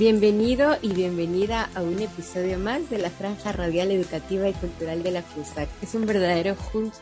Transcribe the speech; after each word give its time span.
Bienvenido 0.00 0.78
y 0.80 0.94
bienvenida 0.94 1.68
a 1.74 1.82
un 1.82 2.00
episodio 2.00 2.58
más 2.58 2.88
de 2.88 2.96
la 2.96 3.10
Franja 3.10 3.52
Radial 3.52 3.90
Educativa 3.90 4.48
y 4.48 4.54
Cultural 4.54 5.02
de 5.02 5.10
la 5.10 5.20
FUSAC. 5.20 5.68
Es 5.82 5.94
un 5.94 6.06
verdadero, 6.06 6.56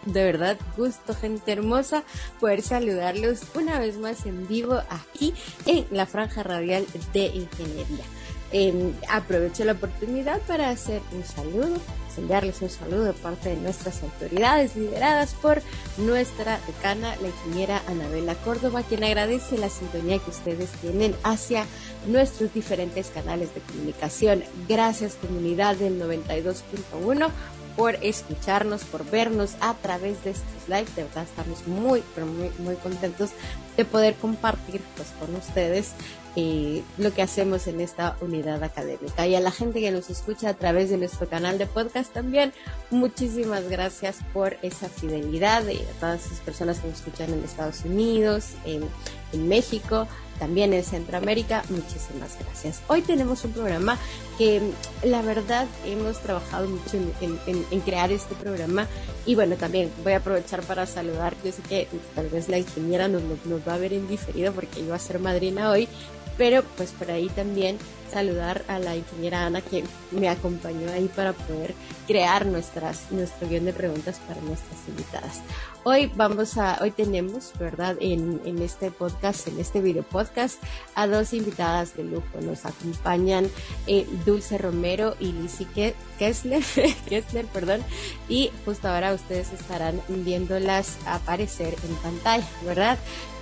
de 0.05 0.25
verdad, 0.25 0.59
gusto, 0.77 1.15
gente 1.15 1.53
hermosa, 1.53 2.03
poder 2.41 2.61
saludarlos 2.61 3.43
una 3.55 3.79
vez 3.79 3.99
más 3.99 4.27
en 4.27 4.49
vivo 4.49 4.83
aquí 4.91 5.33
en 5.65 5.87
la 5.93 6.07
Franja 6.07 6.43
Radial 6.43 6.87
de 7.13 7.27
Ingeniería. 7.27 8.05
Em, 8.51 8.93
aprovecho 9.09 9.65
la 9.65 9.73
oportunidad 9.75 10.41
para 10.49 10.69
hacer 10.69 11.01
un 11.13 11.25
saludo, 11.25 11.77
enviarles 12.19 12.61
un 12.63 12.71
saludo 12.71 13.05
de 13.05 13.13
parte 13.13 13.51
de 13.51 13.57
nuestras 13.57 14.03
autoridades 14.03 14.77
lideradas 14.77 15.35
por 15.35 15.63
nuestra 15.97 16.59
decana, 16.67 17.17
la 17.17 17.29
ingeniera 17.29 17.83
Anabela 17.87 18.35
Córdoba, 18.37 18.83
quien 18.83 19.05
agradece 19.05 19.59
la 19.59 19.69
sintonía 19.69 20.19
que 20.19 20.31
ustedes 20.31 20.71
tienen 20.81 21.15
hacia 21.23 21.65
nuestros 22.07 22.53
diferentes 22.53 23.09
canales 23.09 23.55
de 23.55 23.61
comunicación. 23.61 24.45
Gracias 24.69 25.15
comunidad 25.15 25.77
del 25.77 26.01
92.1 26.01 27.31
por 27.79 27.95
escucharnos, 28.03 28.83
por 28.83 29.09
vernos 29.09 29.55
a 29.61 29.73
través 29.73 30.25
de 30.25 30.31
estos 30.31 30.69
live. 30.69 30.89
De 30.97 31.05
verdad 31.05 31.23
estamos 31.23 31.65
muy, 31.69 32.03
pero 32.13 32.27
muy, 32.27 32.51
muy 32.59 32.75
contentos 32.75 33.31
de 33.77 33.85
poder 33.85 34.17
compartir 34.17 34.81
pues, 34.97 35.11
con 35.21 35.37
ustedes 35.37 35.93
eh, 36.35 36.83
lo 36.97 37.15
que 37.15 37.23
hacemos 37.23 37.69
en 37.69 37.81
esta 37.81 38.17
unidad 38.21 38.65
académica. 38.65 39.29
Y 39.29 39.37
a 39.37 39.41
la 39.41 39.53
gente 39.53 39.81
que 39.81 39.93
nos 39.93 40.11
escucha 40.11 40.49
a 40.49 40.55
través 40.55 40.91
de 40.91 40.97
nuestro 40.97 41.29
canal 41.29 41.57
de 41.57 41.67
podcast 41.67 42.13
también, 42.13 42.53
muchísimas 42.91 43.69
gracias 43.69 44.19
por 44.33 44.57
esa 44.63 44.89
fidelidad 44.89 45.63
de 45.63 45.79
todas 46.01 46.27
esas 46.27 46.41
personas 46.41 46.81
que 46.81 46.89
nos 46.89 46.97
escuchan 46.99 47.33
en 47.33 47.45
Estados 47.45 47.85
Unidos, 47.85 48.55
en 48.65 49.49
México, 49.49 50.09
también 50.39 50.73
en 50.73 50.85
Centroamérica. 50.85 51.63
Muchísimas 51.69 52.37
gracias. 52.39 52.81
Hoy 52.89 53.03
tenemos 53.03 53.45
un 53.45 53.53
programa 53.53 53.99
que 54.37 54.63
la 55.03 55.23
verdad 55.23 55.67
hemos 55.85 56.19
trabajado 56.21 56.69
mucho 56.69 56.97
en, 57.21 57.81
crear 57.81 58.13
este 58.13 58.35
programa 58.35 58.87
y 59.27 59.35
bueno, 59.35 59.57
también 59.57 59.91
voy 60.03 60.13
a 60.13 60.19
aprovechar 60.19 60.63
para 60.63 60.87
saludar. 60.87 61.35
Yo 61.45 61.53
sé 61.53 61.63
que 61.63 61.89
tal 62.15 62.29
vez 62.29 62.49
la 62.49 62.59
ingeniera 62.59 63.09
nos, 63.09 63.23
va 63.67 63.75
a 63.75 63.79
ver 63.79 63.93
en 63.93 64.09
diferido 64.09 64.53
porque 64.53 64.81
iba 64.81 64.95
a 64.97 64.99
ser 64.99 65.19
madrina 65.19 65.71
hoy, 65.71 65.89
pero 66.37 66.63
pues 66.77 66.91
por 66.93 67.11
ahí 67.11 67.29
también 67.29 67.79
saludar 68.13 68.65
a 68.69 68.79
la 68.79 68.97
ingeniera 68.97 69.45
Ana 69.45 69.61
que 69.61 69.85
me 70.13 70.29
acompañó 70.29 70.91
ahí 70.91 71.11
para 71.15 71.33
poder 71.33 71.75
crear 72.07 72.47
nuestras, 72.47 73.11
nuestro 73.11 73.49
guion 73.49 73.67
de 73.67 73.73
preguntas 73.73 74.21
para 74.27 74.41
nuestras 74.41 74.79
invitadas. 74.89 75.41
Hoy 75.85 76.11
vamos 76.17 76.59
a, 76.59 76.79
hoy 76.83 76.91
tenemos, 76.91 77.53
¿verdad? 77.59 77.97
En, 78.01 78.41
en 78.45 78.61
este 78.61 78.91
podcast, 78.91 79.47
en 79.47 79.61
este 79.61 79.81
video 79.81 80.03
podcast, 80.03 80.61
a 80.95 81.07
dos 81.07 81.33
invitadas 81.33 81.97
de 81.97 82.05
lujo. 82.05 82.41
Nos 82.43 82.67
acompañan 82.67 83.49
eh, 83.87 84.07
Dulce 84.27 84.59
Romero 84.59 85.15
y 85.21 85.33
Lizzie 85.33 85.95
Kessler, 86.19 86.63
Kessler, 87.09 87.47
perdón. 87.47 87.83
Y 88.29 88.51
justo 88.65 88.89
ahora 88.89 89.15
ustedes 89.15 89.53
estarán 89.53 90.01
viéndolas 90.09 90.99
aparecer 91.07 91.75
en 91.89 91.95
pantalla, 91.97 92.47
¿verdad? 92.65 92.99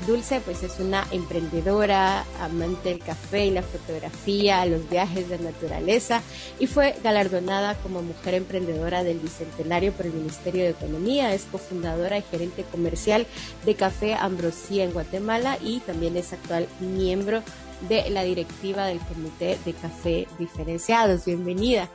Dulce, 0.06 0.40
pues 0.40 0.62
es 0.62 0.78
una 0.78 1.06
emprendedora, 1.10 2.24
amante 2.40 2.90
del 2.90 2.98
café 2.98 3.46
y 3.46 3.50
la 3.50 3.62
fotografía, 3.62 4.66
los 4.66 4.88
viajes 4.90 5.30
de 5.30 5.38
naturaleza 5.38 6.22
y 6.58 6.66
fue 6.66 6.94
galardonada 7.02 7.74
como 7.76 8.02
mujer 8.02 8.34
emprendedora 8.34 9.02
del 9.04 9.18
Bicentenario 9.18 9.92
por 9.92 10.04
el 10.06 10.12
Ministerio 10.12 10.64
de 10.64 10.70
Economía. 10.70 11.32
Es 11.32 11.44
cofundadora 11.50 12.18
gerente 12.30 12.64
comercial 12.64 13.26
de 13.64 13.74
Café 13.74 14.14
Ambrosía 14.14 14.84
en 14.84 14.92
Guatemala 14.92 15.58
y 15.60 15.80
también 15.80 16.16
es 16.16 16.32
actual 16.32 16.68
miembro 16.80 17.42
de 17.88 18.08
la 18.10 18.22
directiva 18.22 18.86
del 18.86 18.98
Comité 19.00 19.58
de 19.64 19.72
Café 19.72 20.26
Diferenciados. 20.38 21.24
Bienvenida. 21.24 21.88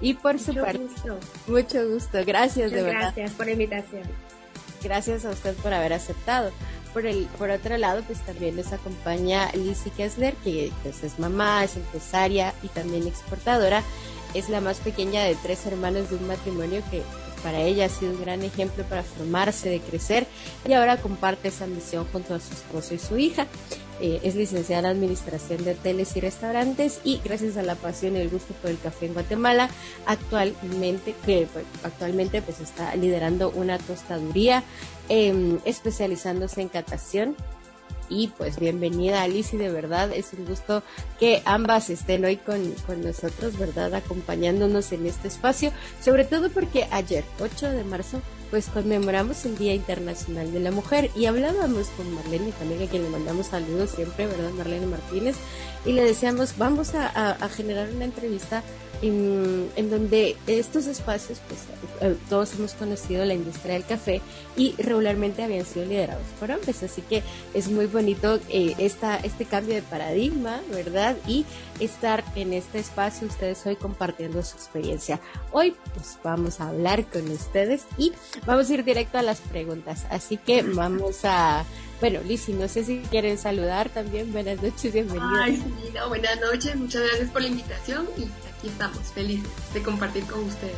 Y 0.00 0.14
por 0.14 0.38
su 0.38 0.54
parte, 0.54 0.78
gusto. 0.78 1.18
mucho 1.46 1.88
gusto. 1.88 2.18
Gracias 2.24 2.70
de 2.70 2.82
verdad. 2.82 3.12
Gracias 3.14 3.32
por 3.32 3.46
la 3.46 3.52
invitación. 3.52 4.02
Gracias 4.82 5.24
a 5.24 5.30
usted 5.30 5.54
por 5.56 5.72
haber 5.72 5.92
aceptado. 5.92 6.52
Por 6.92 7.06
el, 7.06 7.26
por 7.38 7.50
otro 7.50 7.76
lado, 7.76 8.02
pues 8.06 8.18
también 8.20 8.56
nos 8.56 8.72
acompaña 8.72 9.52
Lizzie 9.52 9.92
Kessler, 9.92 10.34
que 10.36 10.72
pues, 10.82 11.04
es 11.04 11.18
mamá, 11.18 11.62
es 11.64 11.76
empresaria 11.76 12.54
y 12.62 12.68
también 12.68 13.06
exportadora. 13.06 13.82
Es 14.34 14.48
la 14.48 14.60
más 14.60 14.78
pequeña 14.78 15.22
de 15.24 15.36
tres 15.36 15.66
hermanos 15.66 16.10
de 16.10 16.16
un 16.16 16.26
matrimonio 16.26 16.82
que 16.90 17.02
para 17.42 17.60
ella 17.60 17.86
ha 17.86 17.88
sido 17.88 18.12
un 18.12 18.20
gran 18.20 18.42
ejemplo 18.42 18.84
para 18.84 19.02
formarse, 19.02 19.68
de 19.68 19.80
crecer 19.80 20.26
y 20.66 20.72
ahora 20.72 20.98
comparte 20.98 21.48
esa 21.48 21.66
misión 21.66 22.06
junto 22.12 22.34
a 22.34 22.40
su 22.40 22.52
esposo 22.52 22.94
y 22.94 22.98
su 22.98 23.18
hija. 23.18 23.46
Eh, 24.00 24.20
es 24.22 24.34
licenciada 24.34 24.88
en 24.88 24.96
Administración 24.96 25.62
de 25.62 25.72
Hoteles 25.72 26.16
y 26.16 26.20
Restaurantes 26.20 27.00
y 27.04 27.20
gracias 27.22 27.58
a 27.58 27.62
la 27.62 27.74
pasión 27.74 28.16
y 28.16 28.20
el 28.20 28.30
gusto 28.30 28.54
por 28.54 28.70
el 28.70 28.78
café 28.78 29.06
en 29.06 29.12
Guatemala, 29.12 29.68
actualmente, 30.06 31.14
que 31.26 31.46
pues, 31.52 31.66
actualmente 31.82 32.40
pues 32.40 32.60
está 32.60 32.94
liderando 32.96 33.50
una 33.50 33.78
tostaduría 33.78 34.62
em, 35.10 35.58
especializándose 35.66 36.62
en 36.62 36.68
catación 36.68 37.36
y 38.10 38.28
pues 38.36 38.58
bienvenida 38.58 39.22
Alice 39.22 39.56
de 39.56 39.70
verdad 39.70 40.12
es 40.12 40.32
un 40.36 40.44
gusto 40.44 40.82
que 41.18 41.40
ambas 41.46 41.88
estén 41.88 42.24
hoy 42.24 42.36
con, 42.36 42.72
con 42.86 43.02
nosotros, 43.02 43.56
¿verdad? 43.56 43.94
Acompañándonos 43.94 44.92
en 44.92 45.06
este 45.06 45.28
espacio, 45.28 45.72
sobre 46.02 46.24
todo 46.24 46.50
porque 46.50 46.86
ayer, 46.90 47.24
8 47.40 47.70
de 47.70 47.84
marzo, 47.84 48.20
pues 48.50 48.66
conmemoramos 48.66 49.46
el 49.46 49.56
Día 49.56 49.74
Internacional 49.74 50.52
de 50.52 50.60
la 50.60 50.72
Mujer 50.72 51.10
y 51.14 51.26
hablábamos 51.26 51.86
con 51.96 52.12
Marlene, 52.12 52.52
también 52.52 52.82
a 52.82 52.86
quien 52.90 53.04
le 53.04 53.10
mandamos 53.10 53.46
saludos 53.46 53.90
siempre, 53.90 54.26
¿verdad? 54.26 54.50
Marlene 54.50 54.86
Martínez, 54.86 55.36
y 55.86 55.92
le 55.92 56.02
decíamos, 56.02 56.58
vamos 56.58 56.94
a 56.94 57.48
generar 57.54 57.88
una 57.94 58.04
entrevista 58.04 58.64
en, 59.02 59.90
donde 59.90 60.36
estos 60.46 60.86
espacios, 60.86 61.40
pues 61.48 61.60
eh, 62.00 62.16
todos 62.28 62.54
hemos 62.54 62.74
conocido 62.74 63.24
la 63.24 63.34
industria 63.34 63.74
del 63.74 63.84
café 63.84 64.20
y 64.56 64.74
regularmente 64.78 65.42
habían 65.42 65.64
sido 65.66 65.86
liderados 65.86 66.26
por 66.38 66.50
hombres, 66.50 66.82
así 66.82 67.02
que 67.02 67.22
es 67.54 67.70
muy 67.70 67.86
bonito 67.86 68.38
eh, 68.48 68.74
esta, 68.78 69.16
este 69.16 69.44
cambio 69.44 69.74
de 69.74 69.82
paradigma, 69.82 70.60
¿verdad? 70.70 71.16
Y 71.26 71.44
estar 71.80 72.24
en 72.34 72.52
este 72.52 72.78
espacio 72.78 73.26
ustedes 73.26 73.64
hoy 73.66 73.76
compartiendo 73.76 74.42
su 74.42 74.56
experiencia. 74.56 75.20
Hoy 75.52 75.76
pues 75.94 76.18
vamos 76.22 76.60
a 76.60 76.68
hablar 76.68 77.06
con 77.06 77.28
ustedes 77.30 77.84
y 77.96 78.12
vamos 78.46 78.70
a 78.70 78.74
ir 78.74 78.84
directo 78.84 79.18
a 79.18 79.22
las 79.22 79.40
preguntas, 79.40 80.06
así 80.10 80.36
que 80.36 80.62
vamos 80.74 81.24
a 81.24 81.64
bueno, 82.00 82.20
Lizzy, 82.26 82.54
no 82.54 82.66
sé 82.66 82.82
si 82.82 83.00
quieren 83.10 83.36
saludar 83.36 83.90
también. 83.90 84.32
Buenas 84.32 84.62
noches, 84.62 84.90
bienvenidos. 84.90 85.38
Ay, 85.38 85.56
sí, 85.56 85.92
buenas 86.08 86.40
noches, 86.40 86.74
muchas 86.76 87.02
gracias 87.02 87.30
por 87.30 87.42
la 87.42 87.48
invitación 87.48 88.08
y 88.16 88.22
aquí 88.22 88.68
estamos, 88.68 89.00
felices 89.12 89.50
de 89.74 89.82
compartir 89.82 90.24
con 90.24 90.42
ustedes. 90.44 90.76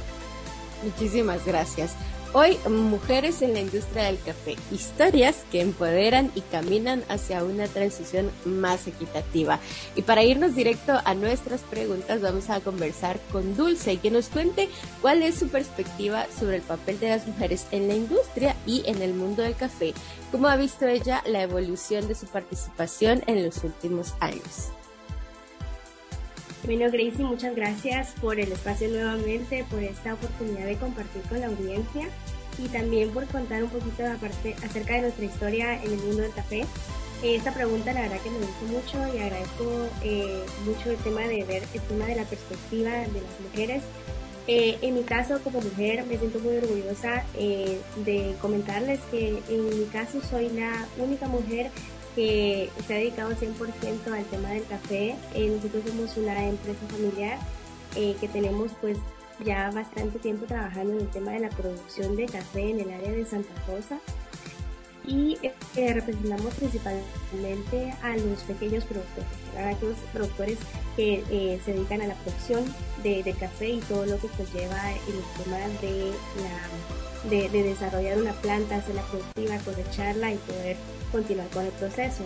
Muchísimas 0.83 1.47
gracias. 1.47 1.95
Hoy, 2.35 2.57
mujeres 2.67 3.43
en 3.43 3.53
la 3.53 3.61
industria 3.61 4.05
del 4.05 4.19
café, 4.19 4.57
historias 4.71 5.45
que 5.53 5.61
empoderan 5.61 6.33
y 6.35 6.41
caminan 6.41 7.05
hacia 7.11 7.45
una 7.45 7.69
transición 7.69 8.31
más 8.47 8.87
equitativa. 8.87 9.61
Y 9.97 10.01
para 10.01 10.23
irnos 10.23 10.55
directo 10.55 10.95
a 11.05 11.13
nuestras 11.13 11.61
preguntas, 11.61 12.23
vamos 12.23 12.49
a 12.49 12.61
conversar 12.61 13.21
con 13.33 13.55
Dulce 13.55 13.99
que 13.99 14.11
nos 14.11 14.29
cuente 14.29 14.71
cuál 15.03 15.23
es 15.23 15.35
su 15.35 15.49
perspectiva 15.49 16.25
sobre 16.39 16.57
el 16.57 16.63
papel 16.63 16.99
de 17.01 17.11
las 17.11 17.27
mujeres 17.27 17.67
en 17.71 17.87
la 17.87 17.97
industria 17.97 18.57
y 18.65 18.83
en 18.87 19.03
el 19.03 19.13
mundo 19.13 19.43
del 19.43 19.55
café. 19.55 19.93
¿Cómo 20.31 20.49
ha 20.49 20.57
visto 20.57 20.87
ella 20.87 21.23
la 21.27 21.43
evolución 21.43 22.09
de 22.09 22.15
su 22.15 22.25
participación 22.29 23.23
en 23.27 23.45
los 23.45 23.63
últimos 23.63 24.15
años? 24.21 24.73
Bueno, 26.65 26.89
Gracie, 26.93 27.25
muchas 27.25 27.57
gracias 27.57 28.13
por 28.21 28.39
el 28.39 28.53
espacio 28.53 28.89
nuevamente, 28.89 29.65
por 29.69 29.83
esta 29.83 30.15
oportunidad 30.15 30.67
de 30.67 30.77
compartir 30.77 31.21
con 31.23 31.41
la 31.41 31.49
audiencia 31.49 32.09
y 32.57 32.69
también 32.69 33.11
por 33.11 33.27
contar 33.27 33.65
un 33.65 33.71
poquito 33.71 34.07
aparte 34.07 34.55
acerca 34.63 34.95
de 34.95 35.03
nuestra 35.03 35.25
historia 35.25 35.83
en 35.83 35.93
el 35.93 35.99
mundo 35.99 36.23
del 36.23 36.33
café. 36.33 36.65
Esta 37.25 37.53
pregunta 37.53 37.93
la 37.93 38.03
verdad 38.03 38.21
que 38.21 38.31
me 38.31 38.39
gustó 38.39 38.65
mucho 38.67 39.15
y 39.17 39.19
agradezco 39.19 39.89
eh, 40.05 40.45
mucho 40.65 40.91
el 40.93 40.99
tema 40.99 41.23
de 41.23 41.43
ver 41.43 41.65
el 41.75 41.81
tema 41.81 42.07
de 42.07 42.15
la 42.15 42.25
perspectiva 42.25 42.91
de 42.91 43.21
las 43.23 43.41
mujeres. 43.41 43.83
Eh, 44.47 44.79
en 44.83 44.95
mi 44.95 45.03
caso 45.03 45.41
como 45.43 45.61
mujer 45.61 46.05
me 46.07 46.17
siento 46.17 46.39
muy 46.39 46.57
orgullosa 46.59 47.25
eh, 47.39 47.81
de 48.05 48.37
comentarles 48.41 49.01
que 49.11 49.41
en 49.49 49.79
mi 49.79 49.85
caso 49.87 50.21
soy 50.31 50.49
la 50.51 50.87
única 50.97 51.27
mujer 51.27 51.71
que 52.15 52.71
se 52.87 52.95
ha 52.95 52.99
dedicado 52.99 53.33
100% 53.33 54.13
al 54.13 54.25
tema 54.27 54.51
del 54.51 54.65
café. 54.67 55.17
Eh, 55.35 55.49
nosotros 55.49 55.83
somos 55.87 56.17
una 56.17 56.49
empresa 56.49 56.81
familiar 56.91 57.39
eh, 57.97 58.17
que 58.21 58.29
tenemos 58.29 58.73
pues 58.81 58.99
ya 59.45 59.71
bastante 59.71 60.19
tiempo 60.19 60.47
trabajando 60.47 60.95
en 60.95 61.01
el 61.01 61.09
tema 61.09 61.33
de 61.33 61.41
la 61.41 61.49
producción 61.51 62.17
de 62.17 62.27
café 62.27 62.71
en 62.71 62.81
el 62.81 62.91
área 62.91 63.11
de 63.11 63.25
Santa 63.25 63.53
Rosa 63.67 63.99
y 65.05 65.37
eh, 65.43 65.93
representamos 65.93 66.55
principalmente 66.55 67.93
a 68.03 68.17
los 68.17 68.41
pequeños 68.43 68.85
productores, 68.85 69.29
a 69.59 69.71
aquellos 69.71 69.99
productores 70.13 70.59
que 70.95 71.59
se 71.65 71.73
dedican 71.73 72.03
a 72.03 72.07
la 72.07 72.15
producción 72.15 72.65
de, 73.03 73.35
café 73.41 73.71
y 73.71 73.81
todo 73.81 74.07
lo 74.07 74.19
que 74.19 74.29
conlleva 74.29 74.93
el 74.93 75.43
tema 75.43 75.59
de 75.81 76.13
de, 77.29 77.49
desarrollar 77.49 78.19
una 78.19 78.33
planta, 78.33 78.77
hacerla 78.77 79.03
productiva, 79.03 79.57
cosecharla 79.59 80.33
y 80.33 80.37
poder 80.39 80.77
continuar 81.13 81.49
con 81.49 81.65
el 81.65 81.73
proceso. 81.73 82.25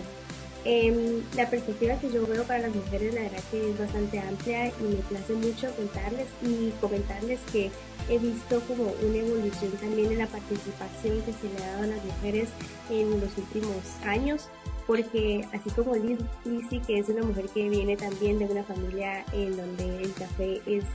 Em, 0.65 1.21
la 1.35 1.49
perspectiva 1.49 1.99
que 1.99 2.11
yo 2.11 2.25
veo 2.25 2.43
para 2.43 2.59
las 2.59 2.75
mujeres 2.75 3.13
la 3.13 3.21
verdad 3.21 3.43
que 3.51 3.69
es 3.69 3.79
bastante 3.79 4.19
amplia 4.19 4.67
y 4.67 4.83
me 4.83 4.95
place 4.95 5.33
mucho 5.33 5.73
contarles 5.75 6.27
y 6.41 6.71
comentarles 6.81 7.39
que 7.53 7.69
he 8.09 8.17
visto 8.17 8.59
como 8.61 8.91
una 9.07 9.17
evolución 9.17 9.71
también 9.79 10.11
en 10.11 10.17
la 10.17 10.27
participación 10.27 11.21
que 11.21 11.31
se 11.31 11.47
le 11.53 11.63
ha 11.63 11.71
dado 11.73 11.83
a 11.83 11.87
las 11.87 12.03
mujeres 12.03 12.49
en 12.89 13.11
los 13.21 13.37
últimos 13.37 13.77
años 14.03 14.49
porque 14.87 15.45
así 15.53 15.69
como 15.71 15.93
Lizzie, 15.95 16.81
que 16.87 16.99
es 16.99 17.09
una 17.09 17.23
mujer 17.23 17.45
que 17.53 17.69
viene 17.69 17.97
también 17.97 18.39
de 18.39 18.45
una 18.45 18.63
familia 18.63 19.25
en 19.33 19.55
donde 19.57 20.03
el 20.03 20.13
café 20.13 20.61
es, 20.65 20.85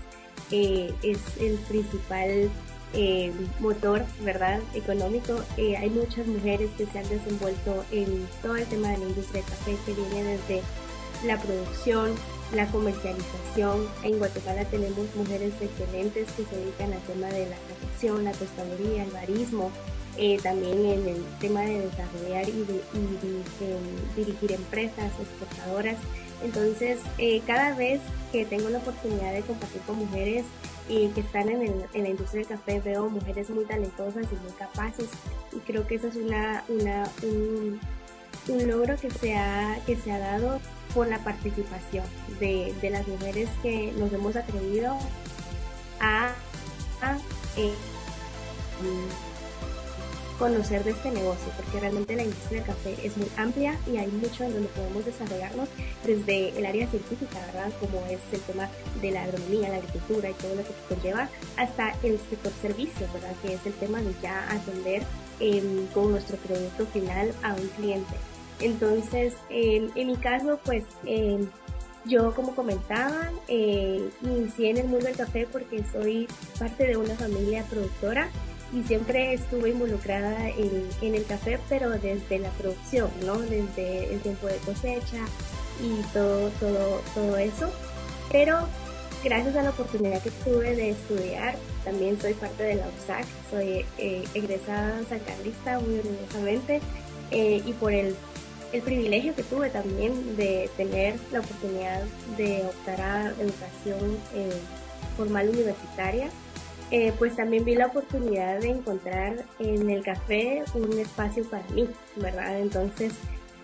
eh, 0.50 0.92
es 1.02 1.18
el 1.38 1.56
principal 1.68 2.50
eh, 2.94 3.32
motor, 3.60 4.04
¿verdad?, 4.22 4.60
económico, 4.74 5.42
eh, 5.56 5.76
hay 5.76 5.90
muchas 5.90 6.26
mujeres 6.26 6.70
que 6.76 6.86
se 6.86 6.98
han 6.98 7.08
desenvuelto 7.08 7.84
en 7.90 8.26
todo 8.42 8.56
el 8.56 8.66
tema 8.66 8.88
de 8.88 8.98
la 8.98 9.04
industria 9.04 9.42
del 9.42 9.50
café, 9.50 9.76
que 9.86 9.92
viene 9.94 10.36
desde 10.36 10.62
la 11.24 11.40
producción, 11.40 12.14
la 12.54 12.66
comercialización. 12.66 13.88
En 14.02 14.18
Guatemala 14.18 14.64
tenemos 14.66 15.14
mujeres 15.16 15.52
excelentes 15.60 16.30
que 16.32 16.44
se 16.44 16.56
dedican 16.56 16.92
al 16.92 17.02
tema 17.02 17.28
de 17.28 17.48
la 17.48 17.56
confección, 17.56 18.24
la 18.24 18.32
tostadería, 18.32 19.04
el 19.04 19.10
barismo, 19.10 19.70
eh, 20.18 20.38
también 20.42 20.84
en 20.84 21.08
el 21.08 21.24
tema 21.40 21.62
de 21.62 21.86
desarrollar 21.86 22.46
y, 22.48 22.66
dirigir 24.16 24.52
empresas 24.52 25.10
exportadoras. 25.18 25.96
Entonces, 26.44 26.98
eh, 27.18 27.40
cada 27.46 27.74
vez 27.74 28.00
que 28.30 28.44
tengo 28.44 28.68
la 28.68 28.78
oportunidad 28.78 29.32
de 29.32 29.40
compartir 29.42 29.80
con 29.82 29.96
mujeres 29.96 30.44
y 30.88 31.08
que 31.08 31.20
están 31.20 31.48
en, 31.48 31.84
la 31.94 32.08
industria 32.08 32.40
del 32.40 32.58
café, 32.58 32.80
veo 32.80 33.08
mujeres 33.08 33.50
muy 33.50 33.64
talentosas 33.64 34.26
y 34.30 34.34
muy 34.36 34.52
capaces. 34.58 35.08
Y 35.52 35.58
creo 35.60 35.86
que 35.86 35.96
eso 35.96 36.08
es 36.08 36.16
una, 36.16 36.64
una 36.68 37.08
un, 37.22 37.80
logro 38.68 38.96
que 38.96 39.10
se, 39.10 39.34
ha, 39.36 39.78
que 39.86 39.96
se 39.96 40.12
ha 40.12 40.18
dado 40.18 40.60
por 40.94 41.06
la 41.08 41.18
participación 41.18 42.04
de, 42.40 42.74
las 42.90 43.06
mujeres 43.06 43.48
que 43.62 43.92
nos 43.96 44.12
hemos 44.12 44.36
atrevido 44.36 44.98
a, 46.00 46.32
eh, 47.56 47.72
conocer 50.38 50.84
de 50.84 50.90
este 50.90 51.10
negocio, 51.10 51.52
porque 51.56 51.80
realmente 51.80 52.16
la 52.16 52.24
industria 52.24 52.58
del 52.58 52.66
café 52.66 52.96
es 53.02 53.16
muy 53.16 53.28
amplia 53.36 53.78
y 53.86 53.96
hay 53.96 54.08
mucho 54.08 54.44
en 54.44 54.54
donde 54.54 54.68
podemos 54.68 55.04
desarrollarnos 55.04 55.68
desde 56.04 56.58
el 56.58 56.66
área 56.66 56.86
científica, 56.88 57.38
¿verdad? 57.46 57.72
Como 57.80 58.04
es 58.06 58.20
el 58.32 58.40
tema 58.40 58.68
de 59.00 59.10
la 59.10 59.24
agronomía, 59.24 59.68
la 59.68 59.76
agricultura 59.76 60.30
y 60.30 60.34
todo 60.34 60.54
lo 60.54 60.62
que 60.62 60.72
conlleva, 60.88 61.28
hasta 61.56 61.94
el 62.02 62.18
sector 62.30 62.52
servicios, 62.60 63.12
¿verdad? 63.12 63.34
Que 63.42 63.54
es 63.54 63.66
el 63.66 63.74
tema 63.74 64.00
de 64.02 64.14
ya 64.22 64.50
atender 64.50 65.02
em, 65.40 65.86
con 65.88 66.10
nuestro 66.10 66.36
producto 66.38 66.86
final 66.86 67.32
a 67.42 67.54
un 67.54 67.68
cliente. 67.68 68.14
Entonces, 68.60 69.34
en 69.50 70.06
mi 70.06 70.16
caso, 70.16 70.60
pues 70.64 70.84
em, 71.04 71.48
yo, 72.04 72.34
como 72.34 72.54
comentaba, 72.54 73.30
eh, 73.46 74.10
inicié 74.22 74.70
en 74.70 74.78
el 74.78 74.88
mundo 74.88 75.06
del 75.06 75.16
café 75.16 75.46
porque 75.50 75.84
soy 75.92 76.26
parte 76.58 76.86
de 76.86 76.96
una 76.96 77.14
familia 77.14 77.64
productora 77.70 78.28
y 78.72 78.82
siempre 78.84 79.34
estuve 79.34 79.70
involucrada 79.70 80.48
en, 80.48 81.14
el 81.14 81.24
café, 81.26 81.58
pero 81.68 81.90
desde 81.90 82.38
la 82.38 82.50
producción, 82.50 83.10
¿no? 83.24 83.38
Desde 83.38 84.14
el 84.14 84.20
tiempo 84.20 84.46
de 84.46 84.56
cosecha 84.58 85.24
y 85.82 86.02
todo, 86.12 86.48
todo, 86.58 87.02
todo 87.14 87.36
eso. 87.36 87.70
Pero 88.30 88.66
gracias 89.22 89.56
a 89.56 89.62
la 89.62 89.70
oportunidad 89.70 90.22
que 90.22 90.30
tuve 90.30 90.74
de 90.74 90.90
estudiar, 90.90 91.56
también 91.84 92.18
soy 92.20 92.32
parte 92.34 92.62
de 92.62 92.76
la 92.76 92.86
USAC, 92.88 93.26
soy 93.50 93.84
eh, 93.98 94.24
egresada 94.34 95.02
sancarlista 95.08 95.78
muy 95.80 95.98
orgullosamente 95.98 96.80
eh, 97.30 97.62
y 97.64 97.72
por 97.74 97.92
el, 97.92 98.16
el, 98.72 98.82
privilegio 98.82 99.34
que 99.34 99.42
tuve 99.42 99.68
también 99.68 100.36
de 100.36 100.70
tener 100.76 101.16
la 101.30 101.40
oportunidad 101.40 102.02
de 102.38 102.64
optar 102.64 103.00
a 103.00 103.26
educación 103.38 104.16
eh, 104.34 104.50
formal 105.16 105.50
universitaria 105.50 106.30
eh, 106.92 107.10
pues 107.18 107.34
también 107.34 107.64
vi 107.64 107.74
la 107.74 107.86
oportunidad 107.86 108.60
de 108.60 108.68
encontrar 108.68 109.46
en 109.58 109.88
el 109.88 110.04
café 110.04 110.62
un 110.74 110.98
espacio 110.98 111.42
para 111.48 111.66
mí, 111.70 111.88
¿verdad? 112.16 112.60
Entonces 112.60 113.14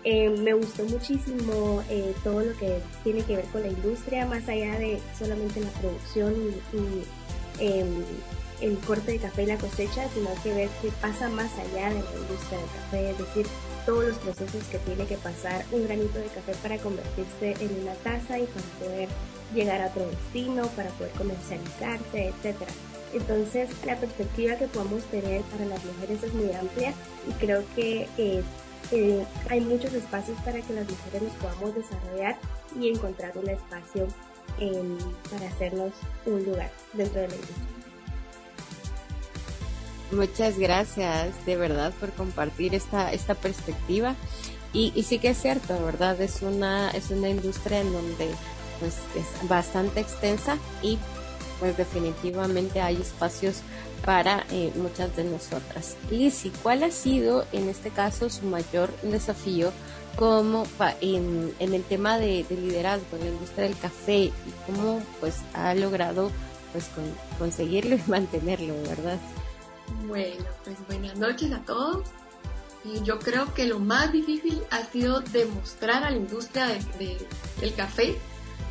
eh, 0.03 0.31
me 0.31 0.53
gustó 0.53 0.83
muchísimo 0.85 1.83
eh, 1.91 2.15
todo 2.23 2.41
lo 2.41 2.57
que 2.57 2.79
tiene 3.03 3.21
que 3.21 3.35
ver 3.35 3.45
con 3.45 3.61
la 3.61 3.67
industria, 3.67 4.25
más 4.25 4.49
allá 4.49 4.79
de 4.79 4.99
solamente 5.17 5.61
la 5.61 5.69
producción 5.69 6.33
y, 6.73 7.63
em, 7.63 8.03
el 8.61 8.79
corte 8.79 9.11
de 9.11 9.19
café 9.19 9.43
y 9.43 9.45
la 9.45 9.57
cosecha, 9.57 10.09
sino 10.15 10.29
que 10.41 10.51
ver 10.51 10.69
qué 10.81 10.89
pasa 10.99 11.29
más 11.29 11.51
allá 11.53 11.89
de 11.89 12.01
la 12.01 12.11
industria 12.21 12.57
del 12.57 12.69
café, 12.81 13.11
es 13.11 13.17
decir, 13.19 13.45
todos 13.85 14.05
los 14.05 14.17
procesos 14.17 14.63
que 14.71 14.79
tiene 14.79 15.05
que 15.05 15.17
pasar 15.17 15.63
un 15.71 15.85
granito 15.85 16.17
de 16.17 16.25
café 16.25 16.53
para 16.63 16.79
convertirse 16.79 17.63
en 17.63 17.83
una 17.83 17.93
taza 17.93 18.39
y 18.39 18.45
para 18.47 18.65
poder 18.79 19.09
llegar 19.53 19.81
a 19.83 19.87
otro 19.87 20.07
destino, 20.07 20.65
para 20.69 20.89
poder 20.91 21.11
comercializarse, 21.11 22.29
etcétera. 22.29 22.71
Entonces, 23.13 23.69
la 23.85 23.95
perspectiva 23.95 24.55
que 24.55 24.67
podemos 24.67 25.03
tener 25.05 25.41
para 25.43 25.65
las 25.65 25.83
mujeres 25.83 26.23
es 26.23 26.33
muy 26.33 26.51
amplia 26.53 26.93
y 27.27 27.31
creo 27.33 27.63
que 27.75 28.07
eh, 28.17 28.43
eh, 28.91 29.25
hay 29.49 29.61
muchos 29.61 29.93
espacios 29.93 30.37
para 30.41 30.61
que 30.61 30.73
las 30.73 30.87
mujeres 30.87 31.23
nos 31.23 31.33
podamos 31.33 31.75
desarrollar 31.75 32.37
y 32.79 32.89
encontrar 32.89 33.37
un 33.37 33.49
espacio 33.49 34.07
em, 34.59 34.97
para 35.31 35.47
hacernos 35.47 35.91
un 36.25 36.43
lugar 36.45 36.69
dentro 36.93 37.21
de 37.21 37.27
la 37.29 37.35
industria. 37.35 37.65
Muchas 40.11 40.57
gracias 40.57 41.45
de 41.45 41.55
verdad 41.55 41.93
por 41.99 42.11
compartir 42.11 42.73
esta, 42.73 43.11
esta 43.11 43.35
perspectiva. 43.35 44.15
Y, 44.71 44.91
y, 44.95 45.01
sí 45.01 45.17
que 45.17 45.29
es 45.29 45.41
cierto, 45.41 45.83
¿verdad? 45.83 46.19
Es 46.21 46.43
una, 46.43 46.91
es 46.91 47.09
una 47.09 47.29
industria 47.29 47.81
en 47.81 47.91
donde 47.91 48.29
pues, 48.79 48.97
es 49.15 49.47
bastante 49.47 49.99
extensa 49.99 50.57
y 50.83 50.99
pues 51.59 51.77
definitivamente 51.77 52.81
hay 52.81 52.95
espacios 52.95 53.61
para 54.05 54.45
eh, 54.51 54.71
muchas 54.75 55.15
de 55.15 55.25
nosotras. 55.25 55.95
Lizzy, 56.09 56.51
¿cuál 56.63 56.83
ha 56.83 56.91
sido 56.91 57.45
en 57.51 57.69
este 57.69 57.89
caso 57.89 58.29
su 58.29 58.45
mayor 58.45 58.91
desafío 59.01 59.71
como 60.15 60.65
en, 61.01 61.53
el 61.59 61.83
tema 61.83 62.17
de, 62.17 62.45
liderazgo 62.49 63.17
en 63.17 63.23
la 63.23 63.29
industria 63.29 63.63
del 63.65 63.77
café 63.77 64.17
y 64.17 64.33
cómo 64.65 65.01
pues 65.19 65.37
ha 65.53 65.73
logrado 65.75 66.31
pues 66.71 66.89
conseguirlo 67.37 67.95
y 67.95 68.03
mantenerlo, 68.07 68.73
verdad? 68.83 69.17
Bueno, 70.07 70.45
pues 70.63 70.75
buenas 70.87 71.17
noches 71.17 71.51
a 71.51 71.59
todos. 71.59 72.03
Y 72.83 73.03
yo 73.03 73.19
creo 73.19 73.53
que 73.53 73.65
lo 73.65 73.79
más 73.79 74.11
difícil 74.11 74.61
ha 74.71 74.83
sido 74.85 75.19
demostrar 75.19 76.03
a 76.03 76.11
la 76.11 76.17
industria 76.17 76.67
del 76.97 77.73
café 77.75 78.17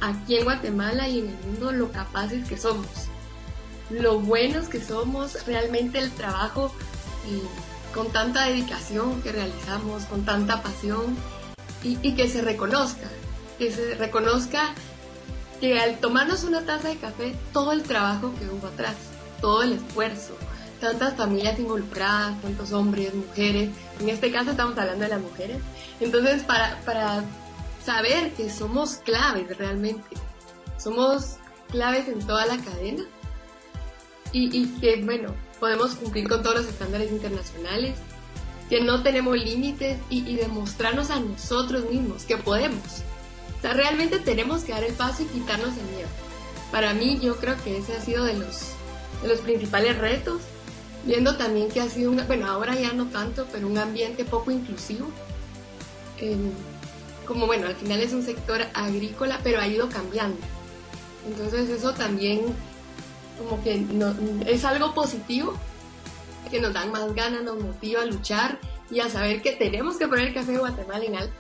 aquí 0.01 0.37
en 0.37 0.45
Guatemala 0.45 1.09
y 1.09 1.21
en 1.21 1.29
el 1.29 1.37
mundo 1.47 1.73
lo 1.73 1.93
capaces 1.93 2.49
que 2.49 2.57
somos, 2.57 2.87
lo 3.91 4.21
buenos 4.21 4.69
que 4.69 4.81
somos, 4.81 5.47
realmente 5.47 5.99
el 5.99 6.11
trabajo 6.11 6.73
eh, 7.27 7.43
con 7.95 8.11
tanta 8.13 8.47
dedicación 8.47 9.23
que 9.23 9.33
realizamos, 9.33 10.05
con 10.05 10.25
tanta 10.25 10.63
pasión 10.63 11.17
y, 11.83 11.97
que 12.15 12.29
se 12.29 12.43
reconozca, 12.43 13.09
que 13.59 13.73
se 13.73 13.95
reconozca 13.95 14.75
que 15.61 15.79
al 15.79 15.99
tomarnos 15.99 16.45
una 16.45 16.63
taza 16.63 16.89
de 16.89 16.97
café, 16.97 17.35
todo 17.53 17.73
el 17.73 17.83
trabajo 17.83 18.33
que 18.39 18.47
hubo 18.47 18.69
atrás, 18.69 18.95
todo 19.41 19.63
el 19.63 19.73
esfuerzo, 19.73 20.37
tantas 20.81 21.15
familias 21.17 21.59
involucradas, 21.59 22.41
tantos 22.43 22.73
hombres, 22.73 23.15
mujeres, 23.15 23.71
en 24.01 24.09
este 24.09 24.31
caso 24.31 24.53
estamos 24.53 24.77
hablando 24.79 25.05
de 25.05 25.11
las 25.11 25.21
mujeres, 25.21 25.59
entonces 26.01 26.43
para, 26.45 26.81
para 26.85 27.25
saber 27.89 28.35
que 28.35 28.51
somos 28.51 28.97
claves 28.97 29.57
realmente. 29.57 30.15
Somos 30.77 31.39
claves 31.71 32.07
en 32.09 32.19
toda 32.19 32.45
la 32.45 32.59
cadena 32.59 33.03
y, 34.31 34.67
que, 34.79 35.03
bueno, 35.03 35.35
podemos 35.59 35.95
cumplir 35.95 36.29
con 36.29 36.43
todos 36.43 36.57
los 36.57 36.67
estándares 36.67 37.11
internacionales, 37.11 37.97
que 38.69 38.83
no 38.83 39.03
tenemos 39.03 39.39
límites 39.39 39.99
y, 40.11 40.37
demostrarnos 40.37 41.09
a 41.09 41.19
nosotros 41.19 41.89
mismos 41.91 42.25
que 42.25 42.37
podemos. 42.37 43.03
O 43.57 43.63
sea, 43.63 43.73
realmente 43.73 44.19
tenemos 44.19 44.65
que 44.65 44.73
dar 44.73 44.85
el 44.85 44.93
paso 44.93 45.23
y 45.23 45.27
quitarnos 45.27 45.75
el 45.79 45.85
miedo. 45.97 46.09
Para 46.71 46.93
mí, 46.93 47.19
yo 47.23 47.37
creo 47.37 47.57
que 47.65 47.79
ese 47.79 47.97
ha 47.97 48.03
sido 48.03 48.25
de 48.25 48.35
los, 48.35 48.73
de 49.23 49.29
los 49.29 49.41
principales 49.41 49.97
retos, 49.97 50.43
viendo 51.07 51.39
también 51.39 51.71
que 51.71 51.81
ha 51.81 51.89
sido, 51.89 52.11
un, 52.11 52.23
bueno, 52.27 52.49
ahora 52.49 52.75
ya 52.75 52.93
no 52.93 53.07
tanto, 53.07 53.47
pero 53.51 53.67
un 53.67 53.79
ambiente 53.79 54.27
poco 54.27 54.51
inclusivo 54.51 55.11
como 57.29 57.47
bueno, 57.47 57.67
al 57.67 57.77
final 57.77 58.01
es 58.01 58.15
un 58.15 58.23
sector 58.25 58.63
agrícola, 58.73 59.39
pero 59.45 59.61
ha 59.61 59.69
ido 59.69 59.91
cambiando. 59.91 60.39
Entonces 61.29 61.69
eso 61.69 61.93
también 61.93 62.41
como 63.39 63.63
que 63.63 63.87
es 64.47 64.65
algo 64.65 64.95
positivo, 64.95 65.55
que 66.51 66.59
nos 66.59 66.73
dan 66.73 66.91
más 66.91 67.15
ganas, 67.15 67.43
nos 67.43 67.63
motiva 67.63 68.01
a 68.01 68.07
luchar 68.07 68.59
y 68.91 69.01
a 69.01 69.11
saber 69.11 69.43
que 69.43 69.53
tenemos 69.53 69.99
que 69.99 70.09
poner 70.09 70.33
café 70.33 70.57
Guatemala 70.57 71.05
en 71.05 71.17
alto, 71.17 71.35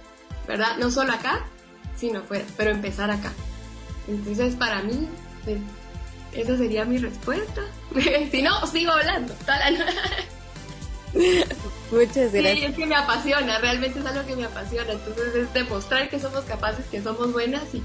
¿verdad? 0.47 0.76
No 0.78 0.90
solo 0.90 1.12
acá, 1.12 1.47
sino 1.97 2.18
afuera, 2.18 2.45
pero 2.59 2.71
empezar 2.71 3.11
acá. 3.11 3.33
Entonces 4.07 4.57
para 4.57 4.83
mí, 4.83 5.09
pues, 5.45 5.59
esa 6.35 6.59
sería 6.59 6.85
mi 6.85 6.99
respuesta. 6.99 7.62
si 8.30 8.42
no, 8.42 8.66
sigo 8.66 8.92
hablando. 8.92 9.35
Muchas 11.91 12.33
gracias. 12.33 12.59
Sí, 12.59 12.65
es 12.65 12.77
que 12.77 12.87
me 12.87 12.95
apasiona, 12.95 13.59
realmente 13.59 13.99
es 13.99 14.07
algo 14.07 14.27
que 14.27 14.37
me 14.37 14.45
apasiona. 14.45 14.93
Entonces 14.93 15.35
es 15.35 15.53
demostrar 15.55 16.09
que 16.11 16.21
somos 16.21 16.45
capaces, 16.45 16.85
que 16.87 17.03
somos 17.03 17.33
buenas 17.33 17.62
y 17.73 17.83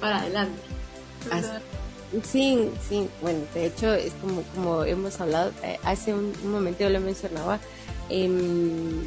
para 0.00 0.18
adelante. 0.18 0.60
Sí, 2.24 2.70
sí, 2.88 3.08
bueno, 3.20 3.40
de 3.52 3.66
hecho 3.66 3.92
es 3.92 4.12
como, 4.14 4.42
como 4.54 4.84
hemos 4.84 5.20
hablado, 5.20 5.52
eh, 5.62 5.78
hace 5.84 6.14
un, 6.14 6.32
momento 6.50 6.84
yo 6.84 6.90
lo 6.90 7.00
mencionaba, 7.00 7.58
em, 8.08 9.02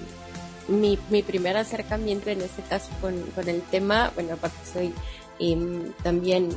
mi, 0.67 0.99
mi 1.09 1.23
primer 1.23 1.57
acercamiento 1.57 2.29
en 2.29 2.41
este 2.41 2.61
caso 2.61 2.89
con, 3.01 3.19
con 3.31 3.49
el 3.49 3.63
tema, 3.63 4.11
bueno, 4.13 4.33
aparte 4.33 4.57
soy 4.71 4.93
em, 5.39 5.91
también 6.03 6.49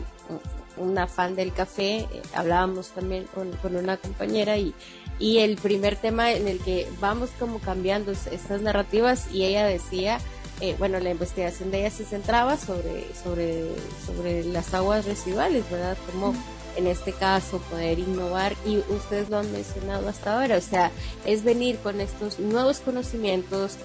una 0.76 1.06
fan 1.06 1.34
del 1.34 1.52
café, 1.54 2.00
eh, 2.00 2.22
hablábamos 2.34 2.88
también 2.88 3.24
con, 3.34 3.50
con 3.52 3.76
una 3.76 3.96
compañera 3.96 4.58
y, 4.58 4.74
y 5.18 5.38
el 5.38 5.56
primer 5.56 5.96
tema 5.96 6.32
en 6.32 6.48
el 6.48 6.58
que 6.58 6.88
vamos 7.00 7.30
como 7.38 7.58
cambiando 7.58 8.12
estas 8.12 8.62
narrativas 8.62 9.32
y 9.32 9.44
ella 9.44 9.66
decía, 9.66 10.18
eh, 10.60 10.76
bueno, 10.78 10.98
la 11.00 11.10
investigación 11.10 11.70
de 11.70 11.80
ella 11.80 11.90
se 11.90 12.04
centraba 12.04 12.56
sobre, 12.56 13.06
sobre, 13.22 13.66
sobre 14.06 14.44
las 14.44 14.72
aguas 14.74 15.04
residuales, 15.04 15.64
¿verdad? 15.70 15.96
Como 16.10 16.34
en 16.76 16.86
este 16.86 17.12
caso 17.12 17.58
poder 17.70 17.98
innovar 17.98 18.54
y 18.66 18.78
ustedes 18.78 19.30
lo 19.30 19.38
han 19.38 19.50
mencionado 19.52 20.08
hasta 20.08 20.34
ahora, 20.34 20.56
o 20.56 20.60
sea, 20.60 20.90
es 21.24 21.44
venir 21.44 21.78
con 21.78 22.00
estos 22.00 22.38
nuevos 22.38 22.80
conocimientos, 22.80 23.76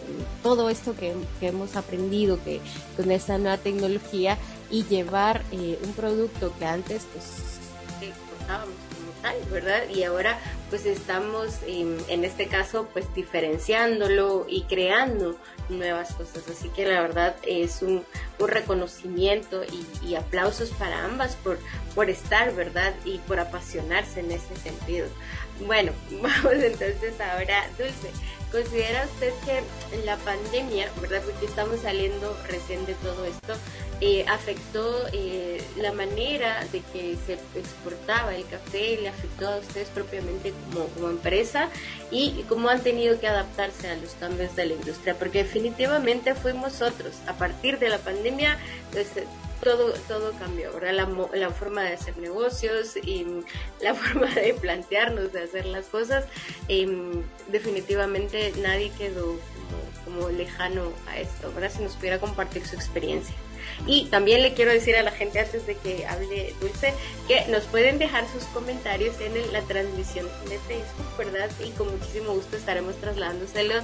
todo 0.41 0.69
esto 0.69 0.95
que, 0.95 1.13
hemos 1.41 1.75
aprendido, 1.75 2.43
que 2.43 2.61
con 2.97 3.11
esta 3.11 3.37
nueva 3.37 3.57
tecnología 3.57 4.37
y 4.71 4.83
llevar 4.85 5.43
eh, 5.51 5.79
un 5.83 5.93
producto 5.93 6.53
que 6.57 6.65
antes 6.65 7.05
pues 7.13 7.25
¿verdad? 9.51 9.87
Y 9.89 10.03
ahora 10.03 10.39
pues 10.69 10.85
estamos 10.85 11.59
en 11.65 12.23
este 12.23 12.47
caso 12.47 12.87
pues 12.93 13.13
diferenciándolo 13.13 14.45
y 14.47 14.63
creando 14.63 15.37
nuevas 15.69 16.13
cosas. 16.13 16.47
Así 16.47 16.69
que 16.69 16.85
la 16.85 17.01
verdad 17.01 17.35
es 17.45 17.81
un, 17.81 18.03
reconocimiento 18.39 19.63
y, 20.01 20.15
aplausos 20.15 20.69
para 20.69 21.03
ambas 21.03 21.35
por, 21.35 21.59
por 21.93 22.09
estar, 22.09 22.55
¿verdad? 22.55 22.93
Y 23.03 23.17
por 23.19 23.39
apasionarse 23.39 24.21
en 24.21 24.31
ese 24.31 24.55
sentido. 24.55 25.07
Bueno, 25.65 25.91
vamos 26.21 26.53
entonces 26.53 27.19
ahora, 27.19 27.67
Dulce. 27.77 28.11
¿Considera 28.51 29.05
usted 29.05 29.31
que 29.45 30.05
la 30.05 30.17
pandemia, 30.17 30.89
verdad, 30.99 31.21
porque 31.23 31.45
estamos 31.45 31.81
saliendo 31.81 32.35
recién 32.47 32.83
de 32.87 32.95
todo 32.95 33.23
esto, 33.25 33.53
eh, 34.01 34.25
afectó 34.27 35.05
eh, 35.13 35.61
la 35.77 35.91
manera 35.91 36.65
de 36.71 36.81
que 36.81 37.15
se 37.27 37.33
exportaba 37.59 38.33
el 38.33 38.47
café, 38.47 38.97
le 39.01 39.09
afectó 39.09 39.49
a 39.49 39.57
ustedes 39.57 39.89
propiamente 39.89 40.51
como, 40.71 40.87
como 40.87 41.09
empresa 41.09 41.69
y 42.09 42.43
cómo 42.49 42.69
han 42.69 42.81
tenido 42.81 43.19
que 43.19 43.27
adaptarse 43.27 43.89
a 43.89 43.95
los 43.97 44.13
cambios 44.13 44.55
de 44.55 44.65
la 44.65 44.73
industria? 44.73 45.15
Porque 45.15 45.43
definitivamente 45.43 46.33
fuimos 46.33 46.81
otros. 46.81 47.17
A 47.27 47.33
partir 47.33 47.77
de 47.77 47.89
la 47.89 47.99
pandemia, 47.99 48.57
pues, 48.91 49.09
todo, 49.63 49.93
todo 50.07 50.31
cambió, 50.33 50.73
¿verdad? 50.73 50.93
La, 50.93 51.37
la, 51.37 51.49
forma 51.51 51.83
de 51.83 51.93
hacer 51.93 52.17
negocios 52.17 52.95
y 52.97 53.25
la 53.81 53.93
forma 53.93 54.27
de 54.33 54.53
plantearnos, 54.53 55.31
de 55.33 55.43
hacer 55.43 55.65
las 55.65 55.87
cosas, 55.87 56.25
em, 56.67 57.23
definitivamente 57.47 58.53
nadie 58.57 58.91
quedó 58.97 59.25
como, 59.25 60.19
como, 60.19 60.29
lejano 60.29 60.91
a 61.07 61.19
esto, 61.19 61.51
¿verdad? 61.53 61.71
Si 61.75 61.83
nos 61.83 61.95
pudiera 61.95 62.19
compartir 62.19 62.65
su 62.65 62.75
experiencia. 62.75 63.35
Y 63.85 64.05
también 64.05 64.41
le 64.41 64.53
quiero 64.53 64.71
decir 64.71 64.95
a 64.95 65.03
la 65.03 65.11
gente 65.11 65.39
antes 65.39 65.65
de 65.65 65.75
que 65.75 66.05
hable 66.05 66.53
Dulce 66.59 66.93
que 67.27 67.45
nos 67.47 67.63
pueden 67.63 67.99
dejar 67.99 68.25
sus 68.31 68.43
comentarios 68.45 69.19
en 69.21 69.51
la 69.51 69.61
transmisión 69.61 70.27
de 70.47 70.59
Facebook, 70.59 71.17
¿verdad? 71.17 71.49
Y 71.65 71.71
con 71.71 71.91
muchísimo 71.91 72.33
gusto 72.33 72.57
estaremos 72.57 72.95
trasladándoselo 72.95 73.75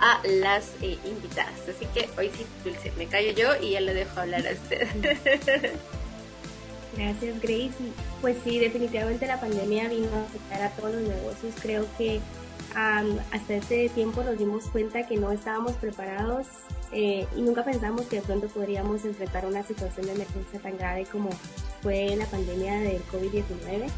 a 0.00 0.20
las 0.24 0.70
eh, 0.82 0.98
invitadas. 1.04 1.60
Así 1.68 1.86
que 1.94 2.08
hoy 2.18 2.30
sí, 2.36 2.46
Dulce, 2.64 2.92
me 2.96 3.06
callo 3.06 3.32
yo 3.32 3.56
y 3.60 3.70
ya 3.70 3.80
le 3.80 3.94
dejo 3.94 4.20
hablar 4.20 4.46
a 4.46 4.52
usted. 4.52 4.88
Gracias, 6.96 7.40
Grace. 7.40 7.70
Pues 8.20 8.36
sí, 8.44 8.58
definitivamente 8.58 9.26
la 9.26 9.40
pandemia 9.40 9.88
vino 9.88 10.08
a 10.12 10.22
afectar 10.22 10.62
a 10.62 10.70
todos 10.70 10.94
los 10.94 11.02
negocios. 11.02 11.54
Creo 11.62 11.86
que 11.96 12.20
hasta 12.74 13.54
ese 13.54 13.88
tiempo 13.88 14.22
nos 14.22 14.38
dimos 14.38 14.64
cuenta 14.66 15.06
que 15.06 15.16
no 15.16 15.32
estábamos 15.32 15.72
preparados 15.72 16.46
eh, 16.92 17.26
y 17.36 17.42
nunca 17.42 17.64
pensamos 17.64 18.02
que 18.02 18.16
de 18.16 18.22
pronto 18.22 18.48
podríamos 18.48 19.04
enfrentar 19.04 19.46
una 19.46 19.62
situación 19.62 20.06
de 20.06 20.12
emergencia 20.12 20.60
tan 20.60 20.76
grave 20.76 21.06
como 21.10 21.30
fue 21.82 22.16
la 22.16 22.26
pandemia 22.26 22.78
del 22.80 23.02
COVID-19. 23.06 23.88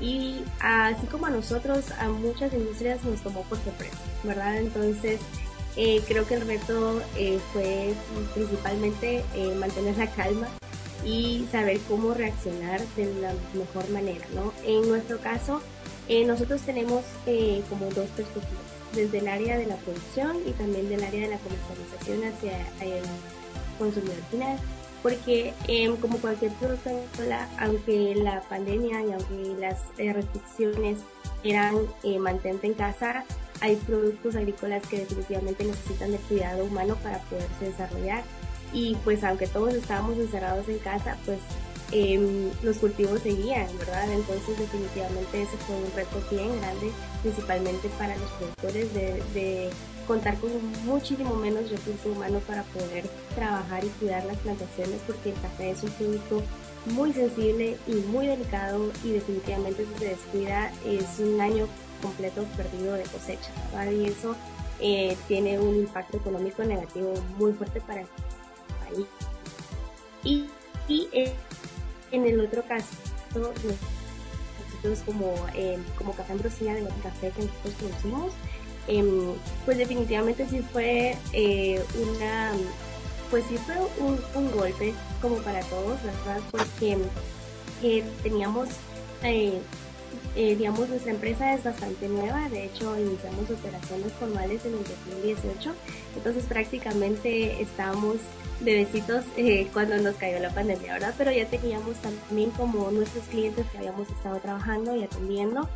Y 0.00 0.42
así 0.60 1.06
como 1.06 1.26
a 1.26 1.30
nosotros, 1.30 1.90
a 1.98 2.08
muchas 2.08 2.52
industrias 2.52 3.02
nos 3.04 3.20
tomó 3.22 3.42
por 3.42 3.58
sorpresa, 3.58 3.96
¿verdad? 4.24 4.58
Entonces, 4.58 5.20
eh, 5.76 6.02
creo 6.06 6.26
que 6.26 6.34
el 6.34 6.46
reto 6.46 7.00
eh, 7.16 7.38
fue 7.52 7.94
principalmente 8.34 9.24
mantener 9.58 9.96
la 9.96 10.10
calma 10.10 10.48
y 11.04 11.46
saber 11.50 11.78
cómo 11.88 12.12
reaccionar 12.12 12.80
de 12.96 13.14
la 13.20 13.32
mejor 13.54 13.88
manera, 13.90 14.26
¿no? 14.34 14.52
En 14.64 14.86
nuestro 14.88 15.18
caso, 15.18 15.62
eh, 16.08 16.24
nosotros 16.24 16.60
tenemos 16.62 17.04
eh, 17.26 17.62
como 17.68 17.86
dos 17.86 18.08
perspectivas, 18.10 18.64
desde 18.94 19.18
el 19.18 19.28
área 19.28 19.58
de 19.58 19.66
la 19.66 19.76
producción 19.76 20.36
y 20.46 20.52
también 20.52 20.88
del 20.88 21.02
área 21.02 21.22
de 21.22 21.34
la 21.34 21.38
comercialización 21.38 22.24
hacia 22.24 22.58
el 22.80 23.02
consumidor 23.78 24.22
final, 24.30 24.58
porque 25.02 25.52
em, 25.68 25.96
como 25.96 26.18
cualquier 26.18 26.52
producto 26.52 26.90
agrícola, 26.90 27.48
aunque 27.58 28.14
la 28.14 28.40
pandemia 28.42 29.02
y 29.02 29.12
aunque 29.12 29.60
las 29.60 29.82
eh, 29.98 30.12
restricciones 30.12 30.98
eran 31.44 31.76
mantente 32.20 32.66
en 32.66 32.74
casa, 32.74 33.24
hay 33.60 33.76
productos 33.76 34.36
agrícolas 34.36 34.86
que 34.86 35.00
definitivamente 35.00 35.64
necesitan 35.64 36.12
de 36.12 36.18
cuidado 36.18 36.64
humano 36.64 36.96
para 37.02 37.18
poderse 37.20 37.66
desarrollar. 37.66 38.22
Y 38.72 38.96
pues 39.04 39.22
aunque 39.24 39.46
todos 39.46 39.74
estábamos 39.74 40.18
encerrados 40.18 40.68
en 40.68 40.78
casa, 40.78 41.16
pues 41.24 41.38
Em, 41.92 42.50
los 42.62 42.78
cultivos 42.78 43.22
seguían, 43.22 43.68
¿verdad? 43.78 44.10
Entonces 44.10 44.58
definitivamente 44.58 45.42
ese 45.42 45.56
fue 45.58 45.76
un 45.76 45.92
reto 45.94 46.20
bien 46.30 46.60
grande, 46.60 46.90
principalmente 47.22 47.88
para 47.90 48.16
los 48.16 48.28
productores 48.32 48.92
de, 48.92 49.70
contar 50.08 50.36
con 50.38 50.50
muchísimo 50.84 51.34
menos 51.34 51.68
recursos 51.68 52.06
humanos 52.06 52.42
para 52.46 52.62
poder 52.64 53.04
trabajar 53.34 53.84
y 53.84 53.88
cuidar 53.88 54.24
las 54.24 54.36
plantaciones 54.38 55.00
porque 55.04 55.30
el 55.30 55.40
café 55.40 55.70
es 55.70 55.82
un 55.82 55.90
producto 55.90 56.42
muy 56.92 57.12
sensible 57.12 57.76
y 57.88 57.94
muy 57.94 58.28
delicado 58.28 58.92
y 59.02 59.10
definitivamente 59.10 59.84
si 59.84 59.98
se 59.98 60.10
descuida 60.10 60.72
es 60.84 61.18
un 61.18 61.40
año 61.40 61.66
completo 62.02 62.44
perdido 62.56 62.94
de 62.94 63.02
cosecha, 63.02 63.50
¿verdad? 63.72 63.90
Y 63.90 64.06
eso 64.06 64.36
eh, 64.80 65.16
tiene 65.26 65.58
un 65.58 65.74
impacto 65.74 66.18
económico 66.18 66.62
negativo 66.62 67.14
muy 67.36 67.52
fuerte 67.52 67.80
para 67.80 68.02
el 68.02 68.06
país. 68.88 69.06
Y, 70.22 70.46
y 70.86 71.08
eh, 71.12 71.34
en 72.10 72.26
el 72.26 72.40
otro 72.40 72.62
caso, 72.64 72.86
nosotros 73.34 73.74
como, 75.04 75.34
eh, 75.54 75.78
como 75.98 76.12
Café 76.12 76.32
Ambrosía, 76.32 76.74
de 76.74 76.82
café 77.02 77.30
que 77.30 77.42
nosotros 77.42 77.74
producimos, 77.78 78.32
em, 78.88 79.34
pues 79.64 79.78
definitivamente 79.78 80.46
sí 80.48 80.62
fue 80.72 81.16
eh, 81.32 81.82
una, 81.96 82.52
pues 83.30 83.44
sí 83.48 83.58
fue 83.58 83.76
un, 83.98 84.50
golpe 84.52 84.94
como 85.20 85.36
para 85.38 85.60
todos, 85.62 86.02
¿verdad? 86.02 86.40
Porque 86.50 86.98
eh, 90.34 90.54
digamos, 90.56 90.88
nuestra 90.88 91.12
empresa 91.12 91.54
es 91.54 91.64
bastante 91.64 92.08
nueva, 92.08 92.48
de 92.48 92.64
hecho 92.64 92.98
iniciamos 92.98 93.50
operaciones 93.50 94.12
formales 94.12 94.64
en 94.64 94.72
el 94.72 94.84
2018, 94.84 95.74
entonces 96.16 96.44
prácticamente 96.44 97.62
estábamos 97.62 98.16
bebecitos 98.60 99.24
eh, 99.36 99.68
cuando 99.72 99.96
nos 99.98 100.16
cayó 100.16 100.38
la 100.38 100.50
pandemia, 100.50 100.94
¿verdad? 100.94 101.14
Pero 101.18 101.32
ya 101.32 101.46
teníamos 101.46 101.96
también 101.96 102.50
como 102.50 102.90
nuestros 102.90 103.24
clientes 103.24 103.66
que 103.70 103.78
habíamos 103.78 104.08
estado 104.08 104.38
trabajando 104.38 104.96
y 104.96 105.04
atendiendo. 105.04 105.68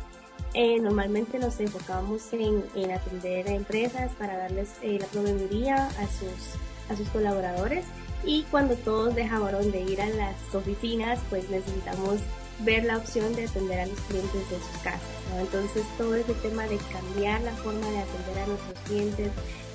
Eh, 0.53 0.79
normalmente 0.79 1.39
nos 1.39 1.59
enfocábamos 1.59 2.33
en, 2.33 2.63
en, 2.75 2.91
atender 2.91 3.47
a 3.47 3.51
empresas 3.51 4.11
para 4.17 4.37
darles 4.37 4.69
eh, 4.81 4.97
la 4.99 5.05
proveeduría 5.07 5.87
a 5.87 6.07
sus, 6.07 6.55
a 6.89 6.97
sus 6.97 7.07
colaboradores 7.09 7.85
y 8.25 8.43
cuando 8.51 8.75
todos 8.75 9.15
dejaron 9.15 9.71
de 9.71 9.81
ir 9.81 10.01
a 10.01 10.09
las 10.09 10.35
oficinas, 10.53 11.19
pues 11.29 11.49
necesitamos 11.49 12.19
ver 12.63 12.83
la 12.83 12.97
opción 12.97 13.35
de 13.35 13.45
atender 13.45 13.79
a 13.79 13.85
los 13.85 13.99
clientes 14.01 14.49
de 14.49 14.57
sus 14.57 14.81
casas. 14.83 15.01
Entonces 15.39 15.83
todo 15.97 16.15
ese 16.15 16.33
tema 16.35 16.67
de 16.67 16.77
cambiar 16.77 17.41
la 17.41 17.53
forma 17.53 17.89
de 17.89 17.99
atender 17.99 18.43
a 18.43 18.47
nuestros 18.47 18.79
clientes, 18.85 19.31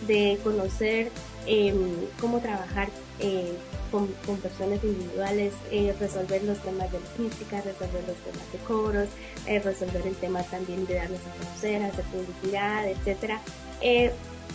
de 0.07 0.38
conocer 0.43 1.11
em, 1.47 1.95
cómo 2.21 2.40
trabajar 2.40 2.88
eh, 3.19 3.57
con, 3.90 4.09
personas 4.43 4.83
individuales, 4.85 5.55
eh, 5.71 5.95
resolver 5.99 6.43
los 6.45 6.59
temas 6.59 6.93
de 6.93 7.00
logística, 7.00 7.62
resolver 7.62 8.05
los 8.07 8.16
temas 8.19 8.52
de 8.52 8.59
cobros, 8.66 9.09
eh, 9.47 9.59
resolver 9.61 10.07
el 10.07 10.16
tema 10.16 10.43
también 10.43 10.85
de 10.87 10.95
darles 10.97 11.21
a 11.21 11.45
conocer, 11.45 11.83
hacer 11.83 12.05
publicidad, 12.05 12.87
etcétera. 12.88 13.40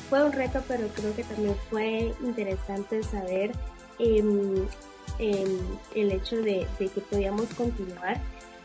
fue 0.09 0.23
un 0.23 0.31
reto, 0.31 0.61
pero 0.67 0.87
creo 0.89 1.15
que 1.15 1.23
también 1.23 1.55
fue 1.69 2.13
interesante 2.21 3.01
saber 3.01 3.51
em, 5.21 5.59
el 5.95 6.11
hecho 6.11 6.35
de, 6.35 6.67
de 6.77 6.89
que 6.89 6.99
podíamos 7.01 7.45
continuar 7.53 8.19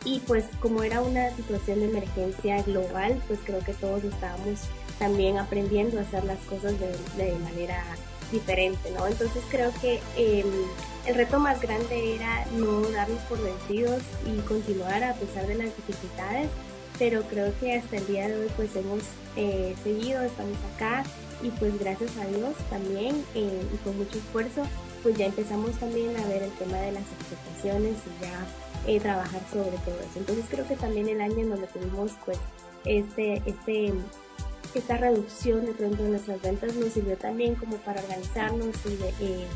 y 0.06 0.20
pues 0.20 0.44
como 0.60 0.82
era 0.82 1.02
una 1.02 1.34
situación 1.34 1.80
de 1.80 1.86
emergencia 1.86 2.62
global, 2.62 3.20
pues 3.26 3.40
creo 3.44 3.60
que 3.60 3.74
todos 3.74 4.04
estábamos 4.04 4.60
también 4.98 5.36
aprendiendo 5.36 5.98
a 5.98 6.02
hacer 6.02 6.24
las 6.24 6.38
cosas 6.40 6.74
de, 6.78 7.32
manera 7.44 7.82
diferente, 8.30 8.90
¿no? 8.92 9.06
Entonces 9.06 9.42
creo 9.50 9.72
que 9.80 10.00
em, 10.16 10.46
el 11.06 11.14
reto 11.14 11.38
más 11.38 11.60
grande 11.60 12.14
era 12.14 12.44
no 12.56 12.80
darnos 12.90 13.20
por 13.22 13.42
vencidos 13.42 14.02
y 14.24 14.38
continuar 14.42 15.02
a 15.04 15.14
pesar 15.14 15.46
de 15.46 15.56
las 15.56 15.76
dificultades, 15.76 16.48
pero 16.98 17.22
creo 17.22 17.52
que 17.60 17.74
hasta 17.74 17.96
el 17.96 18.06
día 18.06 18.28
de 18.28 18.36
hoy 18.38 18.48
pues 18.56 18.74
hemos 18.74 19.02
eh, 19.36 19.74
seguido, 19.82 20.22
estamos 20.22 20.56
acá 20.74 21.04
y 21.42 21.50
pues 21.50 21.78
gracias 21.78 22.16
a 22.16 22.26
Dios 22.26 22.54
también 22.70 23.24
eh, 23.34 23.62
y 23.72 23.76
con 23.78 23.96
mucho 23.98 24.18
esfuerzo 24.18 24.62
pues 25.06 25.18
ya 25.18 25.26
empezamos 25.26 25.70
también 25.78 26.16
a 26.16 26.26
ver 26.26 26.42
el 26.42 26.50
tema 26.54 26.78
de 26.78 26.90
las 26.90 27.04
expectaciones 27.12 27.94
y 27.94 28.24
ya 28.24 28.44
eh, 28.88 28.98
trabajar 28.98 29.40
sobre 29.52 29.78
todo 29.84 29.94
eso. 30.00 30.18
Entonces 30.18 30.46
creo 30.50 30.66
que 30.66 30.74
también 30.74 31.08
el 31.08 31.20
año 31.20 31.38
en 31.38 31.50
donde 31.50 31.68
tuvimos 31.68 32.10
pues 32.24 32.38
este, 32.84 33.40
este, 33.46 33.94
esta 34.74 34.96
reducción 34.96 35.64
de 35.64 35.74
pronto 35.74 36.02
de 36.02 36.08
nuestras 36.08 36.42
ventas 36.42 36.74
nos 36.74 36.92
sirvió 36.92 37.16
también 37.16 37.54
como 37.54 37.76
para 37.76 38.00
organizarnos 38.02 38.74
y 38.84 38.96
de, 38.96 39.08
eh, 39.20 39.46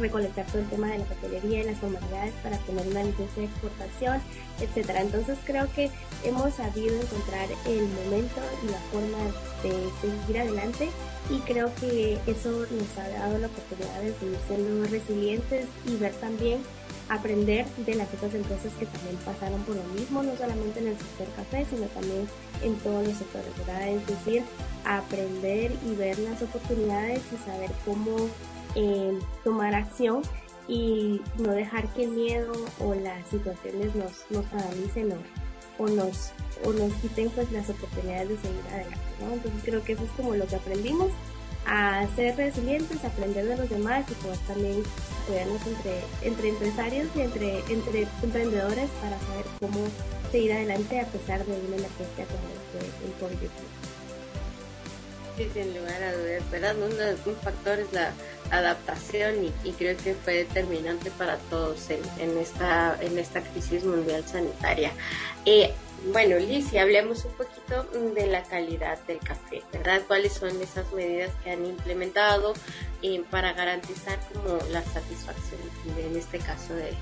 recolectar 0.00 0.46
todo 0.46 0.58
el 0.58 0.68
tema 0.68 0.88
de 0.88 0.98
la 0.98 1.04
papelería 1.04 1.62
y 1.62 1.64
las 1.64 1.78
formalidades 1.78 2.34
para 2.42 2.56
tener 2.58 2.86
una 2.86 3.04
licencia 3.04 3.42
de 3.42 3.48
exportación, 3.48 4.20
etcétera. 4.60 5.02
Entonces 5.02 5.38
creo 5.44 5.72
que 5.74 5.90
hemos 6.24 6.54
sabido 6.54 7.00
encontrar 7.00 7.48
el 7.66 7.88
momento 7.88 8.40
y 8.62 8.70
la 8.70 8.78
forma 8.90 9.18
de 9.62 9.72
seguir 10.00 10.40
adelante 10.40 10.88
y 11.30 11.38
creo 11.40 11.72
que 11.76 12.18
eso 12.26 12.50
nos 12.50 12.98
ha 12.98 13.08
dado 13.08 13.38
la 13.38 13.46
oportunidad 13.46 14.00
de 14.00 14.14
seguir 14.18 14.38
siendo 14.48 14.86
resilientes 14.88 15.66
y 15.86 15.96
ver 15.96 16.12
también 16.14 16.60
aprender 17.10 17.66
de 17.84 17.94
las 17.96 18.12
otras 18.14 18.34
empresas 18.34 18.72
que 18.78 18.86
también 18.86 19.16
pasaron 19.24 19.60
por 19.62 19.74
lo 19.74 19.82
mismo, 19.94 20.22
no 20.22 20.36
solamente 20.36 20.78
en 20.78 20.88
el 20.88 20.96
sector 20.96 21.26
café, 21.36 21.66
sino 21.68 21.86
también 21.88 22.28
en 22.62 22.76
todos 22.76 23.06
los 23.06 23.16
sectores, 23.16 23.50
¿verdad? 23.58 23.88
Es 23.88 24.06
decir, 24.06 24.42
aprender 24.84 25.72
y 25.84 25.94
ver 25.96 26.18
las 26.20 26.40
oportunidades 26.40 27.20
y 27.32 27.50
saber 27.50 27.70
cómo 27.84 28.16
eh, 28.74 29.18
tomar 29.44 29.74
acción 29.74 30.22
y 30.68 31.20
no 31.38 31.52
dejar 31.52 31.88
que 31.94 32.04
el 32.04 32.10
miedo 32.10 32.52
o 32.78 32.94
las 32.94 33.26
situaciones 33.28 33.94
nos, 33.94 34.24
nos 34.30 34.44
paralicen 34.46 35.12
o, 35.78 35.88
nos, 35.88 36.30
o 36.64 36.72
nos 36.72 36.92
quiten 36.94 37.30
pues 37.30 37.50
las 37.50 37.68
oportunidades 37.70 38.28
de 38.28 38.36
seguir 38.36 38.62
adelante. 38.68 38.98
Entonces 39.20 39.62
creo 39.64 39.82
que 39.82 39.92
eso 39.94 40.04
es 40.04 40.10
como 40.12 40.34
lo 40.34 40.46
que 40.46 40.56
aprendimos 40.56 41.10
a 41.66 42.06
ser 42.16 42.36
resilientes, 42.36 43.04
aprender 43.04 43.46
de 43.46 43.56
los 43.56 43.68
demás 43.68 44.04
y 44.10 44.14
poder 44.14 44.38
también 44.46 44.82
apoyarnos 45.24 45.66
entre, 45.66 46.00
entre 46.22 46.48
empresarios 46.48 47.08
y 47.14 47.20
entre, 47.20 47.58
entre 47.68 48.06
emprendedores 48.22 48.88
para 49.02 49.18
saber 49.20 49.44
cómo 49.58 49.86
seguir 50.30 50.52
adelante 50.52 51.00
a 51.00 51.06
pesar 51.06 51.44
de 51.44 51.52
una 51.52 51.76
emergencia 51.76 52.26
como 52.26 52.48
el 53.04 53.12
COVID. 53.20 53.50
Sí, 55.40 55.48
sin 55.54 55.74
lugar 55.74 56.02
a 56.02 56.12
dudas, 56.12 56.50
¿verdad? 56.50 56.76
Un, 56.76 57.36
factor 57.36 57.78
es 57.78 57.90
la 57.94 58.12
adaptación 58.50 59.36
y, 59.64 59.72
creo 59.72 59.96
que 59.96 60.12
fue 60.12 60.34
determinante 60.34 61.10
para 61.12 61.38
todos 61.48 61.88
en, 61.88 62.36
esta, 62.36 62.98
en 63.00 63.18
esta 63.18 63.40
crisis 63.40 63.82
mundial 63.84 64.22
sanitaria. 64.26 64.92
Eh, 65.46 65.72
bueno, 66.12 66.36
Liz, 66.38 66.74
hablemos 66.74 67.24
un 67.24 67.32
poquito 67.32 67.84
de 68.14 68.26
la 68.26 68.42
calidad 68.42 68.98
del 69.06 69.18
café, 69.20 69.62
¿verdad? 69.72 70.02
¿Cuáles 70.06 70.34
son 70.34 70.60
esas 70.60 70.92
medidas 70.92 71.32
que 71.42 71.52
han 71.52 71.64
implementado 71.64 72.52
eh, 73.00 73.24
para 73.30 73.54
garantizar 73.54 74.18
como 74.34 74.58
la 74.70 74.82
satisfacción, 74.82 75.60
en 75.96 76.16
este 76.18 76.38
caso, 76.38 76.74
de, 76.74 76.92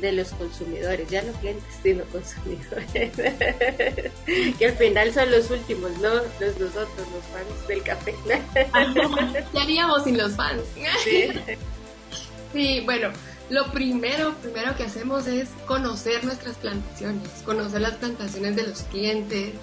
de 0.00 0.12
los 0.12 0.28
consumidores, 0.30 1.08
ya 1.08 1.22
no 1.22 1.32
clientes, 1.32 1.64
sino 1.82 2.04
consumidores, 2.04 3.12
que 4.58 4.66
al 4.66 4.76
final 4.76 5.12
son 5.12 5.30
los 5.30 5.50
últimos, 5.50 5.90
¿no? 5.98 6.14
Los 6.14 6.58
nosotros, 6.58 7.06
los 7.12 7.24
fans 7.32 7.68
del 7.68 7.82
café. 7.82 8.14
¿Qué 9.52 9.58
haríamos 9.58 10.04
sin 10.04 10.18
los 10.18 10.34
fans? 10.34 10.62
Sí. 11.04 11.28
sí, 12.52 12.82
bueno, 12.84 13.10
lo 13.50 13.72
primero, 13.72 14.34
primero 14.42 14.76
que 14.76 14.84
hacemos 14.84 15.26
es 15.26 15.48
conocer 15.66 16.24
nuestras 16.24 16.56
plantaciones, 16.56 17.28
conocer 17.44 17.80
las 17.80 17.94
plantaciones 17.94 18.56
de 18.56 18.66
los 18.66 18.82
clientes, 18.82 19.54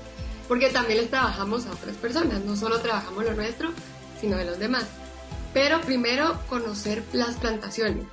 porque 0.48 0.70
también 0.70 1.00
les 1.00 1.10
trabajamos 1.10 1.66
a 1.66 1.72
otras 1.72 1.96
personas, 1.98 2.42
no 2.42 2.56
solo 2.56 2.80
trabajamos 2.80 3.26
lo 3.26 3.34
nuestro, 3.34 3.70
sino 4.20 4.38
de 4.38 4.46
los 4.46 4.60
demás. 4.60 4.86
Pero 5.54 5.82
primero 5.82 6.40
conocer 6.50 7.04
las 7.14 7.36
plantaciones, 7.36 8.06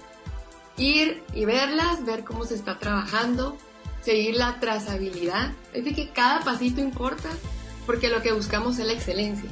ir 0.76 1.22
y 1.35 1.44
verlas, 1.44 2.04
ver 2.04 2.24
cómo 2.24 2.44
se 2.44 2.54
está 2.54 2.78
trabajando, 2.78 3.56
seguir 4.02 4.37
la 4.37 4.58
trazabilidad. 4.61 5.52
Es 5.72 5.85
de 5.85 5.94
que 5.94 6.11
cada 6.11 6.40
pasito 6.40 6.80
importa 6.80 7.28
porque 7.87 8.08
lo 8.08 8.22
que 8.22 8.32
buscamos 8.32 8.78
es 8.78 8.87
la 8.87 8.92
excelencia. 8.92 9.50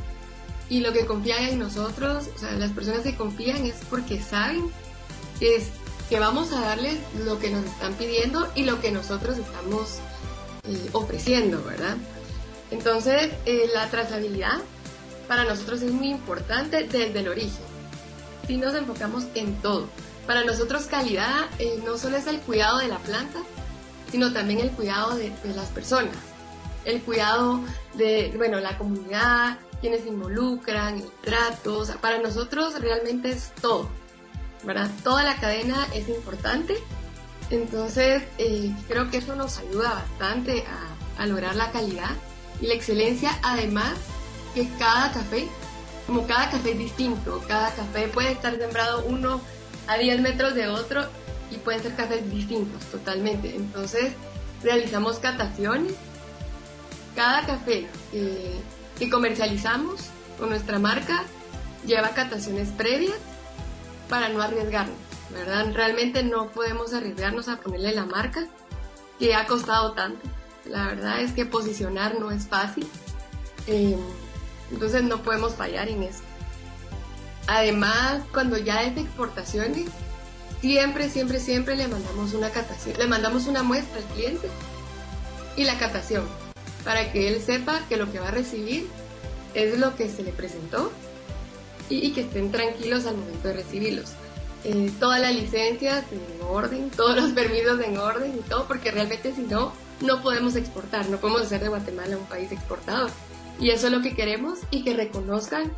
Y 0.68 0.80
lo 0.80 0.92
que 0.92 1.04
confían 1.04 1.44
en 1.44 1.59
nosotros, 1.59 2.28
o 2.35 2.38
sea, 2.38 2.52
las 2.52 2.70
personas 2.70 3.00
que 3.02 3.16
confían 3.16 3.64
es 3.66 3.76
porque 3.88 4.20
saben 4.22 4.70
que, 5.40 5.56
es, 5.56 5.70
que 6.09 6.20
vamos 6.20 6.52
a 6.52 6.61
darles 6.61 6.98
lo 7.24 7.38
que 7.40 7.50
nos 7.50 7.64
están 7.64 7.94
pidiendo 7.94 8.48
y 8.54 8.62
lo 8.62 8.80
que 8.80 8.92
nosotros 8.92 9.37
estamos 9.38 9.98
eh, 10.68 10.90
ofreciendo, 10.92 11.62
¿verdad? 11.64 11.96
Entonces, 12.70 13.33
eh, 13.46 13.68
la 13.74 13.90
trazabilidad 13.90 14.61
para 15.26 15.44
nosotros 15.44 15.83
es 15.83 15.90
muy 15.90 16.09
importante 16.09 16.85
desde 16.85 17.20
el 17.20 17.28
origen. 17.28 17.64
Si 18.46 18.56
nos 18.56 18.74
enfocamos 18.74 19.24
en 19.35 19.54
todo, 19.56 19.88
para 20.26 20.44
nosotros 20.44 20.87
calidad 20.87 21.46
eh, 21.59 21.80
no 21.85 21.98
solo 21.98 22.16
es 22.16 22.26
el 22.26 22.40
cuidado 22.40 22.78
de 22.78 22.88
la 22.88 22.98
planta, 22.98 23.40
sino 24.11 24.33
también 24.33 24.61
el 24.61 24.70
cuidado 24.70 25.14
de, 25.16 25.33
las 25.54 25.68
personas, 25.68 26.16
el 26.85 27.00
cuidado 27.02 27.61
de, 27.94 28.33
bueno, 28.37 28.61
la 28.61 28.76
comunidad, 28.76 29.59
quienes 29.80 30.02
se 30.02 30.09
involucran, 30.09 30.96
el 30.96 31.11
trato, 31.22 31.78
o 31.78 31.85
sea, 31.85 31.96
para 31.96 32.18
nosotros 32.18 32.78
realmente 32.80 33.30
es 33.30 33.52
todo, 33.61 33.88
¿verdad? 34.64 34.90
Toda 35.04 35.22
la 35.22 35.37
cadena 35.37 35.87
es 35.94 36.09
importante, 36.09 36.76
entonces 37.50 38.22
eh, 38.38 38.74
creo 38.88 39.11
que 39.11 39.18
eso 39.18 39.37
nos 39.37 39.59
ayuda 39.59 39.94
bastante 39.94 40.64
a, 40.66 41.22
a 41.22 41.26
lograr 41.26 41.54
la 41.56 41.70
calidad 41.70 42.11
y 42.61 42.66
la 42.66 42.74
excelencia, 42.74 43.38
además 43.42 43.94
que 44.54 44.68
cada 44.78 45.12
café, 45.12 45.48
como 46.06 46.26
cada 46.26 46.50
café 46.50 46.72
es 46.72 46.78
distinto, 46.78 47.42
cada 47.46 47.72
café 47.74 48.09
puede 48.09 48.33
estar 48.33 48.56
sembrado 48.56 49.04
uno 49.06 49.40
a 49.90 49.98
10 49.98 50.20
metros 50.20 50.55
de 50.55 50.68
otro 50.68 51.05
y 51.50 51.57
pueden 51.57 51.83
ser 51.83 51.96
cafés 51.96 52.31
distintos 52.31 52.85
totalmente. 52.87 53.57
Entonces 53.57 54.12
realizamos 54.62 55.18
cataciones. 55.18 55.94
Cada 57.16 57.44
café 57.44 57.88
que 58.12 59.11
comercializamos 59.11 60.07
con 60.38 60.50
nuestra 60.50 60.79
marca 60.79 61.24
lleva 61.85 62.11
cataciones 62.11 62.68
previas 62.68 63.18
para 64.09 64.29
no 64.29 64.40
arriesgarnos, 64.40 64.96
¿verdad? 65.33 65.72
Realmente 65.72 66.22
no 66.22 66.50
podemos 66.50 66.94
arriesgarnos 66.94 67.48
a 67.48 67.57
ponerle 67.57 67.92
la 67.92 68.07
marca 68.07 68.46
que 69.18 69.35
ha 69.35 69.46
costado 69.48 69.92
tanto. 69.92 70.20
La 70.66 70.87
verdad 70.87 71.20
es 71.20 71.33
que 71.33 71.46
posicionar 71.46 72.20
no 72.20 72.31
es 72.31 72.46
fácil. 72.46 72.87
Eh, 73.66 73.98
entonces 74.70 75.03
no 75.03 75.20
podemos 75.22 75.55
fallar 75.55 75.88
en 75.88 76.05
eso. 76.05 76.22
Además, 77.51 78.23
cuando 78.33 78.59
ya 78.59 78.85
es 78.85 78.95
de 78.95 79.01
exportaciones, 79.01 79.89
siempre, 80.61 81.11
siempre, 81.11 81.41
siempre 81.41 81.75
le 81.75 81.89
mandamos 81.89 82.33
una 82.33 82.51
catación, 82.51 82.97
le 82.97 83.09
mandamos 83.09 83.49
una 83.49 83.65
muestra 83.65 83.99
al 83.99 84.05
cliente 84.15 84.49
y 85.57 85.65
la 85.65 85.77
catación, 85.77 86.25
para 86.85 87.11
que 87.11 87.27
él 87.27 87.43
sepa 87.43 87.81
que 87.89 87.97
lo 87.97 88.13
que 88.13 88.21
va 88.21 88.29
a 88.29 88.31
recibir 88.31 88.87
es 89.55 89.77
lo 89.81 89.97
que 89.97 90.09
se 90.09 90.23
le 90.23 90.31
presentó 90.31 90.93
y, 91.89 92.13
que 92.13 92.21
estén 92.21 92.53
tranquilos 92.53 93.07
al 93.07 93.17
momento 93.17 93.49
de 93.49 93.55
recibirlos. 93.55 94.13
Eh, 94.63 94.93
todas 95.01 95.21
las 95.21 95.35
licencias 95.35 96.05
en 96.13 96.47
orden, 96.47 96.89
todos 96.91 97.17
los 97.17 97.33
permisos 97.33 97.81
en 97.81 97.99
orden 97.99 98.33
y 98.33 98.49
todo, 98.49 98.69
porque 98.69 98.93
realmente 98.93 99.35
si 99.35 99.43
no, 99.43 99.73
no 100.03 100.23
podemos 100.23 100.55
exportar, 100.55 101.09
no 101.09 101.17
podemos 101.17 101.43
hacer 101.43 101.61
de 101.61 101.69
Guatemala 101.69 102.17
un 102.17 102.27
país 102.27 102.53
exportador. 102.53 103.11
Y 103.59 103.71
eso 103.71 103.89
es 103.89 103.93
lo 103.93 104.03
que 104.03 104.15
queremos 104.15 104.61
y 104.71 104.85
que 104.85 104.95
reconozcan 104.95 105.73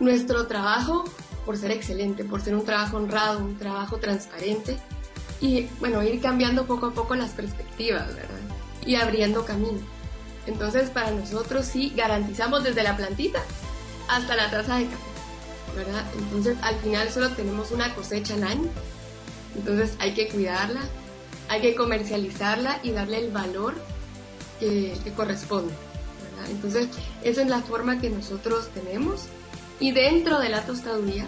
nuestro 0.00 0.46
trabajo 0.46 1.04
por 1.44 1.56
ser 1.56 1.72
excelente, 1.72 2.24
por 2.24 2.40
ser 2.40 2.54
un 2.54 2.64
trabajo 2.64 2.96
honrado, 2.96 3.40
un 3.40 3.58
trabajo 3.58 3.98
transparente 3.98 4.78
y 5.40 5.66
bueno, 5.80 6.02
ir 6.02 6.20
cambiando 6.20 6.66
poco 6.66 6.86
a 6.86 6.90
poco 6.92 7.14
las 7.16 7.30
perspectivas, 7.30 8.14
¿verdad? 8.14 8.38
Y 8.86 8.94
abriendo 8.94 9.44
camino. 9.44 9.80
Entonces, 10.46 10.90
para 10.90 11.10
nosotros 11.10 11.66
sí 11.66 11.92
garantizamos 11.96 12.64
desde 12.64 12.82
la 12.82 12.96
plantita 12.96 13.42
hasta 14.08 14.36
la 14.36 14.50
taza 14.50 14.76
de 14.76 14.86
café, 14.86 15.76
¿verdad? 15.76 16.04
Entonces, 16.16 16.56
al 16.62 16.76
final 16.76 17.10
solo 17.10 17.30
tenemos 17.30 17.70
una 17.70 17.94
cosecha 17.94 18.34
al 18.34 18.44
año. 18.44 18.68
Entonces, 19.56 19.96
hay 19.98 20.14
que 20.14 20.28
cuidarla, 20.28 20.80
hay 21.48 21.60
que 21.60 21.74
comercializarla 21.74 22.80
y 22.82 22.92
darle 22.92 23.18
el 23.18 23.30
valor 23.30 23.74
que, 24.58 24.94
corresponde, 25.16 25.74
¿verdad? 26.30 26.50
Entonces, 26.50 26.88
esa 27.22 27.42
es 27.42 27.48
la 27.48 27.62
forma 27.62 28.00
que 28.00 28.10
nosotros 28.10 28.68
tenemos 28.68 29.26
y 29.82 29.90
dentro 29.90 30.38
de 30.38 30.48
la 30.48 30.62
tostaduría, 30.62 31.26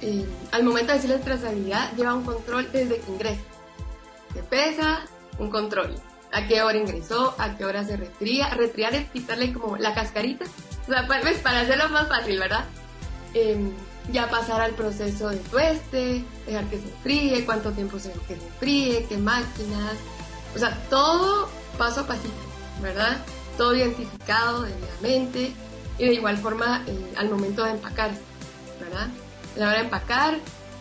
eh, 0.00 0.24
al 0.50 0.64
momento 0.64 0.92
de 0.92 0.98
decir 0.98 1.10
la 1.10 1.20
trazabilidad, 1.20 1.92
lleva 1.94 2.14
un 2.14 2.24
control 2.24 2.72
desde 2.72 2.98
que 3.00 3.12
ingresa. 3.12 3.42
Se 4.32 4.42
pesa, 4.42 5.04
un 5.38 5.50
control. 5.50 5.94
A 6.32 6.46
qué 6.46 6.62
hora 6.62 6.78
ingresó, 6.78 7.34
a 7.36 7.54
qué 7.54 7.66
hora 7.66 7.84
se 7.84 7.98
retría. 7.98 8.48
Retriar 8.48 8.94
es 8.94 9.10
quitarle 9.10 9.52
como 9.52 9.76
la 9.76 9.92
cascarita 9.92 10.46
O 10.88 10.90
sea, 10.90 11.06
pues, 11.06 11.38
para 11.40 11.60
hacerlo 11.60 11.90
más 11.90 12.08
fácil, 12.08 12.38
¿verdad? 12.38 12.64
Em, 13.34 13.70
ya 14.10 14.30
pasar 14.30 14.62
al 14.62 14.72
proceso 14.72 15.28
de 15.28 15.36
tueste, 15.36 16.24
dejar 16.46 16.64
que 16.70 16.78
se 16.78 16.88
fríe, 17.02 17.44
cuánto 17.44 17.72
tiempo 17.72 17.98
se 17.98 18.12
que 18.26 18.36
se 18.36 18.50
fríe, 18.58 19.04
qué 19.06 19.18
máquinas, 19.18 19.96
o 20.56 20.58
sea, 20.58 20.74
todo 20.88 21.50
paso 21.76 22.00
a 22.00 22.06
pasito, 22.06 22.32
¿verdad? 22.80 23.22
Todo 23.58 23.76
identificado 23.76 24.62
debidamente 24.62 25.52
y 25.98 26.06
de 26.06 26.14
igual 26.14 26.36
forma 26.38 26.84
eh, 26.86 27.14
al 27.16 27.28
momento 27.28 27.64
de 27.64 27.72
empacar, 27.72 28.10
¿verdad? 28.80 29.08
A 29.56 29.58
la 29.58 29.68
hora 29.68 29.78
de 29.78 29.84
empacar 29.84 30.38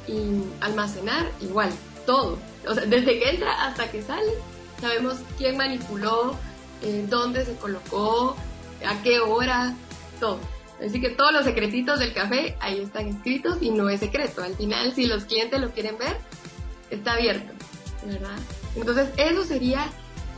y 0.08 0.44
almacenar, 0.62 1.30
igual, 1.42 1.72
todo. 2.06 2.40
O 2.68 2.74
sea, 2.74 2.86
desde 2.86 3.20
que 3.20 3.30
entra 3.30 3.66
hasta 3.66 3.90
que 3.92 4.02
sale, 4.02 4.32
sabemos 4.80 5.18
quién 5.38 5.58
manipuló, 5.58 6.36
eh, 6.82 7.06
dónde 7.10 7.46
se 7.46 7.56
colocó, 7.56 8.36
a 8.86 9.02
qué 9.04 9.20
hora, 9.20 9.76
todo. 10.20 10.40
Así 10.84 11.00
que 11.00 11.10
todos 11.10 11.32
los 11.32 11.46
secretitos 11.46 12.00
del 12.00 12.14
café 12.14 12.58
ahí 12.60 12.82
están 12.82 13.08
escritos 13.08 13.58
y 13.62 13.70
no 13.70 13.90
es 13.90 14.00
secreto. 14.00 14.44
Al 14.44 14.56
final, 14.56 14.94
si 14.94 15.06
los 15.06 15.26
clientes 15.26 15.60
lo 15.60 15.70
quieren 15.72 15.98
ver, 15.98 16.18
está 16.90 17.14
abierto, 17.14 17.54
¿verdad? 18.06 18.38
Entonces, 18.76 19.10
eso 19.18 19.44
sería 19.44 19.86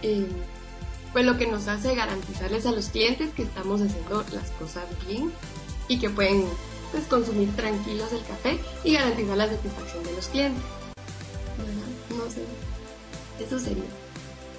eh, 0.01 0.27
pues 1.13 1.25
lo 1.25 1.37
que 1.37 1.47
nos 1.47 1.67
hace 1.67 1.95
garantizarles 1.95 2.65
a 2.65 2.71
los 2.71 2.89
clientes 2.89 3.31
que 3.33 3.43
estamos 3.43 3.81
haciendo 3.81 4.25
las 4.33 4.49
cosas 4.51 4.83
bien 5.07 5.31
y 5.87 5.99
que 5.99 6.09
pueden 6.09 6.45
pues, 6.91 7.05
consumir 7.05 7.55
tranquilos 7.55 8.11
el 8.11 8.23
café 8.25 8.59
y 8.83 8.93
garantizar 8.93 9.37
la 9.37 9.47
satisfacción 9.47 10.03
de 10.03 10.13
los 10.13 10.27
clientes. 10.27 10.63
¿verdad? 11.57 12.25
No 12.25 12.31
sé, 12.31 12.43
eso 13.43 13.59
sería. 13.59 14.02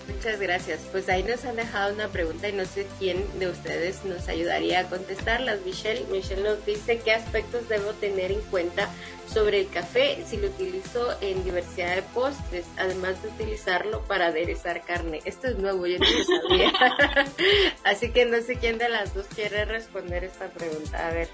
Muchas 0.09 0.39
gracias. 0.39 0.81
Pues 0.93 1.09
ahí 1.09 1.23
nos 1.23 1.45
han 1.45 1.57
dejado 1.57 1.95
una 1.95 2.09
pregunta 2.09 2.49
y 2.49 2.53
no 2.53 2.65
sé 2.65 2.87
quién 2.99 3.25
de 3.39 3.49
ustedes 3.49 4.05
nos 4.05 4.29
ayudaría 4.29 4.81
a 4.81 4.85
contestarlas. 4.85 5.61
Michelle, 5.65 6.05
Michelle 6.11 6.43
nos 6.43 6.65
dice 6.67 7.01
qué 7.05 7.13
aspectos 7.13 7.69
debo 7.69 7.93
tener 7.93 8.31
en 8.33 8.41
cuenta 8.43 8.89
sobre 9.33 9.61
el 9.61 9.69
café 9.69 10.23
si 10.27 10.37
lo 10.37 10.49
utilizo 10.49 11.17
en 11.21 11.43
diversidad 11.45 11.97
de 11.97 12.03
postres, 12.03 12.67
además 12.77 13.23
de 13.23 13.29
utilizarlo 13.29 14.03
para 14.03 14.27
aderezar 14.27 14.85
carne. 14.85 15.21
Esto 15.25 15.49
es 15.49 15.59
nuevo, 15.59 15.87
yo 15.87 15.99
no 15.99 16.07
lo 16.07 16.25
sabía. 16.25 16.73
Así 17.85 18.11
que 18.11 18.27
no 18.27 18.41
sé 18.43 18.57
quién 18.57 18.79
de 18.79 18.89
las 18.89 19.15
dos 19.15 19.27
quiere 19.35 19.65
responder 19.65 20.25
esta 20.25 20.49
pregunta. 20.49 21.09
A 21.09 21.13
ver. 21.13 21.29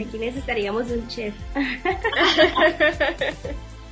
Aquí 0.00 0.18
necesitaríamos 0.18 0.90
un 0.90 1.06
chef. 1.08 1.34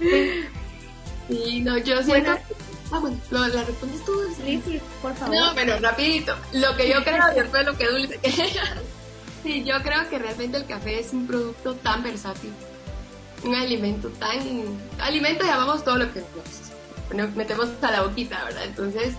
sí, 1.28 1.60
no, 1.60 1.78
yo 1.78 2.02
siento... 2.02 2.38
Ah, 2.90 2.98
bueno, 2.98 3.18
la 3.30 3.64
respondes 3.64 4.04
tú. 4.04 4.12
Sí, 4.44 4.62
sí, 4.64 4.80
por 5.00 5.14
favor. 5.14 5.34
No, 5.34 5.52
pero 5.54 5.78
rapidito. 5.78 6.36
Lo 6.52 6.76
que 6.76 6.88
yo 6.88 7.02
creo, 7.02 7.22
después 7.34 7.64
lo 7.64 7.76
que 7.76 7.86
Dulce. 7.86 8.20
sí, 9.42 9.64
yo 9.64 9.82
creo 9.82 10.08
que 10.08 10.18
realmente 10.18 10.58
el 10.58 10.66
café 10.66 11.00
es 11.00 11.12
un 11.12 11.26
producto 11.26 11.74
tan 11.76 12.02
versátil. 12.02 12.52
Un 13.44 13.54
alimento 13.54 14.08
tan... 14.10 14.38
Alimento 14.98 15.44
llamamos 15.44 15.84
todo 15.84 15.96
lo 15.96 16.12
que 16.12 16.22
nos 17.14 17.34
metemos 17.34 17.68
a 17.82 17.90
la 17.90 18.02
boquita, 18.02 18.42
¿verdad? 18.44 18.64
Entonces, 18.64 19.14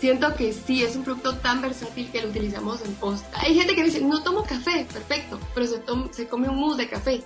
siento 0.00 0.34
que 0.34 0.52
sí, 0.52 0.82
es 0.82 0.96
un 0.96 1.04
producto 1.04 1.36
tan 1.36 1.60
versátil 1.60 2.10
que 2.10 2.22
lo 2.22 2.28
utilizamos 2.28 2.82
en 2.82 2.94
post. 2.94 3.24
Hay 3.34 3.54
gente 3.54 3.74
que 3.74 3.84
dice, 3.84 4.00
no 4.00 4.22
tomo 4.22 4.44
café, 4.44 4.86
perfecto, 4.92 5.38
pero 5.54 5.66
se, 5.66 5.82
se 6.12 6.28
come 6.28 6.48
un 6.48 6.56
mousse 6.56 6.78
de 6.78 6.88
café. 6.88 7.22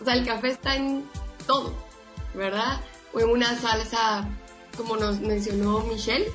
O 0.00 0.04
sea, 0.04 0.14
el 0.14 0.26
café 0.26 0.48
está 0.48 0.76
en 0.76 1.04
todo, 1.46 1.74
¿verdad? 2.34 2.80
O 3.12 3.20
en 3.20 3.30
una 3.30 3.56
salsa 3.58 4.28
como 4.76 4.96
nos 4.96 5.20
mencionó 5.20 5.80
Michelle, 5.80 6.26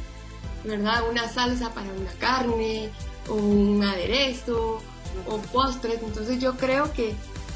¿verdad? 0.63 1.07
Una 1.09 1.27
salsa 1.27 1.73
para 1.73 1.91
una 1.91 2.11
carne, 2.19 2.89
o 3.29 3.33
un 3.35 3.83
aderezo, 3.83 4.81
o 5.27 5.37
postres. 5.51 6.01
Entonces 6.01 6.39
yo 6.39 6.55
creo 6.55 6.91
que 6.93 7.13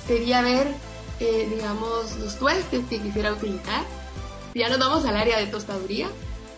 sería 0.07 0.41
ver, 0.41 0.67
eh, 1.19 1.47
digamos, 1.53 2.17
los 2.17 2.37
tuestes 2.37 2.85
que 2.89 2.99
quisiera 2.99 3.33
utilizar. 3.33 3.83
Ya 4.53 4.69
nos 4.69 4.79
vamos 4.79 5.05
al 5.05 5.15
área 5.15 5.39
de 5.39 5.47
tostaduría, 5.47 6.09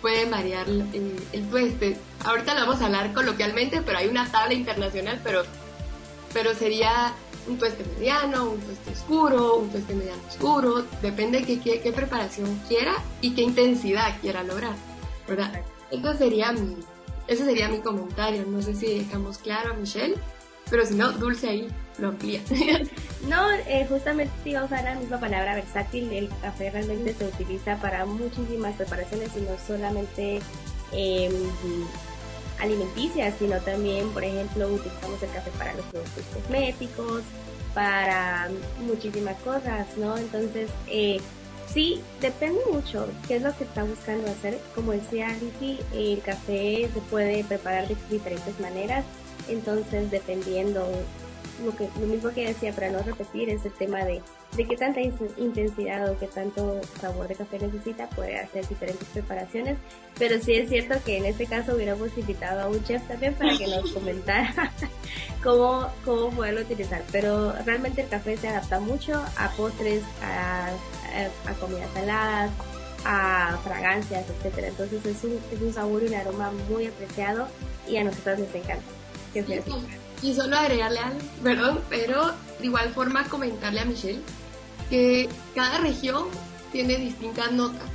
pueden 0.02 0.32
variar 0.32 0.68
el, 0.68 1.16
el 1.32 1.50
tueste. 1.50 1.98
Ahorita 2.24 2.56
lo 2.56 2.62
vamos 2.62 2.82
a 2.82 2.88
hablar 2.88 3.14
coloquialmente, 3.14 3.82
pero 3.82 4.00
hay 4.00 4.08
una 4.08 4.32
tabla 4.32 4.54
internacional, 4.54 5.22
pero, 5.24 5.44
pero 6.34 6.56
sería 6.56 7.14
un 7.48 7.58
tueste 7.58 7.84
mediano, 7.96 8.52
un 8.52 8.60
tueste 8.60 8.92
oscuro, 8.92 9.58
un 9.58 9.70
tueste 9.70 9.94
mediano 9.94 10.22
oscuro, 10.28 10.86
depende 11.02 11.42
de 11.42 11.60
qué, 11.60 11.80
qué, 11.82 11.92
preparación 11.92 12.60
quiera 12.68 12.94
y 13.22 13.34
qué 13.34 13.42
intensidad 13.42 14.20
quiera 14.22 14.44
lograr, 14.44 14.76
¿verdad? 15.28 15.62
Eso 15.92 16.14
sería 16.16 16.52
mi, 16.52 16.78
ese 17.28 17.46
sería 17.46 17.68
mi 17.68 17.80
comentario, 17.80 18.46
no 18.48 18.62
sé 18.62 18.76
si 18.76 19.00
dejamos 19.00 19.38
claro 19.38 19.72
a 19.72 19.74
Michelle, 19.76 20.16
pero 20.70 20.86
si 20.86 20.96
no, 20.96 21.12
Dulce 21.12 21.50
ahí 21.50 21.68
lo 21.98 22.10
amplía. 22.10 22.42
no, 23.28 23.52
eh, 23.52 23.86
justamente 23.90 24.34
iba 24.46 24.62
a 24.62 24.66
usar 24.66 24.84
la 24.84 24.96
misma 24.96 25.20
palabra 25.20 25.56
versátil, 25.56 26.12
el 26.14 26.30
café 26.42 26.72
realmente 26.72 27.14
se 27.14 27.26
utiliza 27.26 27.78
para 27.78 28.06
muchísimas 28.06 28.76
preparaciones 28.76 29.30
y 29.36 29.42
no 29.42 29.58
solamente... 29.66 30.42
Eh, 30.92 31.32
alimenticias, 32.64 33.36
sino 33.38 33.60
también, 33.60 34.10
por 34.10 34.24
ejemplo, 34.24 34.68
utilizamos 34.68 35.22
el 35.22 35.30
café 35.32 35.52
para 35.58 35.74
los 35.74 35.86
productos 35.88 36.24
cosméticos, 36.34 37.22
para 37.74 38.50
muchísimas 38.80 39.38
cosas, 39.42 39.86
¿no? 39.98 40.18
Entonces, 40.18 40.70
eh, 40.88 41.20
sí, 41.72 42.02
depende 42.22 42.62
mucho 42.72 43.08
qué 43.28 43.36
es 43.36 43.42
lo 43.42 43.56
que 43.58 43.66
está 43.66 43.84
buscando 43.84 44.32
hacer. 44.32 44.60
Como 44.74 44.94
decía 44.94 45.28
Ricky, 45.40 45.80
el 45.94 46.22
café 46.22 46.90
se 46.94 47.02
puede 47.10 47.44
preparar 47.44 47.88
de 47.88 47.98
diferentes 48.10 48.58
maneras, 48.60 49.04
entonces 49.50 50.10
dependiendo 50.10 50.88
lo, 51.64 51.76
que, 51.76 51.90
lo 52.00 52.08
mismo 52.08 52.30
que 52.32 52.48
decía, 52.48 52.74
para 52.74 52.90
no 52.90 53.02
repetir, 53.04 53.50
es 53.50 53.66
el 53.66 53.74
tema 53.74 54.04
de, 54.04 54.22
de 54.56 54.68
qué 54.68 54.78
tanta 54.78 55.02
intensidad 55.02 56.10
o 56.10 56.18
qué 56.18 56.28
tanto 56.28 56.82
sabor 57.00 57.28
de 57.28 57.36
café 57.36 57.60
necesita, 57.60 58.10
puede 58.10 58.40
hacer 58.40 58.68
diferentes 58.68 59.08
preparaciones, 59.10 59.78
pero 60.18 60.40
sí 60.40 60.54
es 60.54 60.70
cierto 60.70 60.96
que 61.06 61.18
en 61.18 61.26
este 61.26 61.46
caso 61.46 61.76
hubiéramos 61.76 62.18
invitado 62.18 62.62
a 62.62 62.68
un 62.68 62.84
chef 62.84 63.02
también 63.08 63.34
para 63.36 63.58
que 63.58 63.68
nos 63.68 63.92
comentara 63.92 64.72
cómo, 65.44 65.88
cómo 66.06 66.30
poderlo 66.32 66.62
utilizar, 66.62 67.04
pero 67.12 67.54
realmente 67.66 68.02
el 68.02 68.10
café 68.10 68.38
se 68.38 68.48
adapta 68.48 68.80
mucho 68.80 69.24
a 69.38 69.50
postres, 69.52 70.04
a, 70.22 70.70
a, 71.50 71.54
comidas 71.60 71.90
saladas, 71.94 72.52
a 73.06 73.58
fragancias, 73.64 74.26
etcétera. 74.30 74.68
Entonces 74.68 75.06
es 75.06 75.24
un, 75.24 75.40
es 75.52 75.62
un 75.62 75.74
sabor 75.74 76.04
y 76.04 76.08
un 76.08 76.16
aroma 76.16 76.52
muy 76.70 76.88
apreciado 76.88 77.48
y 77.88 77.98
a 77.98 78.04
nosotros 78.04 78.40
nos 78.40 78.56
encanta. 78.56 78.86
Que 79.34 79.44
y 80.24 80.34
solo 80.34 80.56
agregarle 80.56 81.00
algo, 81.00 81.20
perdón, 81.44 81.82
pero 81.90 82.28
de 82.60 82.66
igual 82.66 82.90
forma 82.94 83.26
comentarle 83.26 83.82
a 83.82 83.86
Michelle 83.86 84.22
que 84.90 85.30
cada 85.54 85.80
región 85.80 86.28
tiene 86.72 86.96
distintas 86.96 87.52
notas. 87.52 87.90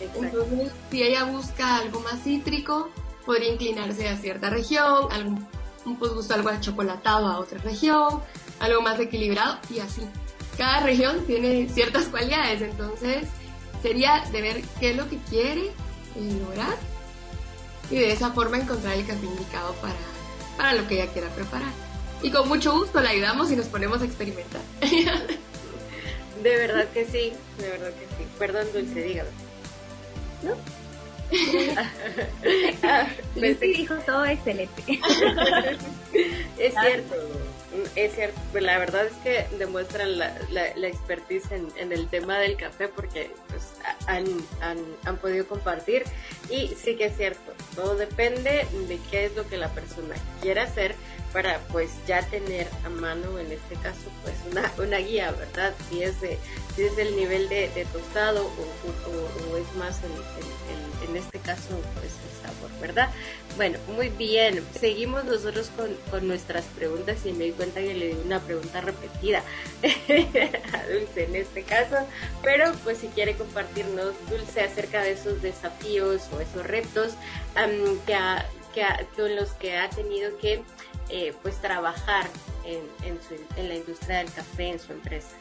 Entonces, 0.00 0.70
si 0.90 1.02
ella 1.02 1.24
busca 1.24 1.78
algo 1.78 2.00
más 2.00 2.22
cítrico, 2.22 2.90
podría 3.26 3.52
inclinarse 3.52 4.08
a 4.08 4.16
cierta 4.16 4.50
región, 4.50 5.10
algún, 5.10 5.46
pues 5.98 6.12
gusto 6.12 6.34
algo 6.34 6.50
chocolatado 6.60 7.26
a 7.26 7.38
otra 7.38 7.58
región, 7.58 8.20
algo 8.60 8.80
más 8.80 8.98
equilibrado 9.00 9.58
y 9.68 9.80
así. 9.80 10.02
Cada 10.56 10.80
región 10.80 11.26
tiene 11.26 11.68
ciertas 11.68 12.04
cualidades, 12.06 12.62
entonces 12.62 13.28
sería 13.82 14.24
de 14.30 14.40
ver 14.40 14.62
qué 14.78 14.90
es 14.90 14.96
lo 14.96 15.08
que 15.08 15.18
quiere 15.28 15.72
lograr 16.16 16.76
y 17.90 17.96
de 17.96 18.12
esa 18.12 18.30
forma 18.30 18.58
encontrar 18.58 18.94
el 18.94 19.06
café 19.06 19.26
indicado 19.26 19.72
para, 19.74 20.13
para 20.56 20.72
lo 20.74 20.86
que 20.86 20.94
ella 20.94 21.12
quiera 21.12 21.28
preparar. 21.28 21.72
Y 22.22 22.30
con 22.30 22.48
mucho 22.48 22.72
gusto 22.72 23.00
la 23.00 23.10
ayudamos 23.10 23.50
y 23.50 23.56
nos 23.56 23.66
ponemos 23.66 24.00
a 24.02 24.04
experimentar. 24.04 24.62
De 26.42 26.56
verdad 26.56 26.86
que 26.92 27.06
sí, 27.06 27.32
de 27.58 27.70
verdad 27.70 27.90
que 27.90 28.04
sí. 28.04 28.28
Perdón, 28.38 28.66
Dulce, 28.74 29.02
dígalo. 29.02 29.30
¿No? 30.42 30.56
ah, 32.82 33.06
pues 33.34 33.60
dijo 33.60 33.94
todo 34.04 34.26
excelente. 34.26 34.82
es 36.58 36.74
cierto, 36.74 37.14
es 37.96 38.14
cierto. 38.14 38.40
La 38.60 38.78
verdad 38.78 39.06
es 39.06 39.12
que 39.22 39.46
demuestran 39.56 40.18
la, 40.18 40.34
la, 40.50 40.86
expertise 40.86 41.50
en, 41.52 41.68
en, 41.76 41.92
el 41.92 42.08
tema 42.08 42.38
del 42.38 42.56
café 42.56 42.88
porque 42.88 43.30
pues, 43.48 43.74
han, 44.06 44.24
han, 44.60 44.78
han, 45.04 45.16
podido 45.16 45.46
compartir 45.46 46.04
y 46.50 46.68
sí 46.68 46.96
que 46.96 47.06
es 47.06 47.16
cierto. 47.16 47.52
Todo 47.74 47.96
depende 47.96 48.66
de 48.88 48.98
qué 49.10 49.26
es 49.26 49.36
lo 49.36 49.48
que 49.48 49.56
la 49.56 49.68
persona 49.68 50.14
quiera 50.40 50.64
hacer 50.64 50.94
para 51.34 51.58
pues 51.72 51.90
ya 52.06 52.22
tener 52.22 52.68
a 52.86 52.88
mano 52.88 53.40
en 53.40 53.50
este 53.50 53.74
caso 53.82 54.08
pues 54.22 54.36
una, 54.52 54.72
una 54.78 54.98
guía, 54.98 55.32
¿verdad? 55.32 55.74
Si 55.90 56.00
es, 56.00 56.20
de, 56.20 56.38
si 56.76 56.84
es 56.84 56.96
del 56.96 57.16
nivel 57.16 57.48
de, 57.48 57.68
tostado 57.92 58.46
o, 58.46 59.56
es 59.56 59.76
más 59.76 60.00
en, 60.04 61.10
en, 61.10 61.16
este 61.16 61.38
caso 61.40 61.80
pues 61.94 62.12
el 62.12 62.48
sabor, 62.48 62.70
¿verdad? 62.80 63.10
Bueno, 63.56 63.78
muy 63.94 64.10
bien, 64.10 64.64
seguimos 64.78 65.24
nosotros 65.24 65.70
con, 65.76 65.94
con 66.10 66.28
nuestras 66.28 66.64
preguntas 66.76 67.18
y 67.24 67.32
me 67.32 67.44
di 67.44 67.50
cuenta 67.50 67.80
que 67.80 67.94
le 67.94 68.06
di 68.08 68.16
una 68.24 68.38
pregunta 68.38 68.80
repetida 68.80 69.42
a 69.82 70.86
Dulce 70.86 71.24
en 71.24 71.34
este 71.34 71.64
caso, 71.64 71.96
pero 72.42 72.72
pues 72.84 72.98
si 72.98 73.08
quiere 73.08 73.34
compartirnos 73.34 74.14
Dulce 74.30 74.60
acerca 74.60 75.02
de 75.02 75.12
esos 75.12 75.42
desafíos 75.42 76.22
o 76.32 76.40
esos 76.40 76.64
retos 76.64 77.14
que, 78.06 78.16
que 78.72 78.84
con 79.16 79.34
los 79.34 79.50
que 79.52 79.76
ha 79.76 79.90
tenido 79.90 80.36
que 80.38 80.62
eh, 81.08 81.34
pues 81.42 81.56
trabajar 81.60 82.28
en, 82.64 83.18
la 83.68 83.74
industria 83.74 84.18
del 84.18 84.32
café 84.32 84.68
en 84.68 84.78
su 84.78 84.92
empresa? 84.92 85.36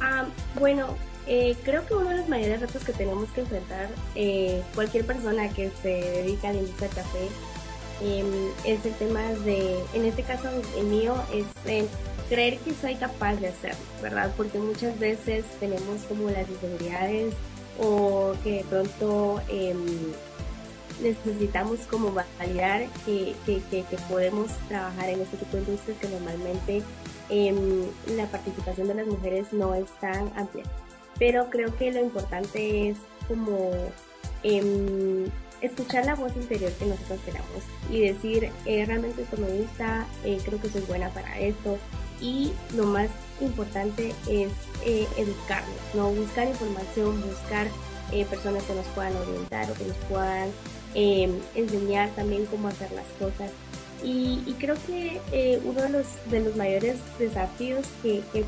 Ah, 0.00 0.26
bueno, 0.58 0.96
eh, 1.26 1.56
creo 1.64 1.86
que 1.86 1.94
uno 1.94 2.10
de 2.10 2.16
los 2.16 2.28
mayores 2.28 2.60
retos 2.60 2.84
que 2.84 2.92
tenemos 2.92 3.28
que 3.30 3.42
enfrentar 3.42 3.88
eh, 4.14 4.62
cualquier 4.74 5.04
persona 5.06 5.48
que 5.50 5.70
se 5.82 5.88
dedica 5.88 6.48
a 6.48 6.52
la 6.52 6.60
industria 6.60 6.88
del 6.88 6.96
café 6.96 7.28
em, 8.02 8.26
es 8.64 8.84
el 8.86 8.94
tema 8.94 9.22
de, 9.44 9.78
en 9.92 10.04
este 10.06 10.22
caso 10.22 10.48
el 10.76 10.86
mío, 10.86 11.14
es 11.32 11.44
creer 12.28 12.58
que 12.58 12.72
soy 12.74 12.94
capaz 12.94 13.34
de 13.36 13.48
hacerlo, 13.48 13.80
¿verdad? 14.00 14.32
Porque 14.36 14.58
muchas 14.58 14.98
veces 14.98 15.44
tenemos 15.58 16.02
como 16.08 16.30
las 16.30 16.48
inseguridades 16.48 17.34
o 17.78 18.32
que 18.44 18.58
de 18.58 18.64
pronto 18.64 19.42
em, 19.48 20.12
necesitamos 21.02 21.80
como 21.90 22.12
validar 22.12 22.86
que, 23.04 23.34
que, 23.46 23.60
que, 23.70 23.84
podemos 24.08 24.48
trabajar 24.68 25.08
en 25.08 25.20
este 25.20 25.36
tipo 25.36 25.56
de 25.56 25.62
industrias 25.62 25.98
que 25.98 26.08
normalmente 26.08 26.82
em, 27.28 27.84
la 28.16 28.26
participación 28.26 28.88
de 28.88 28.94
las 28.94 29.06
mujeres 29.06 29.52
no 29.52 29.74
es 29.74 29.90
tan 30.00 30.32
amplia. 30.36 30.64
Pero 31.18 31.50
creo 31.50 31.76
que 31.76 31.92
lo 31.92 32.00
importante 32.00 32.90
es 32.90 32.98
como 33.28 33.70
em, 34.42 35.26
escuchar 35.60 36.06
la 36.06 36.14
voz 36.14 36.34
interior 36.36 36.72
que 36.72 36.86
nosotros 36.86 37.20
tenemos 37.24 37.62
y 37.90 38.00
decir, 38.00 38.50
eh, 38.64 38.84
realmente 38.86 39.22
esto 39.22 39.36
me 39.36 39.48
gusta, 39.48 40.06
eh, 40.24 40.40
creo 40.44 40.60
que 40.60 40.68
soy 40.68 40.82
buena 40.82 41.08
para 41.10 41.38
esto. 41.38 41.78
Y 42.20 42.52
lo 42.76 42.84
más 42.84 43.08
importante 43.40 44.14
es 44.28 44.50
eh, 44.84 45.06
educarnos, 45.16 45.76
¿no? 45.94 46.10
buscar 46.10 46.46
información, 46.46 47.22
buscar 47.22 47.66
eh, 48.12 48.24
personas 48.24 48.64
que 48.64 48.74
nos 48.74 48.86
puedan 48.88 49.14
orientar 49.16 49.70
o 49.70 49.74
que 49.74 49.84
nos 49.84 49.96
puedan 50.08 50.50
eh, 50.94 51.30
enseñar 51.54 52.10
también 52.10 52.46
cómo 52.46 52.68
hacer 52.68 52.90
las 52.92 53.06
cosas. 53.18 53.50
Y, 54.02 54.54
creo 54.58 54.76
que 54.86 55.20
eh, 55.30 55.60
uno 55.64 55.82
de 55.82 55.88
los, 55.90 56.06
de 56.30 56.40
los 56.40 56.56
mayores 56.56 56.96
desafíos 57.18 57.86
que, 58.02 58.22
que 58.32 58.44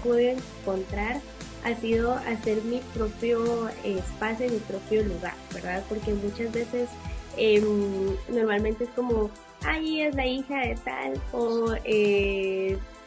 encontrar 0.61 1.21
ha 1.65 1.75
sido 1.75 2.15
hacer 2.15 2.63
mi 2.65 2.81
propio 2.95 3.69
espacio, 3.85 4.51
mi 4.51 4.59
propio 4.59 5.05
lugar, 5.05 5.35
¿verdad? 5.53 5.85
Porque 5.89 6.15
muchas 6.15 6.51
veces 6.53 6.89
em, 7.37 8.17
normalmente 8.29 8.85
es 8.85 8.91
como, 8.91 9.31
ahí 9.65 10.01
es 10.01 10.15
la 10.15 10.27
hija 10.27 10.59
de 10.61 10.75
tal, 10.77 11.21
o 11.33 11.75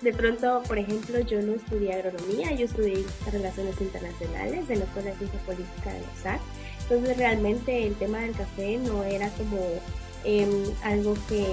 de 0.06 0.14
pronto, 0.14 0.62
por 0.68 0.78
ejemplo, 0.78 1.20
yo 1.22 1.42
no 1.42 1.54
estudié 1.54 1.94
agronomía, 1.94 2.52
yo 2.54 2.66
estudié 2.66 3.04
relaciones 3.32 3.80
internacionales 3.82 4.70
en 4.70 4.80
la 4.80 4.86
Escuela 4.86 5.10
de 5.10 5.18
Ciencia 5.18 5.40
Política 5.40 5.94
de 5.94 6.02
la 6.02 6.08
Entonces 6.90 7.18
realmente 7.18 7.88
el 7.88 7.96
tema 7.96 8.20
del 8.20 8.34
café 8.34 8.78
no 8.78 9.04
era 9.04 9.30
como 9.30 9.58
em, 10.24 10.64
algo 10.84 11.16
que, 11.28 11.46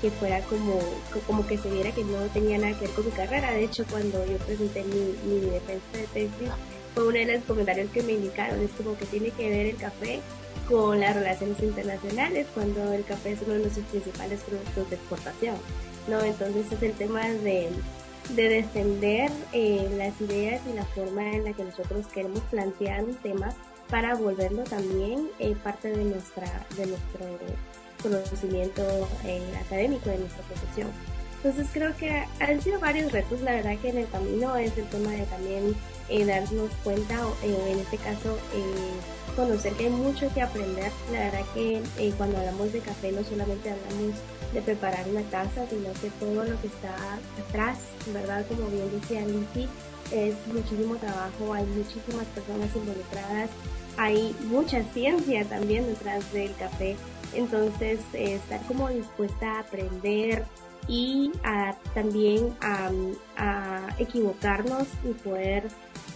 que, 0.00 0.10
fuera 0.12 0.40
como, 0.42 0.78
como 1.26 1.46
que 1.46 1.58
se 1.58 1.70
viera 1.70 1.92
que 1.92 2.04
no 2.04 2.18
tenía 2.32 2.58
nada 2.58 2.78
que 2.78 2.86
ver 2.86 2.94
con 2.94 3.06
mi 3.06 3.10
carrera. 3.10 3.52
De 3.52 3.64
hecho, 3.64 3.84
cuando 3.90 4.24
yo 4.26 4.38
presenté 4.38 4.84
mi, 4.84 5.16
mi 5.26 5.40
defensa 5.40 5.84
de 5.92 6.06
tesis, 6.06 6.50
fue 6.94 7.08
uno 7.08 7.18
de 7.18 7.36
los 7.36 7.44
comentarios 7.44 7.90
que 7.90 8.02
me 8.02 8.12
indicaron, 8.12 8.60
es 8.60 8.70
como 8.72 8.96
que 8.96 9.06
tiene 9.06 9.30
que 9.30 9.48
ver 9.48 9.66
el 9.66 9.76
café 9.76 10.20
con 10.68 11.00
las 11.00 11.16
relaciones 11.16 11.60
internacionales, 11.60 12.46
cuando 12.54 12.92
el 12.92 13.04
café 13.04 13.32
es 13.32 13.42
uno 13.42 13.54
de 13.54 13.60
nuestros 13.60 13.86
principales 13.86 14.40
productos 14.40 14.90
de 14.90 14.96
exportación. 14.96 15.56
¿no? 16.08 16.20
Entonces 16.20 16.70
es 16.70 16.82
el 16.82 16.92
tema 16.92 17.28
de, 17.28 17.70
defender 18.34 19.30
eh, 19.52 19.88
las 19.96 20.20
ideas 20.20 20.62
y 20.70 20.74
la 20.74 20.84
forma 20.84 21.32
en 21.32 21.44
la 21.44 21.52
que 21.52 21.64
nosotros 21.64 22.06
queremos 22.06 22.40
plantear 22.50 23.04
un 23.04 23.16
tema 23.16 23.52
para 23.90 24.14
volverlo 24.14 24.62
también 24.64 25.28
eh, 25.38 25.54
parte 25.62 25.88
de 25.88 26.04
nuestra 26.04 26.66
de 26.76 26.86
nuestro 26.86 27.26
conocimiento 28.02 28.82
eh, 29.24 29.42
académico 29.64 30.08
de 30.10 30.18
nuestra 30.18 30.42
profesión. 30.44 30.88
Entonces 31.36 31.68
creo 31.72 31.96
que 31.96 32.24
han 32.38 32.60
sido 32.60 32.78
varios 32.80 33.12
retos, 33.12 33.40
la 33.40 33.52
verdad 33.52 33.78
que 33.78 33.88
en 33.88 33.98
el 33.98 34.08
camino 34.10 34.56
es 34.56 34.76
el 34.76 34.86
tema 34.88 35.10
de 35.12 35.24
también 35.24 35.74
darnos 36.26 36.70
cuenta, 36.84 37.18
en 37.42 37.78
este 37.78 37.96
caso 37.96 38.36
conocer 39.36 39.72
que 39.74 39.86
hay 39.86 39.90
mucho 39.90 40.28
que 40.34 40.42
aprender. 40.42 40.92
La 41.10 41.20
verdad 41.20 41.44
que 41.54 41.82
cuando 42.18 42.36
hablamos 42.36 42.72
de 42.74 42.80
café 42.80 43.12
no 43.12 43.24
solamente 43.24 43.70
hablamos 43.70 44.16
de 44.52 44.62
preparar 44.62 45.08
una 45.08 45.22
casa, 45.30 45.66
sino 45.68 45.92
que 45.94 46.10
todo 46.18 46.44
lo 46.44 46.60
que 46.60 46.66
está 46.66 46.94
atrás, 47.48 47.78
¿verdad? 48.12 48.44
Como 48.48 48.66
bien 48.68 48.90
decía 49.00 49.22
Lizzie, 49.22 49.68
es 50.10 50.34
muchísimo 50.52 50.96
trabajo, 50.96 51.54
hay 51.54 51.64
muchísimas 51.66 52.26
personas 52.34 52.68
involucradas, 52.74 53.50
hay 53.96 54.34
mucha 54.48 54.82
ciencia 54.92 55.44
también 55.44 55.86
detrás 55.86 56.32
del 56.32 56.54
café, 56.56 56.96
entonces 57.34 58.00
eh, 58.12 58.34
estar 58.34 58.60
como 58.66 58.88
dispuesta 58.88 59.56
a 59.56 59.60
aprender 59.60 60.44
y 60.88 61.32
a, 61.44 61.76
también 61.94 62.54
a, 62.60 62.90
equivocarnos 63.98 64.86
y 65.04 65.12
poder 65.12 65.68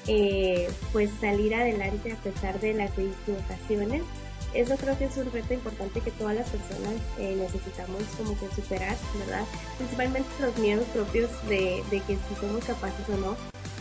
eh, 0.06 0.68
pues 0.92 1.10
salir 1.20 1.54
adelante 1.54 2.12
a 2.12 2.16
pesar 2.16 2.58
de 2.60 2.74
las 2.74 2.90
equivocaciones 2.92 4.02
eso 4.54 4.76
creo 4.76 4.96
que 4.96 5.06
es 5.06 5.16
un 5.16 5.30
reto 5.32 5.52
importante 5.52 6.00
que 6.00 6.12
todas 6.12 6.36
las 6.36 6.48
personas 6.48 6.94
eh, 7.18 7.36
necesitamos 7.36 8.02
como 8.16 8.38
que 8.38 8.48
superar, 8.54 8.96
¿verdad? 9.18 9.44
Principalmente 9.78 10.28
los 10.40 10.56
miedos 10.58 10.86
propios 10.94 11.30
de, 11.48 11.82
que 11.90 12.00
si 12.00 12.34
somos 12.40 12.64
capaces 12.64 13.08
o 13.08 13.16
no. 13.16 13.36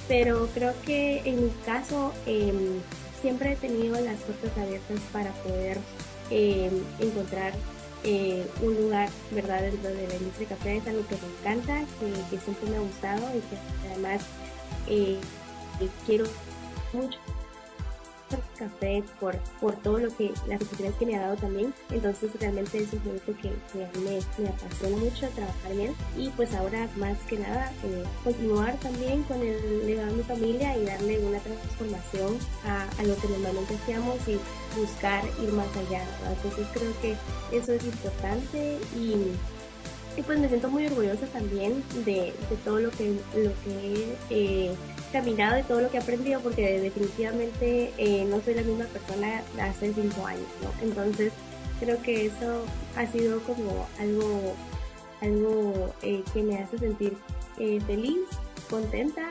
Pero 0.08 0.50
creo 0.54 0.74
que 0.84 1.22
en 1.26 1.46
mi 1.46 1.50
caso 1.64 2.12
em, 2.26 2.82
siempre 3.24 3.54
he 3.54 3.56
tenido 3.56 4.00
las 4.02 4.20
puertas 4.20 4.52
abiertas 4.58 5.00
para 5.14 5.32
poder 5.44 5.78
em, 6.30 6.84
encontrar 7.00 7.54
eh, 8.04 8.46
un 8.62 8.76
lugar, 8.76 9.10
¿verdad? 9.32 9.62
Dentro 9.62 9.90
de 9.92 10.08
la 10.10 10.16
industria 10.16 10.50
café 10.50 10.76
es 10.76 10.88
algo 10.88 11.08
que 11.08 11.16
me 11.16 11.40
encanta, 11.40 11.86
que, 12.30 12.38
siempre 12.38 12.70
me 12.70 12.76
ha 12.76 12.82
gustado 12.82 13.22
y 13.34 13.40
que 13.40 13.90
además 13.90 14.24
eh, 14.88 15.20
quiero 16.06 16.26
mucho 16.92 17.18
café, 18.58 19.04
por, 19.20 19.38
por 19.60 19.76
todo 19.78 20.00
lo 20.00 20.16
que, 20.16 20.32
las 20.48 20.62
oportunidades 20.62 20.98
que 20.98 21.06
me 21.06 21.18
ha 21.18 21.22
dado 21.22 21.36
también. 21.36 21.74
Entonces 21.92 22.32
realmente 22.40 22.80
es 22.80 22.94
un 22.94 23.00
proyecto 23.00 23.34
que, 23.42 23.52
que 23.72 23.86
a 23.86 23.90
mí 23.98 24.20
me, 24.40 24.50
apasiona 24.50 24.98
mucho 24.98 25.28
trabajar 25.30 25.76
bien 25.76 25.96
y 26.18 26.30
pues 26.30 26.54
ahora 26.54 26.88
más 26.98 27.18
que 27.28 27.38
nada 27.38 27.72
eh, 27.84 28.04
continuar 28.24 28.76
también 28.80 29.24
con 29.24 29.42
el 29.42 29.86
legado 29.86 30.12
de 30.12 30.18
mi 30.18 30.24
familia 30.24 30.78
y 30.78 30.86
darle 30.86 31.20
una 31.20 31.40
transformación 31.40 32.38
a, 32.66 32.84
a 32.84 33.04
lo 33.04 33.16
que 33.18 33.28
normalmente 33.28 33.76
hacíamos 33.76 34.18
y 34.28 34.38
buscar 34.80 35.24
ir 35.42 35.52
más 35.54 35.68
allá. 35.76 36.04
Entonces 36.30 36.68
creo 36.74 36.92
que 37.02 37.16
eso 37.56 37.74
es 37.74 37.84
importante 37.84 38.80
y 38.96 39.34
y 40.16 40.22
pues 40.22 40.40
me 40.40 40.48
siento 40.48 40.70
muy 40.70 40.86
orgullosa 40.86 41.26
también 41.28 41.84
de, 42.06 42.34
de 42.50 42.56
todo 42.64 42.80
lo 42.80 42.92
que, 42.92 43.18
lo 43.36 43.52
que 43.64 44.16
he 44.30 44.66
eh, 44.70 44.76
caminado 45.14 45.58
y 45.60 45.64
todo 45.64 45.80
lo 45.80 45.90
que 45.90 45.98
he 45.98 46.02
aprendido 46.02 46.42
porque 46.42 46.82
definitivamente 46.82 47.94
eh, 47.98 48.26
no 48.26 48.42
soy 48.42 48.56
la 48.56 48.64
misma 48.64 48.86
persona 48.86 49.42
hace 49.62 49.94
cinco 49.94 50.26
años, 50.28 50.48
¿no? 50.62 50.72
Entonces 50.82 51.32
creo 51.80 52.02
que 52.02 52.26
eso 52.26 52.66
ha 52.98 53.06
sido 53.08 53.40
como 53.44 53.88
algo, 54.00 54.56
algo 55.22 55.94
eh, 56.02 56.24
que 56.34 56.42
me 56.42 56.58
hace 56.58 56.78
sentir 56.78 57.16
feliz, 57.86 58.20
contenta, 58.70 59.30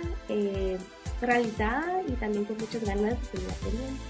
realizada 1.21 2.03
y 2.07 2.13
también 2.13 2.45
con 2.45 2.57
muchas 2.57 2.85
ganas 2.85 3.21
de 3.21 3.27
seguir 3.27 3.51
aprendiendo. 3.51 4.01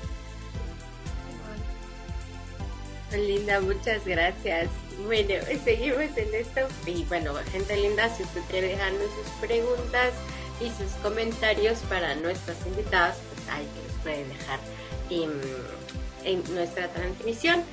Linda, 3.17 3.61
muchas 3.61 4.05
gracias. 4.07 4.69
Bueno, 5.05 5.35
seguimos 5.65 6.17
en 6.17 6.35
esto. 6.35 6.61
Y 6.87 7.05
bueno, 7.05 7.35
gente 7.51 7.77
linda, 7.77 8.09
si 8.15 8.23
usted 8.23 8.41
quiere 8.51 8.69
dejarnos 8.69 9.03
sus 9.03 9.49
preguntas 9.49 10.13
y 10.63 10.71
sus 10.71 10.93
comentarios 11.03 11.79
para 11.89 12.15
nuestras 12.15 12.57
invitadas, 12.67 13.19
pues 13.35 13.49
ahí 13.49 13.67
que 13.67 13.89
los 13.89 14.03
puede 14.03 14.25
dejar 14.25 14.61
en, 16.25 16.55
nuestra 16.55 16.89
transmisión. 16.89 17.65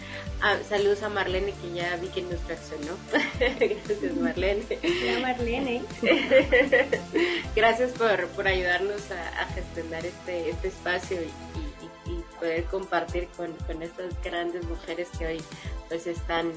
Ah, 0.41 0.57
saludos 0.67 1.03
a 1.03 1.09
Marlene, 1.09 1.53
que 1.53 1.73
ya 1.73 1.95
vi 1.97 2.07
que 2.07 2.23
nos 2.23 2.43
reaccionó. 2.47 2.97
Gracias, 3.39 4.15
Marlene. 4.15 4.65
Hola, 4.81 5.19
Marlene. 5.19 5.83
Gracias 7.55 7.91
por, 7.91 8.25
por 8.29 8.47
ayudarnos 8.47 9.01
a, 9.11 9.45
gestionar 9.53 10.05
este, 10.05 10.49
este 10.49 10.69
espacio 10.69 11.21
y 11.21 11.29
poder 12.39 12.63
compartir 12.65 13.27
con, 13.35 13.53
con 13.67 13.83
estas 13.83 14.19
grandes 14.23 14.63
mujeres 14.63 15.09
que 15.17 15.27
hoy 15.27 15.41
pues 15.89 16.07
están 16.07 16.51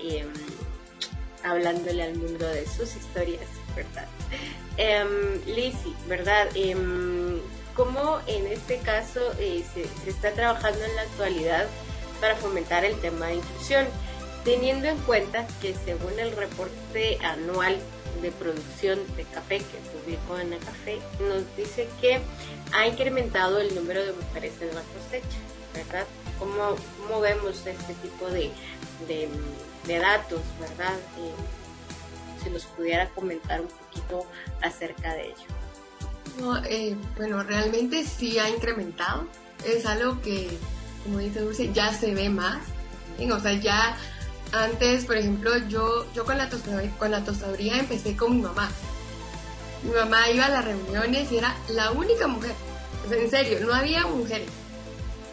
eh, 0.00 0.26
hablándole 1.44 2.02
al 2.02 2.14
mundo 2.16 2.46
de 2.46 2.66
sus 2.66 2.94
historias, 2.96 3.46
¿verdad? 3.74 4.06
Eh, 4.76 5.40
Lizzie, 5.46 5.94
¿verdad? 6.08 6.48
Eh, 6.54 6.76
¿Cómo 7.74 8.20
en 8.26 8.46
este 8.46 8.78
caso 8.78 9.20
eh, 9.38 9.64
se, 9.72 9.84
se, 10.02 10.10
está 10.10 10.32
trabajando 10.32 10.84
en 10.84 10.96
la 10.96 11.02
actualidad 11.02 11.66
para 12.20 12.36
fomentar 12.36 12.84
el 12.84 12.98
tema 13.00 13.28
de 13.28 13.36
inclusión? 13.36 13.86
Teniendo 14.44 14.88
en 14.88 14.98
cuenta 14.98 15.46
que 15.60 15.74
según 15.84 16.18
el 16.18 16.34
reporte 16.36 17.18
anual 17.22 17.78
de 18.20 18.30
producción 18.32 18.98
de 19.16 19.24
café 19.24 19.58
que 19.58 19.78
publicó 19.92 20.34
Ana 20.34 20.58
Café, 20.58 20.98
nos 21.20 21.44
dice 21.56 21.88
que 22.00 22.20
ha 22.72 22.86
incrementado 22.86 23.60
el 23.60 23.74
número 23.74 24.04
de 24.04 24.12
mujeres 24.12 24.52
en 24.60 24.74
la 24.74 24.82
cosecha, 24.82 25.38
¿verdad? 25.74 26.06
¿Cómo, 26.38 26.76
cómo 26.98 27.20
vemos 27.20 27.66
este 27.66 27.94
tipo 27.94 28.26
de, 28.30 28.50
de, 29.06 29.98
datos, 29.98 30.40
¿verdad? 30.60 30.96
Eh, 31.18 31.32
si 32.42 32.50
nos 32.50 32.64
pudiera 32.64 33.08
comentar 33.10 33.60
un 33.60 33.68
poquito 33.68 34.26
acerca 34.62 35.14
de 35.14 35.26
ello. 35.26 36.64
Eh, 36.68 36.96
bueno, 37.16 37.42
realmente 37.42 38.04
sí 38.04 38.38
ha 38.38 38.48
incrementado. 38.48 39.26
Es 39.64 39.84
algo 39.86 40.20
que, 40.22 40.48
como 41.04 41.18
dice 41.18 41.40
Dulce, 41.40 41.72
ya 41.72 41.92
se 41.92 42.14
ve 42.14 42.28
más. 42.28 42.60
O 43.30 43.40
sea, 43.40 43.52
ya 43.52 43.98
antes, 44.52 45.04
por 45.04 45.16
ejemplo, 45.16 45.56
yo, 45.68 46.06
yo 46.14 46.24
con, 46.24 46.38
la 46.38 46.48
tostaduría, 46.48 46.90
con 46.98 47.10
la 47.10 47.22
tostaduría 47.22 47.78
empecé 47.78 48.16
con 48.16 48.36
mi 48.36 48.42
mamá. 48.42 48.70
Mi 49.82 49.92
mamá 49.92 50.30
iba 50.30 50.46
a 50.46 50.48
las 50.48 50.64
reuniones 50.64 51.30
y 51.30 51.36
era 51.36 51.54
la 51.68 51.90
única 51.92 52.26
mujer. 52.26 52.54
O 53.04 53.08
sea, 53.08 53.18
en 53.18 53.30
serio, 53.30 53.58
no 53.60 53.74
había 53.74 54.06
mujeres. 54.06 54.48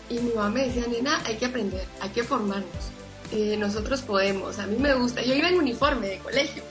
Y 0.09 0.19
mi 0.19 0.33
mamá 0.33 0.49
me 0.49 0.65
decía, 0.67 0.85
nena, 0.87 1.21
hay 1.25 1.37
que 1.37 1.45
aprender, 1.45 1.85
hay 2.01 2.09
que 2.09 2.23
formarnos. 2.23 2.91
Eh, 3.31 3.57
nosotros 3.57 4.01
podemos, 4.01 4.57
a 4.59 4.67
mí 4.67 4.77
me 4.77 4.93
gusta. 4.93 5.21
Yo 5.21 5.33
iba 5.33 5.49
en 5.49 5.57
uniforme 5.57 6.07
de 6.07 6.19
colegio. 6.19 6.63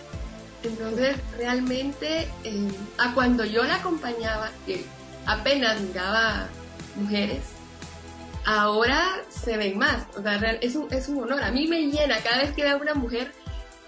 Entonces, 0.63 1.17
realmente, 1.37 2.29
eh, 2.45 2.69
a 2.99 3.15
cuando 3.15 3.45
yo 3.45 3.65
la 3.65 3.77
acompañaba, 3.77 4.51
que 4.65 4.85
apenas 5.27 5.81
miraba 5.81 6.49
mujeres, 6.97 7.43
ahora 8.45 9.23
se 9.29 9.57
ven 9.57 9.77
más. 9.79 10.05
O 10.17 10.23
sea, 10.23 10.37
es 10.61 10.75
un, 10.77 10.93
es 10.93 11.09
un 11.09 11.23
honor. 11.23 11.43
A 11.43 11.51
mí 11.51 11.67
me 11.67 11.87
llena 11.87 12.19
cada 12.23 12.39
vez 12.39 12.53
que 12.53 12.63
veo 12.63 12.77
a 12.77 12.81
una 12.81 12.95
mujer 12.95 13.33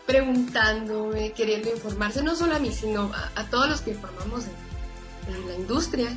preguntándome, 0.07 1.33
queriendo 1.33 1.71
informarse, 1.71 2.23
no 2.23 2.35
solo 2.35 2.57
a 2.57 2.59
mí, 2.59 2.73
sino 2.73 3.13
a, 3.35 3.45
todos 3.45 3.69
los 3.69 3.81
que 3.83 3.95
formamos 3.95 4.45
en, 5.29 5.47
la 5.47 5.55
industria. 5.55 6.09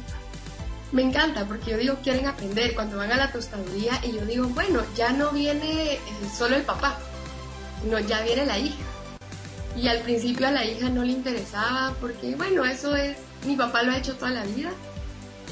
Me 0.93 1.01
encanta 1.01 1.45
porque 1.45 1.71
yo 1.71 1.77
digo, 1.77 1.97
quieren 2.01 2.25
aprender 2.27 2.73
cuando 2.73 2.97
van 2.97 3.11
a 3.11 3.17
la 3.17 3.31
tostaduría 3.31 3.99
y 4.03 4.13
yo 4.13 4.25
digo, 4.25 4.47
bueno, 4.47 4.81
ya 4.95 5.11
no 5.11 5.31
viene 5.31 5.93
eh, 5.93 5.99
solo 6.33 6.55
el 6.55 6.63
papá, 6.63 6.97
no, 7.89 7.99
ya 7.99 8.21
viene 8.21 8.45
la 8.45 8.57
hija. 8.57 8.83
Y 9.75 9.87
al 9.87 9.99
principio 9.99 10.47
a 10.47 10.51
la 10.51 10.65
hija 10.65 10.89
no 10.89 11.03
le 11.03 11.13
interesaba 11.13 11.93
porque, 11.99 12.35
bueno, 12.35 12.65
eso 12.65 12.95
es, 12.95 13.17
mi 13.45 13.55
papá 13.55 13.83
lo 13.83 13.91
ha 13.91 13.97
hecho 13.97 14.15
toda 14.15 14.31
la 14.31 14.43
vida, 14.43 14.69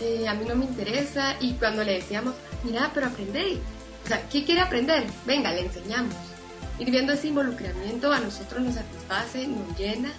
eh, 0.01 0.27
a 0.27 0.34
mí 0.34 0.45
no 0.47 0.55
me 0.55 0.65
interesa 0.65 1.36
y 1.39 1.53
cuando 1.53 1.84
le 1.84 1.93
decíamos, 1.93 2.36
mira, 2.63 2.91
pero 2.93 3.08
aprende, 3.08 3.60
o 4.03 4.08
sea, 4.08 4.21
¿qué 4.29 4.43
quiere 4.43 4.62
aprender? 4.62 5.05
Venga, 5.25 5.51
le 5.51 5.62
enseñamos. 5.62 6.15
Ir 6.79 6.91
viendo 6.91 7.13
ese 7.13 7.27
involucramiento 7.27 8.12
a 8.12 8.19
nosotros 8.19 8.62
nos 8.62 8.75
satisface, 8.75 9.47
nos 9.47 9.77
llena. 9.77 10.12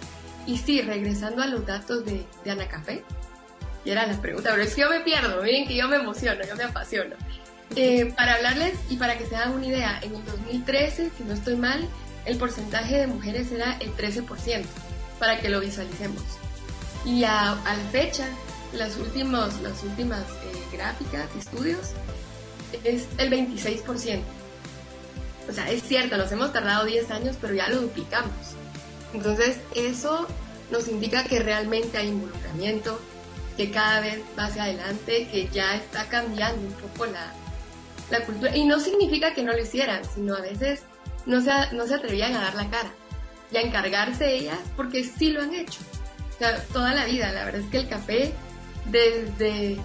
Y 0.46 0.58
sí, 0.58 0.82
regresando 0.82 1.42
a 1.42 1.46
los 1.46 1.64
datos 1.66 2.04
de, 2.04 2.26
de 2.44 2.50
Ana 2.50 2.68
Café, 2.68 3.04
y 3.84 3.90
era 3.90 4.06
la 4.06 4.20
pregunta, 4.20 4.50
pero 4.50 4.62
es 4.62 4.74
que 4.74 4.82
yo 4.82 4.90
me 4.90 5.00
pierdo, 5.00 5.42
miren 5.42 5.66
que 5.66 5.76
yo 5.76 5.88
me 5.88 5.96
emociono, 5.96 6.40
yo 6.46 6.54
me 6.56 6.64
apasiono. 6.64 7.16
Eh, 7.76 8.12
para 8.16 8.34
hablarles 8.34 8.78
y 8.88 8.96
para 8.96 9.16
que 9.16 9.26
se 9.26 9.36
hagan 9.36 9.52
una 9.52 9.66
idea, 9.66 10.00
en 10.02 10.14
el 10.14 10.24
2013, 10.24 11.10
si 11.16 11.24
no 11.24 11.34
estoy 11.34 11.56
mal, 11.56 11.88
el 12.24 12.36
porcentaje 12.36 12.98
de 12.98 13.06
mujeres 13.06 13.50
era 13.52 13.76
el 13.80 13.94
13%, 13.96 14.64
para 15.18 15.40
que 15.40 15.48
lo 15.48 15.60
visualicemos. 15.60 16.22
Y 17.04 17.24
a, 17.24 17.56
la 17.64 17.90
fecha, 17.90 18.28
las, 18.72 18.96
últimos, 18.96 19.60
las 19.62 19.82
últimas 19.82 20.20
eh, 20.20 20.76
gráficas, 20.76 21.28
estudios, 21.38 21.92
es 22.84 23.06
el 23.18 23.30
26%. 23.30 24.20
O 25.48 25.52
sea, 25.52 25.70
es 25.70 25.82
cierto, 25.82 26.16
nos 26.16 26.30
hemos 26.32 26.52
tardado 26.52 26.84
10 26.84 27.10
años, 27.10 27.36
pero 27.40 27.54
ya 27.54 27.68
lo 27.68 27.80
duplicamos. 27.82 28.32
Entonces, 29.12 29.58
eso 29.74 30.26
nos 30.70 30.88
indica 30.88 31.24
que 31.24 31.40
realmente 31.40 31.98
hay 31.98 32.08
involucramiento, 32.08 33.00
que 33.56 33.70
cada 33.70 34.00
vez 34.00 34.20
va 34.38 34.44
hacia 34.44 34.64
adelante, 34.64 35.28
que 35.30 35.48
ya 35.48 35.74
está 35.74 36.04
cambiando 36.08 36.60
un 36.60 36.72
poco 36.74 37.06
la, 37.06 37.32
la 38.10 38.24
cultura. 38.24 38.56
Y 38.56 38.64
no 38.64 38.78
significa 38.78 39.34
que 39.34 39.42
no 39.42 39.52
lo 39.52 39.58
hicieran, 39.58 40.02
sino 40.14 40.36
a 40.36 40.40
veces 40.40 40.82
no 41.30 41.40
se, 41.40 41.52
no 41.72 41.86
se 41.86 41.94
atrevían 41.94 42.34
a 42.34 42.42
dar 42.42 42.54
la 42.54 42.68
cara 42.68 42.90
y 43.52 43.56
a 43.56 43.60
encargarse 43.60 44.34
ellas 44.34 44.58
porque 44.76 45.04
sí 45.04 45.30
lo 45.30 45.42
han 45.42 45.54
hecho. 45.54 45.78
O 46.34 46.38
sea, 46.38 46.62
toda 46.72 46.92
la 46.92 47.04
vida, 47.04 47.32
la 47.32 47.44
verdad 47.44 47.60
es 47.60 47.70
que 47.70 47.78
el 47.78 47.88
café, 47.88 48.34
desde 48.86 49.78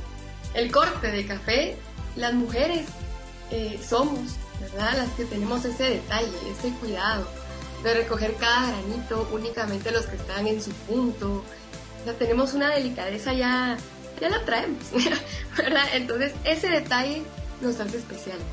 el 0.55 0.71
corte 0.71 1.11
de 1.11 1.25
café, 1.27 1.77
las 2.15 2.33
mujeres 2.33 2.87
eh, 3.51 3.79
somos, 3.87 4.37
¿verdad? 4.59 4.97
Las 4.97 5.09
que 5.11 5.25
tenemos 5.25 5.63
ese 5.65 5.83
detalle, 5.83 6.31
ese 6.49 6.69
cuidado 6.79 7.27
de 7.83 7.93
recoger 7.93 8.33
cada 8.35 8.71
granito, 8.71 9.29
únicamente 9.31 9.91
los 9.91 10.07
que 10.07 10.15
están 10.15 10.47
en 10.47 10.61
su 10.61 10.71
punto. 10.71 11.43
O 12.01 12.03
sea, 12.05 12.13
tenemos 12.13 12.53
una 12.53 12.73
delicadeza 12.73 13.33
ya, 13.33 13.77
ya 14.19 14.29
la 14.29 14.43
traemos, 14.45 14.83
¿verdad? 15.57 15.85
Entonces, 15.93 16.33
ese 16.43 16.69
detalle 16.69 17.21
nos 17.61 17.79
hace 17.79 17.97
especiales. 17.97 18.45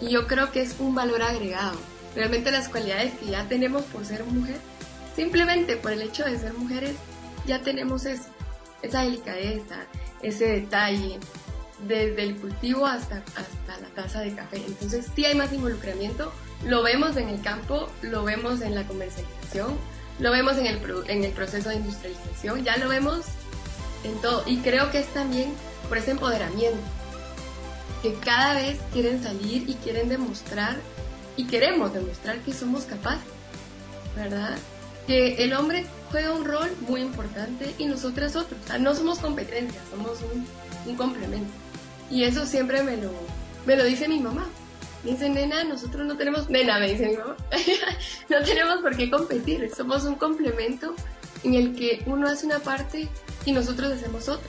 Y 0.00 0.10
yo 0.10 0.28
creo 0.28 0.52
que 0.52 0.62
es 0.62 0.76
un 0.78 0.94
valor 0.94 1.22
agregado. 1.22 1.78
Realmente 2.14 2.50
las 2.50 2.68
cualidades 2.68 3.14
que 3.14 3.26
ya 3.26 3.48
tenemos 3.48 3.82
por 3.84 4.04
ser 4.04 4.24
mujer, 4.24 4.56
simplemente 5.16 5.76
por 5.76 5.92
el 5.92 6.02
hecho 6.02 6.24
de 6.24 6.38
ser 6.38 6.52
mujeres, 6.54 6.94
ya 7.46 7.60
tenemos 7.60 8.04
eso, 8.04 8.24
esa 8.82 9.02
delicadeza, 9.02 9.86
ese 10.22 10.46
detalle, 10.46 11.18
desde 11.86 12.22
el 12.22 12.36
cultivo 12.36 12.86
hasta, 12.86 13.16
hasta 13.16 13.80
la 13.80 13.88
taza 13.94 14.20
de 14.20 14.34
café. 14.34 14.62
Entonces 14.66 15.06
sí 15.14 15.24
hay 15.24 15.34
más 15.34 15.52
involucramiento, 15.52 16.32
lo 16.66 16.82
vemos 16.82 17.16
en 17.16 17.28
el 17.28 17.40
campo, 17.42 17.88
lo 18.02 18.24
vemos 18.24 18.60
en 18.60 18.74
la 18.74 18.86
comercialización, 18.86 19.76
lo 20.18 20.30
vemos 20.30 20.56
en 20.58 20.66
el, 20.66 20.80
en 21.08 21.24
el 21.24 21.32
proceso 21.32 21.70
de 21.70 21.76
industrialización, 21.76 22.64
ya 22.64 22.76
lo 22.76 22.88
vemos 22.88 23.24
en 24.04 24.20
todo. 24.20 24.44
Y 24.46 24.58
creo 24.58 24.90
que 24.90 25.00
es 25.00 25.08
también 25.08 25.52
por 25.88 25.98
ese 25.98 26.12
empoderamiento, 26.12 26.78
que 28.02 28.14
cada 28.14 28.54
vez 28.54 28.78
quieren 28.92 29.22
salir 29.22 29.68
y 29.68 29.74
quieren 29.74 30.08
demostrar, 30.08 30.76
y 31.42 31.46
queremos 31.46 31.92
demostrar 31.92 32.38
que 32.38 32.52
somos 32.52 32.84
capaces, 32.84 33.26
¿verdad? 34.14 34.56
Que 35.08 35.42
el 35.42 35.52
hombre 35.54 35.84
juega 36.12 36.32
un 36.32 36.44
rol 36.44 36.70
muy 36.86 37.00
importante 37.00 37.74
y 37.78 37.86
nosotras 37.86 38.36
otros. 38.36 38.60
O 38.64 38.66
sea, 38.68 38.78
no 38.78 38.94
somos 38.94 39.18
competencia, 39.18 39.80
somos 39.90 40.20
un, 40.22 40.46
un 40.88 40.96
complemento. 40.96 41.50
Y 42.08 42.22
eso 42.22 42.46
siempre 42.46 42.84
me 42.84 42.96
lo, 42.96 43.10
me 43.66 43.74
lo 43.74 43.82
dice 43.82 44.06
mi 44.06 44.20
mamá. 44.20 44.46
Me 45.02 45.10
dice, 45.10 45.28
nena, 45.30 45.64
nosotros 45.64 46.06
no 46.06 46.16
tenemos, 46.16 46.48
nena, 46.48 46.78
me 46.78 46.92
dice 46.92 47.08
mi 47.08 47.16
mamá, 47.16 47.34
no 48.30 48.42
tenemos 48.44 48.80
por 48.80 48.96
qué 48.96 49.10
competir, 49.10 49.68
somos 49.76 50.04
un 50.04 50.14
complemento 50.14 50.94
en 51.42 51.54
el 51.54 51.74
que 51.74 52.04
uno 52.06 52.28
hace 52.28 52.46
una 52.46 52.60
parte 52.60 53.08
y 53.44 53.50
nosotros 53.50 53.90
hacemos 53.90 54.28
otra. 54.28 54.48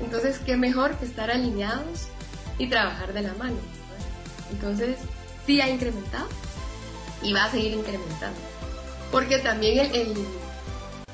Entonces, 0.00 0.38
qué 0.38 0.56
mejor 0.56 0.96
que 0.96 1.04
estar 1.04 1.30
alineados 1.30 2.08
y 2.56 2.70
trabajar 2.70 3.12
de 3.12 3.20
la 3.20 3.34
mano. 3.34 3.58
Entonces, 4.50 4.96
sí 5.46 5.60
ha 5.60 5.68
incrementado 5.68 6.28
y 7.22 7.32
va 7.32 7.44
a 7.44 7.50
seguir 7.50 7.72
incrementando. 7.72 8.38
Porque 9.10 9.38
también 9.38 9.78
el, 9.78 9.94
el 9.94 10.14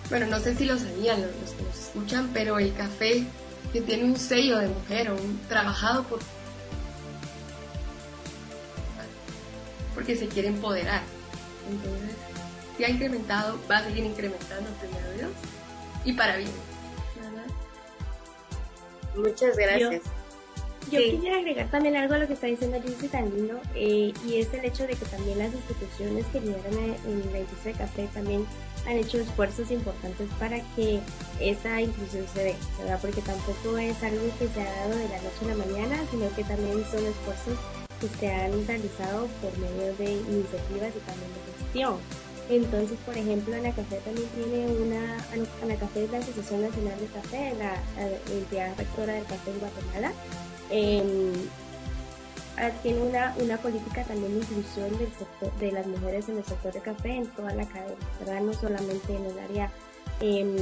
bueno, 0.09 0.27
no 0.27 0.40
sé 0.40 0.57
si 0.57 0.64
lo 0.64 0.79
sabían 0.79 1.23
los, 1.23 1.31
los 1.37 1.51
que 1.53 1.62
nos 1.62 1.79
escuchan, 1.79 2.31
pero 2.33 2.59
el 2.59 2.75
café 2.75 3.25
que 3.73 3.81
tiene 3.81 4.05
un 4.05 4.16
sello 4.16 4.59
de 4.59 4.69
mujer 4.69 5.11
o 5.11 5.14
un 5.14 5.40
trabajado 5.49 6.05
por 6.05 6.21
porque 9.95 10.16
se 10.16 10.28
quiere 10.28 10.49
empoderar. 10.49 11.03
Entonces, 11.68 12.16
si 12.76 12.85
ha 12.85 12.89
incrementado, 12.89 13.59
va 13.70 13.78
a 13.78 13.85
seguir 13.85 14.05
incrementando, 14.05 14.70
primero 14.81 15.12
Dios, 15.12 15.31
y 16.05 16.12
para 16.12 16.37
bien. 16.37 16.51
Muchas 19.16 19.57
gracias. 19.57 20.03
Yo, 20.03 20.20
quisiera 20.99 21.38
agregar 21.38 21.70
también 21.70 21.97
algo 21.97 22.14
a 22.14 22.18
lo 22.18 22.26
que 22.26 22.34
está 22.34 22.47
diciendo 22.47 22.80
Jessy 22.82 23.09
tan 23.09 23.30
lindo, 23.34 23.61
eh, 23.74 24.12
y 24.26 24.36
es 24.36 24.53
el 24.55 24.64
hecho 24.64 24.86
de 24.86 24.95
que 24.95 25.05
también 25.07 25.38
las 25.38 25.53
instituciones 25.53 26.26
que 26.26 26.41
lideran 26.41 26.97
en 27.07 27.32
la 27.32 27.41
industria 27.41 27.72
de 27.72 27.78
café 27.78 28.09
también 28.12 28.47
han 28.86 28.97
hecho 28.97 29.18
esfuerzos 29.18 29.70
importantes 29.70 30.28
para 30.38 30.61
que 30.74 31.01
esa 31.41 31.80
inclusión 31.80 32.26
se 32.32 32.45
dé, 32.45 32.57
¿verdad? 32.78 32.99
Porque 33.01 33.20
tampoco 33.22 33.78
es 33.78 34.03
algo 34.03 34.22
que 34.38 34.49
se 34.49 34.61
ha 34.61 34.86
dado 34.86 34.97
de 34.97 35.09
la 35.09 35.16
noche 35.18 35.43
a 35.43 35.49
la 35.49 35.55
mañana, 35.57 36.05
sino 36.11 36.34
que 36.34 36.45
también 36.45 36.82
son 36.91 37.05
esfuerzos 37.07 37.59
que 38.01 38.09
se 38.18 38.32
han 38.32 38.66
realizado 38.66 39.28
por 39.43 39.57
medio 39.59 39.95
de 39.97 40.12
iniciativas 40.12 40.93
y 40.97 41.01
también 41.01 41.30
de 41.34 41.64
gestión. 41.64 41.97
Entonces, 42.51 42.99
por 43.07 43.16
ejemplo, 43.16 43.55
Café 43.62 44.01
también 44.05 44.28
tiene 44.34 44.66
una, 44.66 45.76
Café 45.76 46.05
es 46.05 46.11
la 46.11 46.18
Asociación 46.18 46.62
Nacional 46.62 46.99
de 46.99 47.07
Café, 47.07 47.55
la, 47.57 47.76
entidad 48.34 48.76
rectora 48.76 49.12
del 49.12 49.24
café 49.24 49.53
en 49.53 49.61
Guatemala. 49.61 50.12
Eh, 50.71 51.33
tiene 52.83 53.01
una, 53.01 53.35
una 53.39 53.57
política 53.57 54.05
también 54.05 54.35
de 54.35 54.41
inclusión 54.41 54.91
de 55.59 55.73
las 55.73 55.87
mujeres 55.87 56.29
en 56.29 56.39
el 56.39 56.45
sector 56.45 56.73
de 56.73 56.81
café 56.81 57.16
en 57.16 57.27
toda 57.29 57.55
la 57.55 57.66
cadena. 57.66 58.41
No 58.43 58.53
solamente 58.53 59.16
en 59.16 59.25
el 59.25 59.39
área 59.39 59.71
em, 60.21 60.57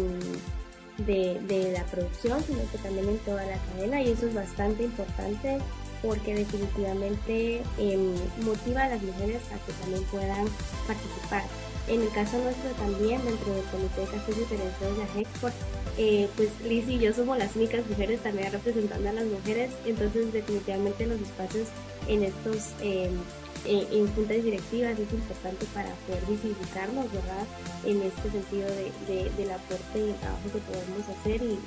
de, 0.99 1.41
de, 1.41 1.73
la 1.73 1.85
producción, 1.85 2.43
sino 2.45 2.61
que 2.71 2.79
también 2.79 3.09
en 3.09 3.19
toda 3.19 3.45
la 3.45 3.57
cadena 3.57 4.01
y 4.03 4.11
eso 4.13 4.27
es 4.27 4.35
bastante 4.35 4.85
importante 4.85 5.59
porque 6.03 6.35
definitivamente 6.35 7.63
em, 7.79 8.15
motiva 8.43 8.85
a 8.85 8.89
las 8.89 9.03
mujeres 9.03 9.43
a 9.53 9.67
que 9.67 9.73
también 9.81 10.05
puedan 10.05 10.47
participar. 10.87 11.45
En 11.89 12.03
el 12.03 12.11
caso 12.11 12.39
nuestro 12.39 12.71
también, 12.73 13.25
dentro 13.25 13.53
del 13.55 13.65
Comité 13.65 14.03
de 14.03 14.07
Cafés 14.09 14.37
Diferenciados 14.37 14.97
de 14.97 15.03
Agexport, 15.05 15.55
eh, 15.97 16.29
pues 16.37 16.49
Liz 16.63 16.87
y 16.89 16.99
yo 16.99 17.13
somos 17.15 17.39
las 17.39 17.57
únicas 17.57 17.87
mujeres 17.89 18.21
también 18.23 18.53
representando 18.53 19.09
a 19.09 19.13
las 19.13 19.25
mujeres, 19.25 19.71
entonces 19.87 20.33
definitivamente 20.33 21.07
los 21.07 21.21
espacios 21.21 21.69
en 22.07 22.25
estos 22.25 22.73
eh, 22.83 23.11
juntas 24.15 24.45
directivas 24.45 24.99
es 24.99 25.13
importante 25.13 25.67
para 25.75 25.91
poder 26.07 26.25
visibilizarnos, 26.27 27.13
¿verdad? 27.13 27.47
En 27.85 28.03
este 28.03 28.31
sentido 28.31 28.69
de, 28.69 29.31
del 29.37 29.51
aporte 29.51 29.99
y 29.99 30.11
el 30.11 30.17
trabajo 30.17 30.45
que 30.53 30.59
podemos 30.59 31.09
hacer 31.09 31.43
y, 31.43 31.59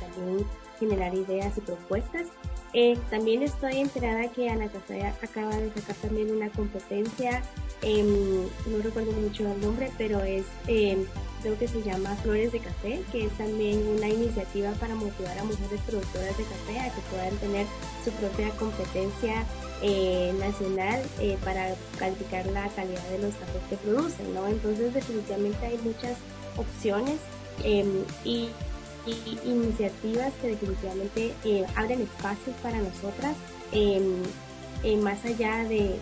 también 0.00 0.46
generar 0.78 1.14
ideas 1.14 1.56
y 1.56 1.60
propuestas. 1.60 2.26
Eh, 2.74 2.98
también 3.10 3.42
estoy 3.42 3.78
enterada 3.78 4.28
que 4.28 4.48
Ana 4.48 4.68
Café 4.68 5.06
acaba 5.22 5.56
de 5.56 5.72
sacar 5.72 5.96
también 5.96 6.30
una 6.30 6.50
competencia, 6.50 7.42
no 7.82 8.82
recuerdo 8.82 9.12
mucho 9.12 9.50
el 9.50 9.60
nombre, 9.60 9.90
pero 9.96 10.20
es 10.20 10.44
creo 11.42 11.58
que 11.58 11.68
se 11.68 11.82
llama 11.82 12.14
Flores 12.16 12.52
de 12.52 12.60
Café, 12.60 13.02
que 13.12 13.26
es 13.26 13.32
también 13.38 13.86
una 13.86 14.08
iniciativa 14.08 14.72
para 14.72 14.94
motivar 14.94 15.38
a 15.38 15.44
mujeres 15.44 15.80
productoras 15.86 16.36
de 16.36 16.44
café 16.44 16.80
a 16.80 16.94
que 16.94 17.00
puedan 17.10 17.36
tener 17.36 17.66
su 18.04 18.10
propia 18.12 18.50
competencia 18.50 19.44
eh, 19.82 20.34
nacional 20.38 21.00
eh, 21.20 21.36
para 21.44 21.74
calificar 21.98 22.46
la 22.46 22.68
calidad 22.70 23.08
de 23.10 23.18
los 23.18 23.34
cafés 23.34 23.62
que 23.70 23.76
producen, 23.76 24.34
¿no? 24.34 24.46
Entonces 24.48 24.92
definitivamente 24.94 25.66
hay 25.66 25.78
muchas 25.78 26.16
opciones 26.56 27.18
em, 27.62 28.04
y, 29.08 29.38
iniciativas 29.44 30.32
que 30.40 30.48
definitivamente 30.48 31.34
eh, 31.44 31.66
abren 31.76 32.02
espacios 32.02 32.56
para 32.62 32.78
nosotras 32.78 33.36
em, 33.72 34.22
más 35.02 35.24
allá 35.24 35.64
de 35.64 35.98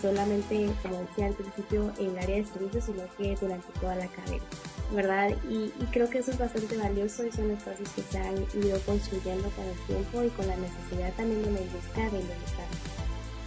solamente, 0.00 0.70
como 0.82 1.00
decía 1.00 1.26
al 1.26 1.34
principio, 1.34 1.92
el 1.98 2.16
área 2.16 2.36
de 2.36 2.44
servicios, 2.44 2.84
sino 2.84 3.02
que 3.16 3.36
durante 3.40 3.66
toda 3.80 3.96
la 3.96 4.06
cadena, 4.06 4.44
¿verdad? 4.92 5.30
Y, 5.48 5.72
creo 5.90 6.08
que 6.08 6.18
eso 6.18 6.30
es 6.30 6.38
bastante 6.38 6.76
valioso 6.76 7.26
y 7.26 7.32
son 7.32 7.50
espacios 7.50 7.88
que 7.90 8.02
se 8.02 8.18
han 8.18 8.36
ido 8.54 8.78
construyendo 8.80 9.48
con 9.50 9.64
el 9.64 9.78
tiempo 9.86 10.22
y 10.22 10.28
con 10.30 10.46
la 10.46 10.56
necesidad 10.56 11.12
también 11.16 11.42
de 11.42 11.50
la 11.50 11.60
industria 11.60 12.10
de 12.10 12.20
involucrar. 12.20 12.68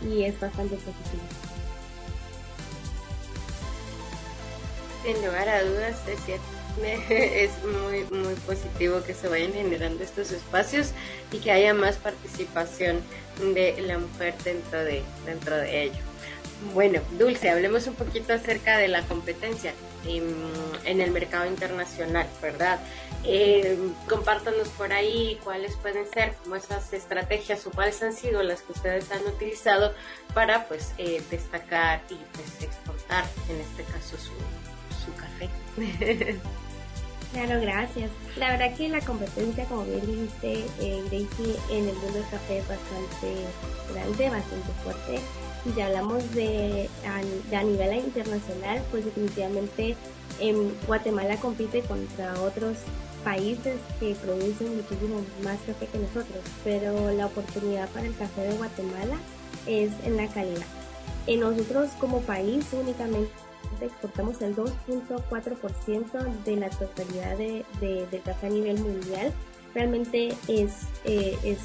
Y 0.03 0.23
es 0.23 0.39
bastante 0.39 0.75
positivo. 0.75 1.23
Sin 5.03 5.25
lugar 5.25 5.47
a 5.47 5.63
dudas, 5.63 5.95
es 6.07 6.19
cierto. 6.25 6.55
Es 7.09 7.51
muy, 7.63 8.03
muy 8.17 8.36
positivo 8.36 9.01
que 9.03 9.13
se 9.13 9.28
vayan 9.28 9.53
generando 9.53 10.03
estos 10.03 10.32
espacios 10.32 10.91
y 11.32 11.39
que 11.39 11.51
haya 11.51 11.73
más 11.73 11.95
participación 11.97 13.01
de 13.53 13.82
la 13.82 13.97
mujer 13.97 14.36
dentro 14.43 14.84
de, 14.84 15.03
dentro 15.26 15.55
de 15.55 15.84
ello. 15.84 15.99
Bueno, 16.73 17.01
Dulce, 17.17 17.49
hablemos 17.49 17.86
un 17.88 17.95
poquito 17.95 18.34
acerca 18.34 18.78
de 18.78 18.88
la 18.88 19.01
competencia 19.03 19.73
en, 20.05 21.01
el 21.01 21.11
mercado 21.11 21.45
internacional, 21.47 22.28
¿verdad? 22.41 22.80
Eh, 23.26 23.78
por 24.78 24.93
ahí 24.93 25.39
cuáles 25.43 25.76
pueden 25.78 26.07
ser 26.11 26.34
como 26.43 26.55
esas 26.55 26.93
estrategias 26.93 27.65
o 27.65 27.71
cuáles 27.71 28.01
han 28.03 28.13
sido 28.13 28.41
las 28.43 28.61
que 28.61 28.71
ustedes 28.71 29.11
han 29.11 29.26
utilizado 29.26 29.93
para 30.34 30.67
pues 30.67 30.93
eh, 30.97 31.21
destacar 31.30 32.01
y 32.09 32.15
pues 32.34 32.61
exportar 32.61 33.26
en 33.49 33.59
este 33.59 33.84
caso 33.91 34.15
su, 34.17 34.34
su 35.03 35.13
café. 35.15 35.49
Claro, 37.36 37.59
gracias. 37.59 38.11
La 38.38 38.51
verdad 38.51 38.77
que 38.77 38.88
la 38.88 39.01
competencia, 39.01 39.65
como 39.65 39.83
bien 39.83 39.99
dijiste, 40.05 40.65
eh, 40.79 41.03
Gracie, 41.11 41.57
en 41.69 41.89
el 41.89 41.95
mundo 41.95 42.13
del 42.13 42.29
café 42.29 42.59
es 42.59 42.67
bastante 42.69 43.43
grande, 43.91 44.29
bastante 44.29 44.71
fuerte. 44.81 45.19
Y 45.65 45.73
si 45.73 45.81
hablamos 45.81 46.33
de 46.33 46.89
a, 47.05 47.63
nivel 47.63 48.05
internacional, 48.05 48.81
pues 48.89 49.03
definitivamente 49.03 49.97
en 50.39 50.73
Guatemala 50.88 51.36
compite 51.36 51.81
contra 51.81 52.39
otros 52.39 52.77
países 53.25 53.75
que 53.99 54.15
producen 54.15 54.77
muchísimo 54.77 55.21
más 55.43 55.57
café 55.67 55.88
que 55.88 55.99
nosotros, 55.99 56.39
pero 56.63 57.11
la 57.11 57.25
oportunidad 57.25 57.89
para 57.89 58.07
el 58.07 58.15
café 58.15 58.43
de 58.43 58.55
Guatemala 58.55 59.17
es 59.67 59.91
en 60.05 60.15
la 60.15 60.29
calidad. 60.29 60.67
En 61.27 61.41
nosotros 61.41 61.89
como 61.99 62.21
país 62.21 62.65
únicamente 62.71 63.29
exportamos 63.82 64.41
el 64.41 64.55
2.4% 64.55 66.43
de 66.43 66.55
la 66.55 66.69
totalidad 66.69 67.38
de, 67.38 67.65
de, 67.80 68.21
café 68.23 68.47
a 68.47 68.49
nivel 68.49 68.80
mundial. 68.80 69.34
Realmente 69.73 70.30
es, 70.47 70.88
eh, 71.03 71.38
es 71.43 71.59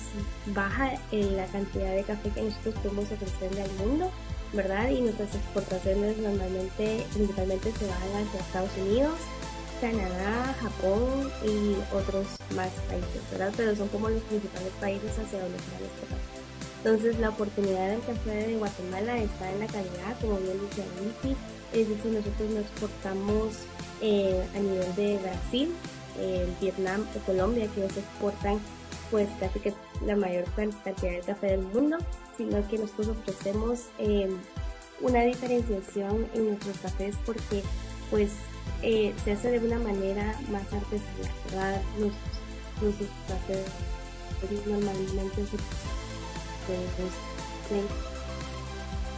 baja 0.46 0.92
en 1.12 1.36
la 1.36 1.46
cantidad 1.46 1.94
de 1.94 2.02
café 2.02 2.30
que 2.30 2.42
nosotros 2.42 2.74
podemos 2.82 3.04
ofrecerle 3.12 3.62
al 3.62 3.70
mundo, 3.86 4.10
¿verdad? 4.52 4.90
Y 4.90 5.00
nuestras 5.00 5.34
exportaciones 5.34 6.18
normalmente, 6.18 7.06
principalmente 7.14 7.72
se 7.72 7.86
van 7.86 8.26
hacia 8.26 8.40
Estados 8.40 8.70
Unidos, 8.78 9.14
Canadá, 9.80 10.54
Japón 10.60 11.30
y 11.44 11.76
otros 11.94 12.26
más 12.54 12.70
países, 12.88 13.22
¿verdad? 13.30 13.52
Pero 13.56 13.76
son 13.76 13.88
como 13.88 14.08
los 14.08 14.22
principales 14.24 14.72
países 14.80 15.10
hacia 15.12 15.40
donde 15.40 15.58
se 15.58 15.70
van 15.72 15.84
exportar. 15.84 16.18
Entonces 16.84 17.18
la 17.18 17.28
oportunidad 17.28 17.90
del 17.90 18.00
café 18.00 18.46
de 18.48 18.56
Guatemala 18.56 19.18
está 19.18 19.50
en 19.52 19.60
la 19.60 19.66
calidad, 19.66 20.18
como 20.20 20.36
bien 20.38 20.58
dice 20.60 20.82
Alicia, 20.82 21.36
es 21.72 21.88
decir, 21.88 22.12
nosotros 22.12 22.50
nos 22.50 22.62
exportamos 22.62 23.54
eh, 24.00 24.44
a 24.54 24.58
nivel 24.58 24.94
de 24.96 25.18
Brasil, 25.18 25.74
eh, 26.18 26.48
Vietnam 26.60 27.06
o 27.16 27.20
Colombia, 27.20 27.68
que 27.74 27.82
nos 27.82 27.96
exportan 27.96 28.58
pues 29.10 29.28
casi 29.40 29.60
que 29.60 29.72
la 30.06 30.16
mayor 30.16 30.44
cantidad 30.54 31.12
de 31.12 31.20
café 31.20 31.48
del 31.48 31.62
mundo, 31.62 31.98
sino 32.36 32.66
que 32.68 32.78
nosotros 32.78 33.08
ofrecemos 33.08 33.86
em, 33.98 34.38
una 35.00 35.22
diferenciación 35.22 36.26
en 36.34 36.46
nuestros 36.46 36.78
cafés 36.78 37.16
porque 37.26 37.62
pues 38.10 38.30
eh, 38.82 39.12
se 39.24 39.32
hace 39.32 39.50
de 39.50 39.58
una 39.66 39.78
manera 39.78 40.38
más 40.50 40.62
artesanal, 40.72 41.32
¿verdad? 41.46 41.82
Nuestros, 41.98 43.08
cafés 43.28 43.66
normalmente 44.66 45.46
se 45.46 45.56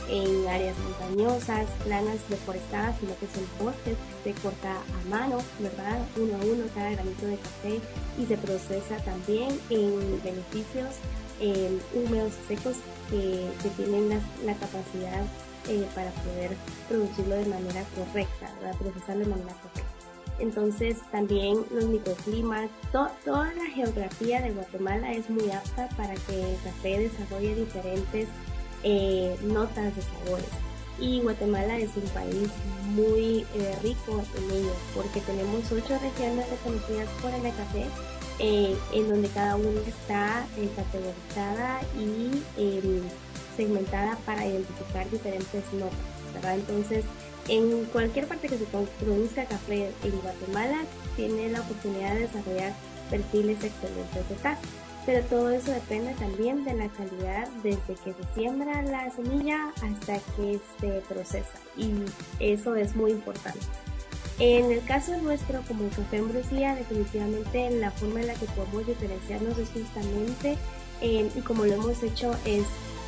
en 0.09 0.49
áreas 0.49 0.77
montañosas, 0.79 1.67
planas 1.85 2.19
deforestadas, 2.29 2.99
sino 3.01 3.17
que 3.19 3.27
son 3.27 3.45
bosques, 3.59 3.97
se 4.25 4.33
corta 4.35 4.77
a 4.77 5.09
mano, 5.09 5.39
¿verdad? 5.61 5.99
Uno 6.17 6.35
a 6.35 6.45
uno 6.45 6.65
cada 6.75 6.91
granito 6.91 7.27
de 7.27 7.37
café 7.37 7.81
y 8.19 8.27
se 8.27 8.37
procesa 8.37 8.97
también 9.05 9.59
en 9.71 10.23
beneficios 10.23 10.97
húmedos 11.95 12.33
y 12.45 12.55
secos 12.55 12.77
que, 13.11 13.51
tienen 13.77 14.09
la, 14.45 14.55
capacidad 14.55 15.25
eh, 15.69 15.87
para 15.95 16.11
poder 16.11 16.51
producirlo 16.89 17.35
de 17.35 17.47
manera 17.47 17.85
correcta, 17.97 18.53
¿verdad? 18.61 18.79
procesarlo 18.79 19.25
de 19.25 19.31
manera 19.31 19.55
correcta. 19.55 19.93
Entonces 20.39 20.99
también 21.11 21.59
los 21.71 21.85
microclimas, 21.85 22.71
toda 22.91 23.53
la 23.55 23.67
geografía 23.75 24.41
de 24.41 24.51
Guatemala 24.53 25.13
es 25.13 25.29
muy 25.31 25.51
apta 25.51 25.89
para 25.97 26.15
que 26.15 26.53
el 26.53 26.57
café 26.63 26.99
desarrolle 26.99 27.55
diferentes 27.55 28.29
eh, 28.83 29.37
notas 29.43 29.95
de 29.97 30.03
sabores. 30.03 30.49
Y 30.99 31.21
Guatemala 31.21 31.79
es 31.79 31.91
un 31.97 32.09
país 32.11 32.49
muy 32.95 33.47
eh, 33.55 33.77
rico 33.83 34.23
en 34.37 34.51
ello, 34.51 34.73
porque 34.95 35.21
tenemos 35.21 35.71
ocho 35.73 35.99
regiones 35.99 36.49
reconocidas 36.51 37.09
por 37.21 37.33
el 37.33 37.43
café, 37.43 37.87
eh, 38.39 38.77
en 38.93 39.09
donde 39.09 39.29
cada 39.29 39.57
una 39.57 39.81
está 39.81 40.47
categorizada 40.77 41.81
y 41.99 42.43
em, 42.57 43.03
segmentada 43.57 44.17
para 44.25 44.47
identificar 44.47 45.09
diferentes 45.11 45.65
notas, 45.73 46.55
Entonces, 46.55 47.05
en 47.49 47.85
cualquier 47.87 48.27
parte 48.29 48.49
que 48.49 48.59
se 48.59 48.65
produzca 48.65 49.45
café 49.47 49.91
en 50.05 50.21
Guatemala, 50.21 50.85
tiene 51.17 51.51
la 51.51 51.61
oportunidad 51.61 52.15
de 52.15 52.21
desarrollar 52.21 52.73
perfiles 53.11 53.63
excelentes 53.63 54.29
de 54.29 54.35
taza 54.37 54.61
pero 55.05 55.25
todo 55.25 55.51
eso 55.51 55.73
depende 55.73 56.15
también 56.15 56.65
de 56.65 56.75
la 56.75 56.89
calidad 56.89 57.49
desde 57.63 57.95
que 58.05 58.13
se 58.13 58.35
siembra 58.35 58.83
la 58.83 59.11
semilla 59.11 59.73
hasta 59.83 60.19
que 60.37 60.61
se 60.81 61.01
procesa 61.09 61.59
y 61.77 61.93
eso 62.39 62.77
es 62.77 62.95
muy 62.95 63.13
importante. 63.13 63.61
En 64.39 64.73
el 64.73 64.83
caso 64.85 65.17
nuestro, 65.19 65.61
como 65.69 65.85
el 65.85 65.91
café 65.91 66.17
en 66.17 66.29
Brusía, 66.29 66.75
definitivamente 66.75 67.71
la 67.71 67.91
forma 67.91 68.21
en 68.21 68.29
la 68.29 68.35
que 68.35 68.47
podemos 68.47 68.87
diferenciarnos 68.87 69.59
es 69.59 69.69
justamente, 69.71 70.57
eh, 71.01 71.31
y 71.35 71.41
como 71.43 71.65
lo 71.65 71.75
hemos 71.75 72.03
hecho, 72.03 72.35
es 72.45 72.65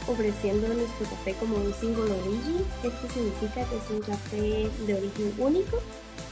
ofreciendo 0.07 0.69
nuestro 0.69 1.07
café 1.07 1.35
como 1.35 1.57
un 1.57 1.73
single 1.75 2.05
origin. 2.05 2.65
Esto 2.83 3.09
significa 3.13 3.65
que 3.69 3.77
es 3.77 3.91
un 3.91 4.01
café 4.01 4.71
de 4.87 4.95
origen 4.95 5.35
único, 5.39 5.79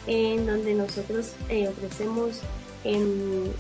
en 0.07 0.47
donde 0.47 0.75
nosotros 0.75 1.33
eh, 1.49 1.69
ofrecemos 1.69 2.41
en 2.85 3.53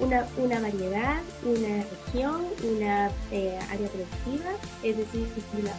una, 0.00 0.26
una 0.36 0.60
variedad, 0.60 1.20
una 1.44 1.84
región, 1.84 2.44
una 2.62 3.10
eh, 3.30 3.58
área 3.70 3.88
productiva, 3.88 4.50
es 4.82 4.96
decir, 4.96 5.28
una, 5.58 5.72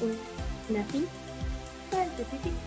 una 0.70 0.84
finca 0.86 2.03
específica, 2.03 2.57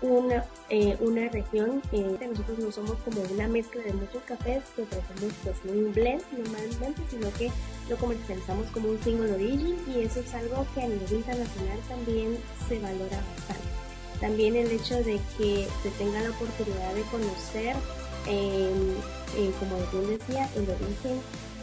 una, 0.00 0.44
eh, 0.68 0.96
una 1.00 1.28
región 1.28 1.80
que 1.90 1.98
nosotros 2.28 2.58
no 2.58 2.72
somos 2.72 2.96
como 3.04 3.22
una 3.32 3.48
mezcla 3.48 3.82
de 3.82 3.92
muchos 3.92 4.22
cafés 4.24 4.62
que 4.74 4.82
ofrecemos 4.82 5.32
pues 5.42 5.56
no 5.64 5.72
un 5.72 5.92
blend 5.92 6.22
normalmente, 6.32 7.02
sino 7.10 7.32
que 7.32 7.50
lo 7.88 7.96
comercializamos 7.96 8.66
como 8.70 8.90
un 8.90 9.02
single 9.02 9.32
origin 9.32 9.76
y 9.88 10.00
eso 10.00 10.20
es 10.20 10.34
algo 10.34 10.66
que 10.74 10.82
a 10.82 10.88
nivel 10.88 11.12
internacional 11.12 11.78
también 11.88 12.38
se 12.68 12.78
valora 12.78 13.22
bastante. 13.36 13.76
También 14.20 14.56
el 14.56 14.70
hecho 14.70 14.96
de 14.96 15.20
que 15.36 15.68
se 15.82 15.90
tenga 15.98 16.22
la 16.22 16.30
oportunidad 16.30 16.94
de 16.94 17.02
conocer 17.02 17.76
como 18.26 19.76
bien 19.92 20.18
decía, 20.18 20.48
el 20.56 20.68
origen 20.68 21.20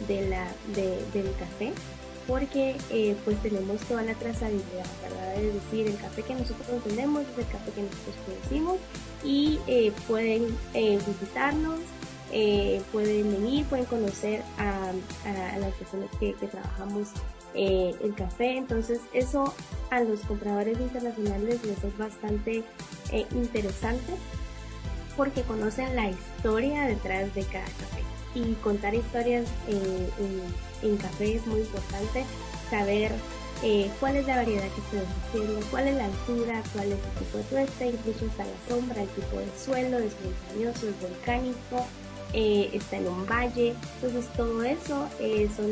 de 0.08 0.28
la, 0.28 0.52
del 0.74 1.30
café 1.38 1.72
porque 2.26 2.76
eh, 2.90 3.16
pues 3.24 3.40
tenemos 3.42 3.80
toda 3.82 4.02
la 4.02 4.14
trazabilidad, 4.14 4.86
¿verdad? 5.02 5.36
Es 5.36 5.54
decir, 5.54 5.86
el 5.86 5.96
café 5.96 6.22
que 6.22 6.34
nosotros 6.34 6.82
tenemos 6.84 7.22
el 7.36 7.46
café 7.46 7.70
que 7.72 7.82
nosotros 7.82 8.14
producimos 8.26 8.78
y 9.22 9.58
eh, 9.66 9.92
pueden 10.06 10.56
eh, 10.72 10.98
visitarnos, 11.06 11.80
pueden 12.90 13.30
venir, 13.30 13.64
pueden 13.66 13.84
conocer 13.84 14.42
a, 14.58 14.92
las 15.58 15.72
personas 15.74 16.10
que, 16.18 16.32
trabajamos 16.32 17.08
el 17.54 18.14
café. 18.16 18.56
Entonces 18.56 19.00
eso 19.12 19.54
a 19.90 20.00
los 20.00 20.18
compradores 20.20 20.80
internacionales 20.80 21.60
les 21.64 21.84
es 21.84 21.96
bastante 21.96 22.64
interesante 23.32 24.14
porque 25.16 25.42
conocen 25.42 25.94
la 25.96 26.10
historia 26.10 26.82
detrás 26.86 27.34
de 27.34 27.44
cada 27.44 27.64
café. 27.64 28.02
Y 28.34 28.54
contar 28.54 28.94
historias 28.94 29.46
en 30.82 30.96
café 30.96 31.36
es 31.36 31.46
muy 31.46 31.60
importante 31.60 32.24
saber 32.68 33.12
eh, 33.62 33.90
cuál 34.00 34.16
es 34.16 34.26
la 34.26 34.36
variedad 34.36 34.68
que 34.68 34.80
estoy 34.80 35.00
haciendo, 35.00 35.66
cuál 35.70 35.88
es 35.88 35.96
la 35.96 36.04
altura, 36.04 36.62
cuál 36.72 36.92
es 36.92 36.98
el 36.98 37.24
tipo 37.24 37.38
de 37.38 37.44
tuesta, 37.44 37.86
incluso 37.86 38.26
está 38.26 38.44
la 38.44 38.68
sombra, 38.68 39.02
el 39.02 39.08
tipo 39.08 39.38
de 39.38 39.46
suelo, 39.56 39.98
es 39.98 40.12
montañoso, 40.22 40.88
es 40.88 41.00
volcánico, 41.00 41.86
eh, 42.34 42.68
está 42.74 42.96
en 42.96 43.08
un 43.08 43.26
valle. 43.26 43.74
Entonces 43.94 44.30
todo 44.36 44.62
eso 44.64 45.08
eh, 45.18 45.48
son 45.56 45.70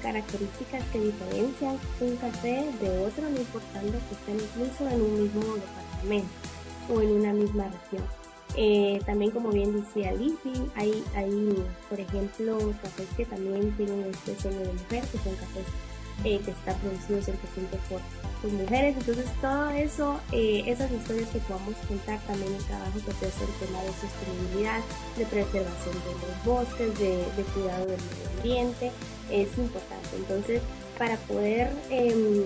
características 0.00 0.84
que 0.92 1.00
diferencian 1.00 1.78
un 2.00 2.16
café 2.16 2.66
de 2.80 3.04
otro, 3.04 3.28
no 3.28 3.36
importando 3.36 3.98
que 4.08 4.14
estén 4.14 4.36
incluso 4.36 4.88
en 4.88 5.00
un 5.00 5.22
mismo 5.24 5.54
departamento 5.56 6.28
o 6.88 7.00
en 7.00 7.10
una 7.10 7.32
misma 7.32 7.64
región. 7.64 8.21
Eh, 8.56 9.00
también, 9.06 9.30
como 9.30 9.50
bien 9.50 9.72
decía 9.72 10.12
Lizzie, 10.12 10.70
hay, 10.74 11.02
hay, 11.14 11.64
por 11.88 11.98
ejemplo, 11.98 12.58
cafés 12.82 13.08
que 13.16 13.24
también 13.24 13.72
tienen 13.76 14.04
este 14.10 14.36
sello 14.36 14.58
de 14.58 14.72
mujer, 14.72 15.04
que 15.04 15.18
son 15.18 15.34
cafés 15.36 15.64
eh, 16.24 16.38
que 16.44 16.50
están 16.52 16.78
producidos 16.78 17.28
en 17.28 17.36
por, 17.88 18.00
por 18.42 18.52
mujeres. 18.52 18.96
Entonces, 18.96 19.26
todo 19.40 19.70
eso, 19.70 20.20
eh, 20.32 20.62
esas 20.66 20.92
historias 20.92 21.28
que 21.30 21.38
podamos 21.40 21.74
contar 21.88 22.20
también 22.26 22.52
el 22.54 22.64
trabajo 22.64 22.92
que 22.94 23.12
se 23.12 23.26
hace 23.26 23.44
el 23.44 23.66
tema 23.66 23.82
de 23.82 23.88
sostenibilidad, 23.88 24.80
de 25.16 25.26
preservación 25.26 25.94
de 25.94 26.26
los 26.28 26.44
bosques, 26.44 26.98
de, 26.98 27.44
cuidado 27.54 27.86
del 27.86 28.00
medio 28.00 28.36
ambiente, 28.36 28.92
es 29.30 29.48
importante. 29.58 30.08
Entonces, 30.16 30.62
para 30.98 31.16
poder 31.16 31.72
em, 31.90 32.44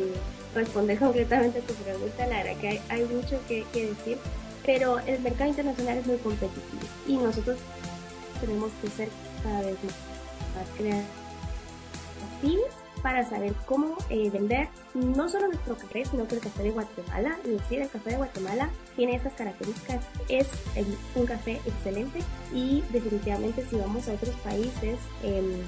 responder 0.55 0.99
concretamente 1.01 1.59
a 1.59 1.63
tu 1.63 1.75
pregunta, 1.75 2.27
la 2.29 2.45
verdad 2.45 2.61
que 2.61 2.81
hay, 2.89 3.05
mucho 3.05 3.39
que 3.49 3.65
decir 3.75 4.19
pero 4.67 4.99
el 5.07 5.21
mercado 5.21 5.49
internacional 5.49 5.99
es 5.99 6.07
muy 6.07 6.17
competitivo 6.19 6.83
y 7.07 7.17
nosotros 7.17 7.59
tenemos 8.41 8.71
que 8.83 8.91
ser 8.91 9.09
cada 9.43 9.61
vez 9.61 9.77
más, 10.55 10.67
creativos 10.77 11.07
para 13.03 13.29
saber 13.29 13.55
cómo 13.67 13.97
eh, 14.11 14.31
vender 14.31 14.69
no 14.95 15.29
solo 15.29 15.47
nuestro 15.49 15.77
café, 15.77 16.05
sino 16.05 16.27
que 16.27 16.35
el 16.37 16.41
café 16.41 16.65
de 16.65 16.71
Guatemala. 16.73 17.39
Y 17.45 17.51
decir, 17.51 17.81
el 17.83 17.89
café 17.89 18.11
de 18.11 18.17
Guatemala 18.17 18.71
tiene 18.97 19.15
estas 19.15 19.35
características, 19.35 20.05
es 20.29 20.49
un 21.15 21.27
café 21.27 21.61
excelente 21.67 22.21
y 22.53 22.83
definitivamente 22.91 23.65
si 23.71 23.77
vamos 23.77 24.09
a 24.09 24.15
otros 24.15 24.35
países 24.37 24.99
em, 25.23 25.63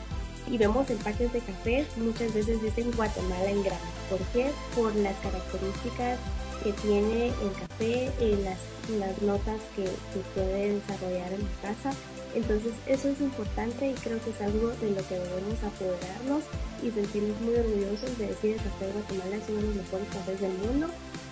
y 0.51 0.59
vemos 0.59 0.91
empaques 0.91 1.33
de 1.33 1.41
café, 1.41 1.87
muchas 1.97 2.35
veces 2.35 2.61
dicen 2.63 2.91
Guatemala 2.97 3.51
en 3.51 3.63
grano. 3.63 3.81
¿Por 4.11 4.19
qué? 4.33 4.51
Por 4.75 4.97
las 4.97 5.15
características 5.19 6.19
que 6.63 6.73
tiene 6.73 7.29
el 7.29 7.53
café, 7.53 8.11
eh, 8.21 8.39
las, 8.43 8.99
las 8.99 9.23
notas 9.23 9.61
que, 9.77 9.85
que, 9.85 10.21
puede 10.35 10.75
desarrollar 10.75 11.33
en 11.33 11.43
la 11.43 11.73
casa. 11.73 11.93
Entonces 12.35 12.73
eso 12.87 13.09
es 13.09 13.21
importante 13.21 13.91
y 13.91 13.95
creo 13.95 14.23
que 14.23 14.31
es 14.31 14.41
algo 14.41 14.69
de 14.69 14.91
lo 14.91 15.09
que 15.09 15.15
debemos 15.15 15.63
apoderarnos 15.65 16.43
y 16.83 16.91
sentirnos 16.91 17.41
muy 17.41 17.55
orgullosos 17.55 18.19
de 18.19 18.27
decir 18.29 18.53
el 18.53 18.63
café 18.63 18.87
de 18.87 18.93
Guatemala 18.93 19.37
es 19.37 19.49
uno 19.49 19.61
de 19.61 19.67
los 19.67 19.77
mejores 19.77 20.09
cafés 20.13 20.41
del 20.41 20.53
mundo 20.53 20.89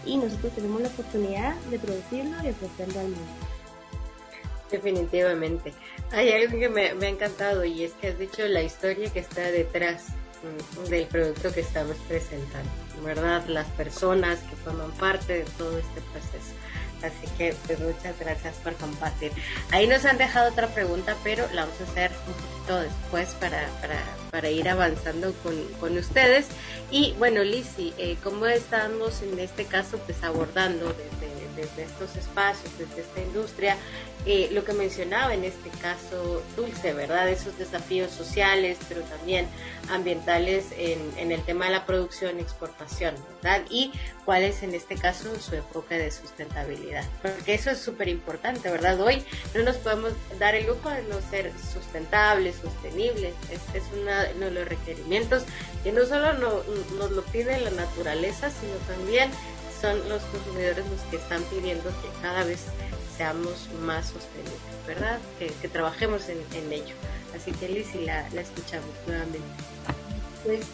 y 0.07 0.17
nosotros 0.17 0.53
tenemos 0.55 0.81
la 0.81 0.89
oportunidad 0.89 1.57
de 1.71 1.79
producirlo 1.79 2.37
y 2.43 2.51
ofrecerlo 2.51 3.01
al 3.01 3.09
mundo. 3.09 3.33
Definitivamente. 4.71 5.75
Hay 6.11 6.33
algo 6.33 6.59
que 6.59 6.69
me, 6.69 6.95
me 6.95 7.07
ha 7.07 7.11
encantado 7.11 7.65
y 7.65 7.85
es 7.85 7.93
que 7.93 8.09
has 8.09 8.19
dicho 8.19 8.47
la 8.49 8.63
historia 8.63 9.13
que 9.13 9.21
está 9.21 9.43
detrás 9.43 10.07
del 10.89 11.07
producto 11.07 11.53
que 11.53 11.61
estamos 11.61 11.97
presentando. 12.09 12.71
¿verdad? 13.05 13.45
Las 13.47 13.67
personas 13.69 14.39
que 14.41 14.57
forman 14.57 14.91
parte 14.93 15.39
de 15.39 15.45
todo 15.59 15.79
este 15.79 16.01
proceso. 16.13 16.55
Así 17.03 17.31
que 17.37 17.55
pues 17.67 17.79
muchas 17.79 18.19
gracias 18.19 18.55
por 18.57 18.75
compartir. 18.75 19.31
Ahí 19.71 19.87
nos 19.87 20.05
han 20.07 20.17
dejado 20.17 20.51
otra 20.51 20.69
pregunta, 20.69 21.15
pero 21.23 21.47
la 21.53 21.67
vamos 21.67 21.81
a 21.81 21.85
hacer 21.85 22.11
un 22.27 22.33
poquito 22.33 22.81
después 22.81 23.29
para, 23.39 23.69
para, 23.81 24.03
para 24.31 24.51
ir 24.51 24.69
avanzando 24.69 25.35
con, 25.43 25.63
con, 25.79 25.99
ustedes. 25.99 26.47
Y 26.91 27.13
bueno, 27.19 27.45
Lizzy, 27.45 27.93
eh, 27.99 28.17
¿cómo 28.25 28.47
estamos 28.47 29.21
en 29.23 29.39
este 29.39 29.67
caso 29.67 29.99
pues 29.99 30.23
abordando 30.23 30.87
desde 30.87 31.36
desde 31.57 31.85
estos 31.85 32.15
espacios, 32.17 32.71
desde 32.79 33.01
esta 33.01 33.21
industria, 33.21 33.77
eh, 34.25 34.49
lo 34.53 34.65
que 34.65 34.73
mencionaba 34.73 35.35
en 35.35 35.45
este 35.45 35.71
caso 35.81 36.43
Dulce, 36.57 36.93
¿verdad? 36.93 37.29
Esos 37.29 37.57
desafíos 37.59 38.11
sociales, 38.11 38.77
pero 38.89 39.03
también 39.03 39.47
ambientales 39.91 40.67
en, 40.77 40.99
en 41.17 41.31
el 41.33 41.43
tema 41.43 41.67
de 41.67 41.73
la 41.73 41.87
producción 41.87 42.39
y 42.39 42.43
exportación, 42.43 43.15
¿verdad? 43.43 43.63
Y 43.71 43.93
cuál 44.25 44.43
es 44.43 44.65
en 44.65 44.75
este 44.75 44.97
caso 44.97 45.39
su 45.39 45.55
enfoque 45.55 45.97
de 45.97 46.11
sustentabilidad, 46.11 47.05
porque 47.23 47.55
eso 47.55 47.71
es 47.71 47.79
súper 47.79 48.09
importante, 48.09 48.69
¿verdad? 48.71 49.01
Hoy 49.01 49.25
no 49.55 49.63
nos 49.63 49.77
podemos 49.77 50.13
dar 50.41 50.57
el 50.57 50.67
lujo 50.67 50.91
de 50.91 51.05
no 51.05 51.21
ser 51.31 51.53
sustentables, 51.73 52.57
sostenibles, 52.57 53.33
es, 53.53 53.83
uno 53.95 54.47
de 54.47 54.51
los 54.51 54.69
requerimientos 54.69 55.45
que 55.85 55.93
no 55.93 56.05
solo 56.05 56.33
nos 56.35 57.11
lo 57.13 57.23
pide 57.27 57.61
la 57.61 57.71
naturaleza, 57.71 58.51
sino 58.51 58.75
también 58.89 59.31
son 59.81 60.09
los 60.09 60.23
consumidores 60.25 60.85
los 60.89 61.01
que 61.11 61.17
están 61.17 61.43
pidiendo 61.45 61.85
que 61.85 62.09
cada 62.23 62.45
vez 62.45 62.61
seamos 63.17 63.69
más 63.83 64.07
sostenibles, 64.07 64.61
¿verdad? 64.87 65.19
Que, 65.39 65.69
trabajemos 65.69 66.29
en, 66.29 66.73
ello. 66.73 66.95
Así 67.35 67.53
que 67.53 67.69
Lizy, 67.69 68.05
la, 68.05 68.29
la 68.31 68.41
escuchamos 68.43 68.91
nuevamente. 69.07 69.41
Pues 70.45 70.67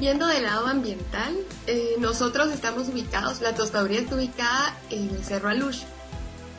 viendo 0.00 0.26
del 0.26 0.44
lado 0.44 0.66
ambiental, 0.66 1.36
eh, 1.66 1.96
nosotros 1.98 2.50
estamos 2.52 2.88
ubicados, 2.88 3.40
la 3.40 3.54
tostaduría 3.54 4.00
está 4.00 4.16
ubicada 4.16 4.76
en 4.88 5.10
el 5.10 5.24
Cerro 5.24 5.50
Alush. 5.50 5.82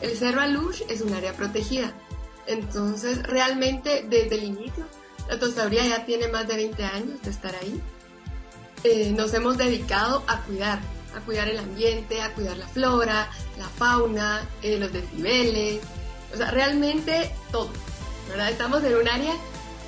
El 0.00 0.16
Cerro 0.16 0.40
Alush 0.40 0.82
es 0.88 1.00
un 1.00 1.12
área 1.12 1.32
protegida. 1.32 1.92
Entonces, 2.46 3.22
realmente 3.24 4.04
desde 4.08 4.36
el 4.36 4.44
inicio, 4.44 4.86
la 5.28 5.38
tostaduría 5.38 5.86
ya 5.86 6.04
tiene 6.04 6.28
más 6.28 6.46
de 6.48 6.56
20 6.56 6.84
años 6.84 7.22
de 7.22 7.30
estar 7.30 7.54
ahí. 7.56 7.80
Eh, 8.84 9.12
nos 9.16 9.32
hemos 9.34 9.58
dedicado 9.58 10.24
a 10.26 10.40
cuidar 10.42 10.80
a 11.14 11.20
cuidar 11.20 11.48
el 11.48 11.58
ambiente, 11.58 12.22
a 12.22 12.32
cuidar 12.34 12.56
la 12.56 12.66
flora, 12.68 13.30
la 13.58 13.68
fauna, 13.68 14.48
eh, 14.62 14.78
los 14.78 14.92
decibeles, 14.92 15.80
o 16.32 16.36
sea, 16.36 16.50
realmente 16.50 17.34
todo, 17.50 17.70
¿verdad? 18.28 18.50
Estamos 18.50 18.82
en 18.84 18.96
un 18.96 19.08
área 19.08 19.34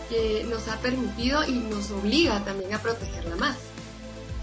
que 0.08 0.44
nos 0.48 0.68
ha 0.68 0.76
permitido 0.78 1.44
y 1.44 1.52
nos 1.52 1.90
obliga 1.90 2.44
también 2.44 2.74
a 2.74 2.82
protegerla 2.82 3.36
más, 3.36 3.56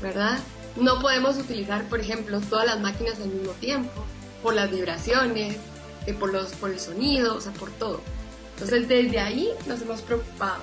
¿verdad? 0.01 0.39
No 0.75 0.99
podemos 0.99 1.38
utilizar, 1.38 1.84
por 1.86 1.99
ejemplo, 1.99 2.39
todas 2.41 2.65
las 2.65 2.79
máquinas 2.79 3.19
al 3.19 3.29
mismo 3.29 3.51
tiempo, 3.53 4.05
por 4.41 4.53
las 4.55 4.71
vibraciones, 4.71 5.57
eh, 6.07 6.13
por, 6.13 6.32
los, 6.32 6.53
por 6.53 6.71
el 6.71 6.79
sonido, 6.79 7.36
o 7.36 7.41
sea, 7.41 7.51
por 7.53 7.69
todo. 7.71 8.01
Entonces, 8.53 8.88
desde 8.88 9.19
ahí 9.19 9.49
nos 9.67 9.82
hemos 9.82 10.01
preocupado. 10.01 10.61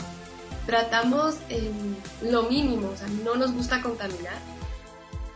Tratamos 0.67 1.37
lo 2.23 2.43
mínimo, 2.45 2.91
o 2.91 2.97
sea, 2.97 3.09
no 3.25 3.37
nos 3.37 3.53
gusta 3.53 3.81
contaminar, 3.81 4.39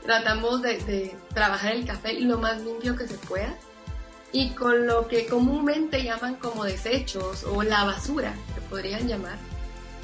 tratamos 0.05 0.62
de, 0.62 1.16
trabajar 1.34 1.72
el 1.72 1.86
café 1.86 2.14
lo 2.20 2.38
más 2.38 2.61
limpio 2.62 2.96
que 2.96 3.07
se 3.07 3.14
pueda 3.14 3.55
y 4.32 4.50
con 4.50 4.86
lo 4.86 5.09
que 5.09 5.26
comúnmente 5.26 6.03
llaman 6.03 6.36
como 6.36 6.64
desechos 6.64 7.44
o 7.44 7.62
la 7.62 7.84
basura, 7.84 8.34
que 8.55 8.61
podrían 8.62 9.07
llamar, 9.07 9.36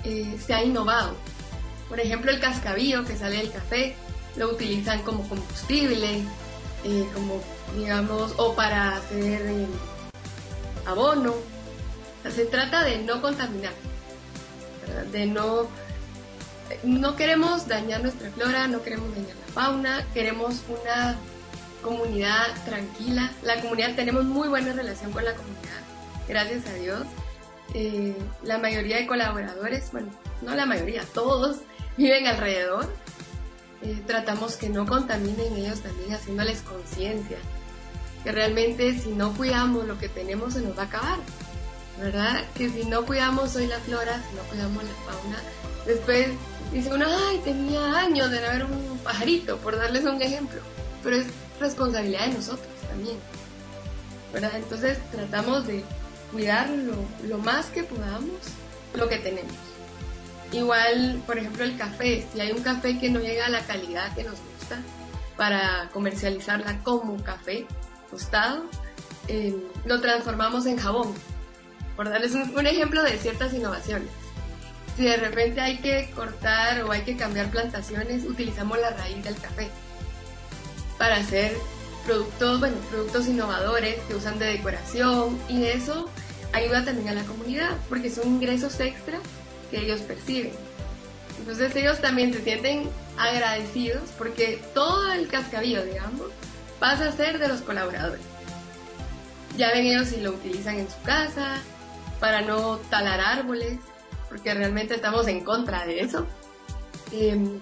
eh, 0.05 0.39
se 0.45 0.55
ha 0.55 0.63
innovado. 0.63 1.15
Por 1.89 1.99
ejemplo, 1.99 2.31
el 2.31 2.39
cascabillo 2.39 3.05
que 3.05 3.17
sale 3.17 3.39
del 3.39 3.51
café 3.51 3.97
lo 4.37 4.51
utilizan 4.51 5.03
como 5.03 5.27
combustible, 5.29 6.23
eh, 6.85 7.07
como 7.15 7.41
digamos, 7.77 8.35
o 8.37 8.55
para 8.55 8.97
hacer 8.97 9.43
eh, 9.47 9.67
abono. 10.87 11.35
se 12.31 12.45
trata 12.45 12.85
de 12.85 12.99
no 12.99 13.23
contaminar, 13.23 13.73
de 15.11 15.27
no 15.27 15.69
no 16.83 17.17
queremos 17.17 17.67
dañar 17.67 18.03
nuestra 18.03 18.31
flora, 18.31 18.67
no 18.69 18.83
queremos 18.83 19.15
dañar 19.15 19.37
la 19.47 19.53
fauna, 19.53 20.07
queremos 20.15 20.63
una 20.69 21.17
comunidad 21.83 22.47
tranquila. 22.65 23.33
La 23.43 23.61
comunidad, 23.61 23.95
tenemos 23.95 24.25
muy 24.25 24.49
buena 24.49 24.73
relación 24.73 25.13
con 25.13 25.25
la 25.25 25.35
comunidad, 25.35 25.81
gracias 26.29 26.67
a 26.67 26.75
Dios. 26.75 27.03
Eh, 27.75 28.17
la 28.43 28.59
mayoría 28.59 28.97
de 28.97 29.07
colaboradores, 29.07 29.91
bueno, 29.93 30.09
no 30.43 30.55
la 30.55 30.67
mayoría, 30.67 31.03
todos 31.15 31.59
viven 31.97 32.27
alrededor. 32.27 32.93
Eh, 33.83 34.03
tratamos 34.07 34.57
que 34.57 34.69
no 34.69 34.87
contaminen 34.87 35.57
ellos 35.57 35.81
también, 35.81 36.13
haciéndoles 36.15 36.63
conciencia. 36.63 37.39
Que 38.25 38.33
realmente 38.33 38.99
si 38.99 39.11
no 39.11 39.33
cuidamos 39.35 39.87
lo 39.87 39.99
que 39.99 40.09
tenemos 40.09 40.55
se 40.55 40.61
nos 40.63 40.77
va 40.77 40.83
a 40.83 40.87
acabar. 40.87 41.19
¿verdad? 42.01 42.45
Que 42.55 42.71
si 42.71 42.85
no 42.85 43.05
cuidamos 43.05 43.57
hoy 43.57 43.67
la 43.67 43.79
flora, 43.81 44.23
si 44.31 44.37
no 44.37 44.43
cuidamos 44.43 44.85
la 44.85 45.13
fauna, 45.13 45.43
después 45.85 46.29
dice 46.73 46.93
uno, 46.93 47.07
ay, 47.09 47.39
tenía 47.45 47.99
años 47.99 48.31
de 48.31 48.41
no 48.41 48.47
ver 48.49 48.65
un 48.65 48.99
pajarito, 48.99 49.59
por 49.59 49.77
darles 49.77 50.05
un 50.05 50.21
ejemplo. 50.21 50.61
Pero 51.03 51.17
es 51.17 51.27
responsabilidad 51.61 52.27
de 52.27 52.35
nosotros 52.35 52.69
también. 52.89 53.19
Entonces 54.55 54.99
tratamos 55.11 55.67
de 55.67 55.85
cuidar 56.33 56.69
lo, 56.69 56.95
lo 57.27 57.39
más 57.39 57.67
que 57.67 57.83
podamos 57.83 58.31
lo 58.95 59.09
que 59.09 59.19
tenemos. 59.19 59.55
Igual, 60.53 61.23
por 61.27 61.39
ejemplo, 61.39 61.65
el 61.65 61.77
café, 61.77 62.27
si 62.33 62.41
hay 62.41 62.53
un 62.53 62.63
café 62.63 62.99
que 62.99 63.11
no 63.11 63.21
llega 63.21 63.47
a 63.47 63.51
la 63.51 63.61
calidad 63.67 64.15
que 64.15 64.25
nos 64.25 64.39
gusta 64.41 64.81
para 65.37 65.91
comercializarla 65.93 66.83
como 66.83 67.23
café 67.23 67.67
tostado, 68.11 68.65
eh, 69.29 69.55
lo 69.85 70.01
transformamos 70.01 70.65
en 70.67 70.79
jabón, 70.79 71.13
por 71.97 72.09
darles 72.09 72.33
un, 72.35 72.67
ejemplo 72.67 73.03
de 73.03 73.19
ciertas 73.19 73.53
innovaciones. 73.53 74.09
Si 74.99 75.05
de 75.05 75.17
repente 75.17 75.61
hay 75.61 75.79
que 75.79 76.11
cortar 76.11 76.83
o 76.83 76.91
hay 76.91 77.03
que 77.03 77.17
cambiar 77.17 77.53
plantaciones, 77.53 78.25
utilizamos 78.25 78.81
la 78.81 78.91
raíz 78.91 79.23
del 79.23 79.37
café 79.37 79.69
para 80.99 81.19
hacer 81.19 81.57
productos, 82.05 82.59
bueno, 82.59 82.77
productos 82.91 83.29
innovadores 83.29 84.01
que 84.09 84.17
usan 84.17 84.41
de 84.41 84.47
decoración 84.47 85.39
y 85.49 85.67
eso 85.67 86.11
ayuda 86.53 86.85
también 86.85 87.11
a 87.11 87.15
la 87.15 87.23
comunidad 87.23 87.77
porque 87.89 88.11
son 88.11 88.27
ingresos 88.27 88.81
extra 88.81 89.21
que 89.71 89.79
ellos 89.79 90.01
perciben. 90.01 90.51
Entonces 91.39 91.77
ellos 91.77 92.01
también 92.01 92.35
se 92.35 92.43
sienten 92.43 92.91
agradecidos 93.17 94.03
porque 94.19 94.61
todo 94.75 95.13
el 95.13 95.29
cascabillo, 95.29 95.85
digamos, 95.85 96.27
pasa 96.81 97.11
a 97.11 97.13
ser 97.13 97.39
de 97.39 97.47
los 97.47 97.61
colaboradores. 97.61 98.23
Ya 99.57 99.71
ven 99.71 99.87
ellos 99.87 100.09
si 100.09 100.21
lo 100.21 100.33
utilizan 100.33 100.81
en 100.81 100.91
su 100.91 101.01
casa 101.03 101.59
para 102.19 102.41
no 102.41 102.79
talar 102.91 103.21
árboles, 103.21 103.79
porque 104.29 104.55
realmente 104.55 104.95
estamos 104.95 105.27
en 105.29 105.45
contra 105.45 105.87
de 105.87 106.01
eso. 106.01 106.27
Em, 107.13 107.59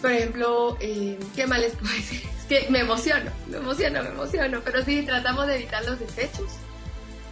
por 0.00 0.10
ejemplo, 0.10 0.76
em, 0.80 1.18
¿qué 1.34 1.46
más 1.46 1.60
les 1.60 1.74
puedo 1.74 1.92
decir? 1.96 2.22
Es 2.38 2.44
que 2.46 2.70
me 2.70 2.80
emociono, 2.80 3.30
me 3.48 3.58
emociono, 3.58 4.02
me 4.02 4.08
emociono, 4.08 4.60
pero 4.64 4.84
sí 4.84 5.02
tratamos 5.02 5.46
de 5.46 5.56
evitar 5.56 5.84
los 5.84 5.98
desechos 5.98 6.52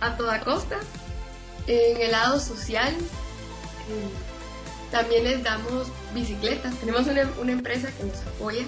a 0.00 0.16
toda 0.16 0.40
costa. 0.40 0.78
En 1.66 2.00
el 2.00 2.12
lado 2.12 2.40
social, 2.40 2.94
también 4.90 5.24
les 5.24 5.42
damos 5.42 5.88
bicicletas. 6.14 6.74
Tenemos 6.76 7.06
una, 7.06 7.28
una 7.40 7.52
empresa 7.52 7.90
que 7.92 8.04
nos 8.04 8.18
apoya 8.26 8.64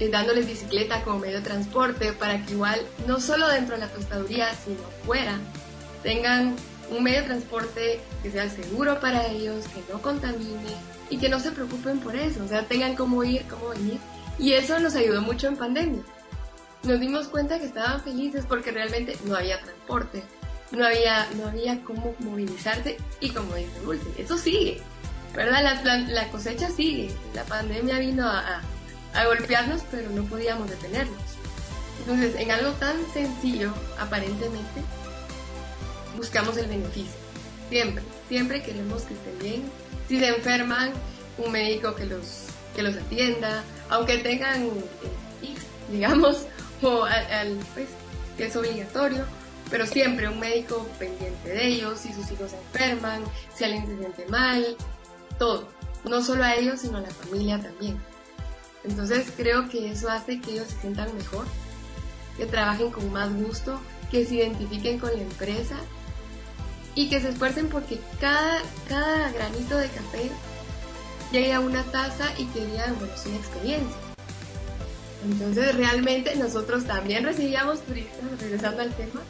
eh, 0.00 0.08
dándoles 0.08 0.46
bicicleta 0.46 1.02
como 1.02 1.20
medio 1.20 1.36
de 1.38 1.42
transporte 1.42 2.12
para 2.12 2.44
que 2.44 2.52
igual, 2.52 2.80
no 3.06 3.20
solo 3.20 3.48
dentro 3.48 3.76
de 3.76 3.82
la 3.82 3.88
tostaduría, 3.88 4.48
sino 4.54 4.80
fuera, 5.04 5.38
tengan 6.02 6.56
un 6.92 7.04
medio 7.04 7.20
de 7.20 7.26
transporte 7.26 8.00
que 8.22 8.30
sea 8.30 8.48
seguro 8.48 9.00
para 9.00 9.26
ellos, 9.26 9.66
que 9.68 9.82
no 9.92 10.00
contamine 10.00 10.74
y 11.10 11.18
que 11.18 11.28
no 11.28 11.40
se 11.40 11.52
preocupen 11.52 12.00
por 12.00 12.16
eso, 12.16 12.44
o 12.44 12.48
sea, 12.48 12.66
tengan 12.66 12.94
cómo 12.94 13.22
ir, 13.24 13.44
cómo 13.48 13.68
venir. 13.68 13.98
Y 14.38 14.52
eso 14.54 14.78
nos 14.80 14.94
ayudó 14.94 15.20
mucho 15.20 15.46
en 15.48 15.56
pandemia. 15.56 16.02
Nos 16.84 16.98
dimos 16.98 17.28
cuenta 17.28 17.58
que 17.58 17.66
estaban 17.66 18.02
felices 18.02 18.44
porque 18.48 18.72
realmente 18.72 19.16
no 19.24 19.36
había 19.36 19.60
transporte, 19.60 20.22
no 20.72 20.84
había, 20.84 21.28
no 21.36 21.48
había 21.48 21.82
cómo 21.84 22.14
movilizarse 22.18 22.96
y 23.20 23.30
como 23.30 23.54
dice 23.54 23.80
Dulce, 23.84 24.06
eso 24.18 24.36
sigue, 24.36 24.80
¿verdad? 25.34 25.62
La, 25.84 25.98
la, 25.98 26.28
cosecha 26.28 26.70
sigue, 26.70 27.14
la 27.34 27.44
pandemia 27.44 27.98
vino 27.98 28.26
a, 28.26 28.62
a, 29.14 29.24
golpearnos, 29.26 29.82
pero 29.90 30.10
no 30.10 30.24
podíamos 30.24 30.68
detenernos. 30.70 31.20
Entonces, 32.00 32.34
en 32.36 32.50
algo 32.50 32.72
tan 32.72 32.96
sencillo, 33.12 33.72
aparentemente, 33.98 34.82
buscamos 36.16 36.56
el 36.56 36.66
beneficio. 36.66 37.14
Siempre, 37.68 38.02
siempre 38.28 38.62
queremos 38.62 39.02
que 39.02 39.14
estén 39.14 39.38
bien. 39.38 39.62
Si 40.08 40.18
se 40.18 40.28
enferman, 40.28 40.92
un 41.38 41.52
médico 41.52 41.94
que 41.94 42.04
los, 42.06 42.46
que 42.74 42.82
los 42.82 42.96
atienda, 42.96 43.64
aunque 43.88 44.18
tengan 44.18 44.66
eh, 44.66 45.54
digamos, 45.90 46.46
o 46.82 47.04
al, 47.04 47.58
pues, 47.74 47.88
que 48.36 48.46
es 48.46 48.56
obligatorio, 48.56 49.24
pero 49.70 49.86
siempre 49.86 50.28
un 50.28 50.38
médico 50.38 50.86
pendiente 50.98 51.48
de 51.48 51.66
ellos, 51.66 52.00
si 52.00 52.12
sus 52.12 52.30
hijos 52.30 52.50
se 52.50 52.58
enferman, 52.58 53.22
si 53.54 53.64
alguien 53.64 53.86
se 53.86 53.98
siente 53.98 54.26
mal, 54.26 54.76
todo. 55.38 55.68
No 56.04 56.22
solo 56.22 56.44
a 56.44 56.54
ellos, 56.56 56.80
sino 56.80 56.98
a 56.98 57.00
la 57.00 57.10
familia 57.10 57.60
también. 57.60 57.98
Entonces 58.84 59.32
creo 59.36 59.68
que 59.68 59.92
eso 59.92 60.10
hace 60.10 60.40
que 60.40 60.52
ellos 60.52 60.66
se 60.66 60.80
sientan 60.80 61.14
mejor, 61.16 61.46
que 62.36 62.46
trabajen 62.46 62.90
con 62.90 63.12
más 63.12 63.32
gusto, 63.32 63.80
que 64.10 64.26
se 64.26 64.34
identifiquen 64.36 64.98
con 64.98 65.10
la 65.14 65.22
empresa 65.22 65.76
y 66.94 67.08
que 67.08 67.20
se 67.20 67.30
esfuercen 67.30 67.68
porque 67.68 68.00
cada, 68.20 68.60
cada 68.88 69.30
granito 69.32 69.78
de 69.78 69.88
café 69.88 70.30
llegue 71.30 71.52
a 71.52 71.60
una 71.60 71.82
taza 71.84 72.26
y 72.38 72.44
que 72.46 72.66
digan, 72.66 72.96
bueno, 72.98 73.14
una 73.26 73.36
experiencia. 73.36 73.96
Entonces 75.24 75.74
realmente 75.76 76.34
nosotros 76.36 76.84
también 76.84 77.24
recibíamos 77.24 77.80
turistas, 77.82 78.40
regresando 78.40 78.82
al 78.82 78.92
tema, 78.94 79.20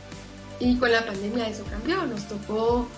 y 0.58 0.76
con 0.76 0.90
la 0.90 1.04
pandemia 1.04 1.48
eso 1.48 1.64
cambió, 1.64 2.06
nos 2.06 2.26
tocó 2.28 2.88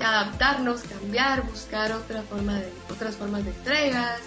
adaptarnos, 0.00 0.82
cambiar, 0.82 1.42
buscar 1.42 1.92
otra 1.92 2.22
forma 2.22 2.60
de, 2.60 2.72
otras 2.90 3.16
formas 3.16 3.44
de 3.44 3.50
entregas, 3.50 4.20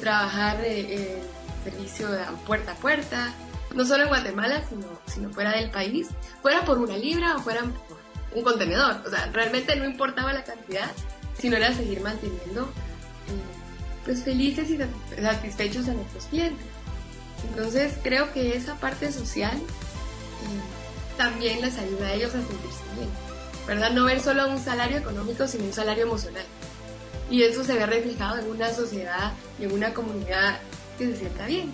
trabajar 0.00 0.60
eh, 0.64 1.18
en 1.18 1.70
servicio 1.72 2.10
de 2.10 2.22
puerta 2.46 2.72
a 2.72 2.74
puerta, 2.76 3.32
no 3.74 3.84
solo 3.84 4.04
en 4.04 4.08
Guatemala, 4.08 4.62
sino, 4.68 4.86
sino 5.06 5.30
fuera 5.30 5.52
del 5.52 5.70
país, 5.70 6.08
fuera 6.42 6.64
por 6.64 6.78
una 6.78 6.96
libra 6.96 7.36
o 7.36 7.40
fuera 7.40 7.62
por 7.62 7.93
un 8.34 8.42
contenedor. 8.42 9.02
O 9.06 9.10
sea, 9.10 9.30
realmente 9.32 9.76
no 9.76 9.84
importaba 9.84 10.32
la 10.32 10.44
cantidad, 10.44 10.90
sino 11.38 11.56
era 11.56 11.72
seguir 11.72 12.00
manteniendo 12.00 12.62
eh, 12.62 13.64
pues 14.04 14.22
felices 14.22 14.70
y 14.70 14.78
satisfechos 15.20 15.88
a 15.88 15.94
nuestros 15.94 16.24
clientes. 16.26 16.66
Entonces 17.48 17.94
creo 18.02 18.32
que 18.32 18.56
esa 18.56 18.74
parte 18.76 19.12
social 19.12 19.56
eh, 19.56 21.16
también 21.16 21.60
les 21.60 21.78
ayuda 21.78 22.08
a 22.08 22.14
ellos 22.14 22.30
a 22.30 22.38
sentirse 22.38 22.82
bien, 22.96 23.08
¿verdad? 23.66 23.90
No 23.90 24.04
ver 24.04 24.20
solo 24.20 24.48
un 24.48 24.58
salario 24.58 24.98
económico, 24.98 25.46
sino 25.46 25.64
un 25.64 25.72
salario 25.72 26.04
emocional. 26.04 26.44
Y 27.30 27.42
eso 27.42 27.64
se 27.64 27.74
ve 27.74 27.86
reflejado 27.86 28.38
en 28.38 28.50
una 28.50 28.72
sociedad 28.72 29.32
y 29.58 29.64
en 29.64 29.72
una 29.72 29.94
comunidad 29.94 30.58
que 30.98 31.06
se 31.06 31.16
sienta 31.16 31.46
bien. 31.46 31.72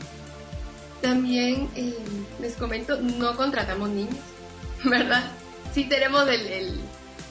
También 1.02 1.68
eh, 1.74 1.96
les 2.40 2.54
comento, 2.54 3.00
no 3.00 3.36
contratamos 3.36 3.88
niños, 3.88 4.16
¿verdad? 4.84 5.30
Sí 5.72 5.84
tenemos 5.84 6.28
el, 6.28 6.46
el, 6.46 6.80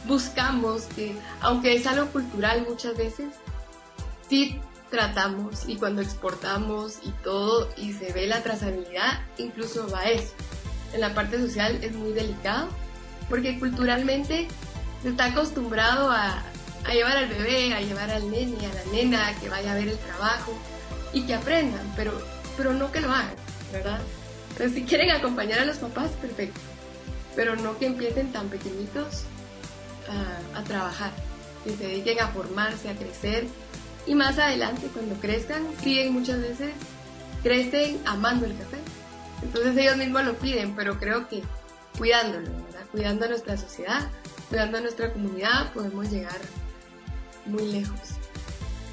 buscamos 0.06 0.84
que, 0.96 1.16
aunque 1.42 1.76
es 1.76 1.86
algo 1.88 2.08
cultural 2.08 2.66
muchas 2.68 2.96
veces, 2.96 3.28
sí 4.30 4.60
tratamos 4.90 5.68
y 5.68 5.76
cuando 5.76 6.02
exportamos 6.02 7.00
y 7.04 7.12
todo 7.24 7.70
y 7.78 7.94
se 7.94 8.12
ve 8.14 8.28
la 8.28 8.42
trazabilidad, 8.42 9.20
incluso 9.38 9.88
va 9.90 10.04
eso. 10.04 10.34
En 10.94 11.02
la 11.02 11.14
parte 11.14 11.40
social 11.40 11.84
es 11.84 11.94
muy 11.94 12.14
delicado, 12.14 12.70
porque 13.30 13.60
culturalmente 13.60 14.48
se 15.04 15.10
está 15.10 15.26
acostumbrado 15.26 16.10
a, 16.10 16.44
a 16.86 16.94
llevar 16.94 17.18
al 17.18 17.28
bebé, 17.28 17.74
a 17.74 17.82
llevar 17.82 18.10
al 18.10 18.30
nene, 18.32 18.58
a 18.66 18.74
la 18.74 18.92
nena, 18.92 19.40
que 19.40 19.50
vaya 19.50 19.74
a 19.74 19.76
ver 19.76 19.90
el 19.90 19.98
trabajo 19.98 20.58
y 21.14 21.24
que 21.24 21.36
aprendan, 21.36 21.94
pero, 21.96 22.20
pero 22.58 22.74
no 22.74 22.92
que 22.92 23.02
lo 23.02 23.12
hagan, 23.12 23.36
¿verdad? 23.72 24.00
Entonces, 24.52 24.74
si 24.74 24.84
quieren 24.84 25.12
acompañar 25.12 25.60
a 25.60 25.66
los 25.66 25.78
papás, 25.78 26.12
perfecto, 26.22 26.60
pero 27.36 27.56
no 27.56 27.78
que 27.78 27.88
empiecen 27.88 28.32
tan 28.32 28.50
pequeñitos 28.50 29.24
a, 30.54 30.60
a 30.60 30.64
trabajar, 30.64 31.12
que 31.64 31.76
se 31.76 31.88
dediquen 31.88 32.20
a 32.20 32.28
formarse, 32.30 32.90
a 32.90 32.96
crecer 32.96 33.46
y 34.06 34.16
más 34.16 34.40
adelante, 34.40 34.88
cuando 34.94 35.16
crezcan, 35.16 35.68
siguen 35.84 36.14
muchas 36.14 36.42
veces, 36.42 36.72
crecen 37.44 38.00
amando 38.06 38.46
el 38.46 38.58
café 38.58 38.78
entonces 39.42 39.78
ellos 39.78 39.98
mismos 39.98 40.24
lo 40.24 40.34
piden, 40.36 40.76
pero 40.76 41.00
creo 41.00 41.28
que 41.28 41.44
cuidándolo, 41.98 42.48
¿verdad? 42.66 42.86
Cuidando 42.92 43.26
a 43.26 43.30
nuestra 43.30 43.58
sociedad, 43.58 44.10
cuidando 44.50 44.78
a 44.78 44.82
nuestra 44.82 45.14
comunidad, 45.14 45.72
podemos 45.74 46.10
llegar 46.10 46.40
muy 47.46 47.72
lejos. 47.72 48.00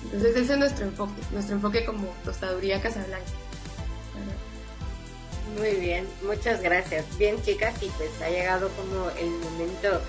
Entonces 0.05 0.37
ese 0.37 0.53
es 0.53 0.59
nuestro 0.59 0.87
enfoque, 0.87 1.21
nuestro 1.33 1.57
enfoque 1.57 1.85
como 1.85 2.07
tostaduría 2.25 2.81
Casablanca. 2.81 3.27
Muy 5.59 5.73
bien, 5.77 6.07
muchas 6.23 6.61
gracias. 6.61 7.05
Bien 7.19 7.41
chicas, 7.43 7.83
y 7.83 7.89
pues 7.91 8.11
ha 8.23 8.29
llegado 8.29 8.69
como 8.71 9.11
el 9.11 9.31
momento 9.31 10.01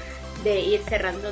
de 0.43 0.59
ir 0.59 0.81
cerrando 0.87 1.31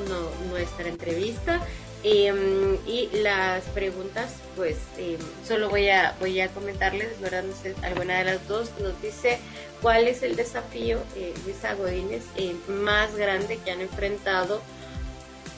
nuestra 0.50 0.88
entrevista. 0.88 1.62
Em, 2.04 2.78
y 2.86 3.10
las 3.24 3.64
preguntas, 3.66 4.36
pues 4.56 4.78
em, 4.98 5.18
solo 5.46 5.70
voy 5.70 5.90
a, 5.90 6.16
voy 6.20 6.40
a 6.40 6.50
comentarles, 6.50 7.20
¿verdad? 7.20 7.44
No 7.44 7.56
sé, 7.56 7.74
alguna 7.82 8.20
de 8.20 8.26
las 8.26 8.48
dos 8.48 8.70
nos 8.80 9.02
dice 9.02 9.40
cuál 9.82 10.08
es 10.08 10.22
el 10.22 10.36
desafío, 10.36 11.00
eh, 11.16 11.34
Luisa 11.44 11.74
Godínez, 11.74 12.24
eh, 12.38 12.56
más 12.68 13.16
grande 13.16 13.58
que 13.58 13.72
han 13.72 13.82
enfrentado 13.82 14.62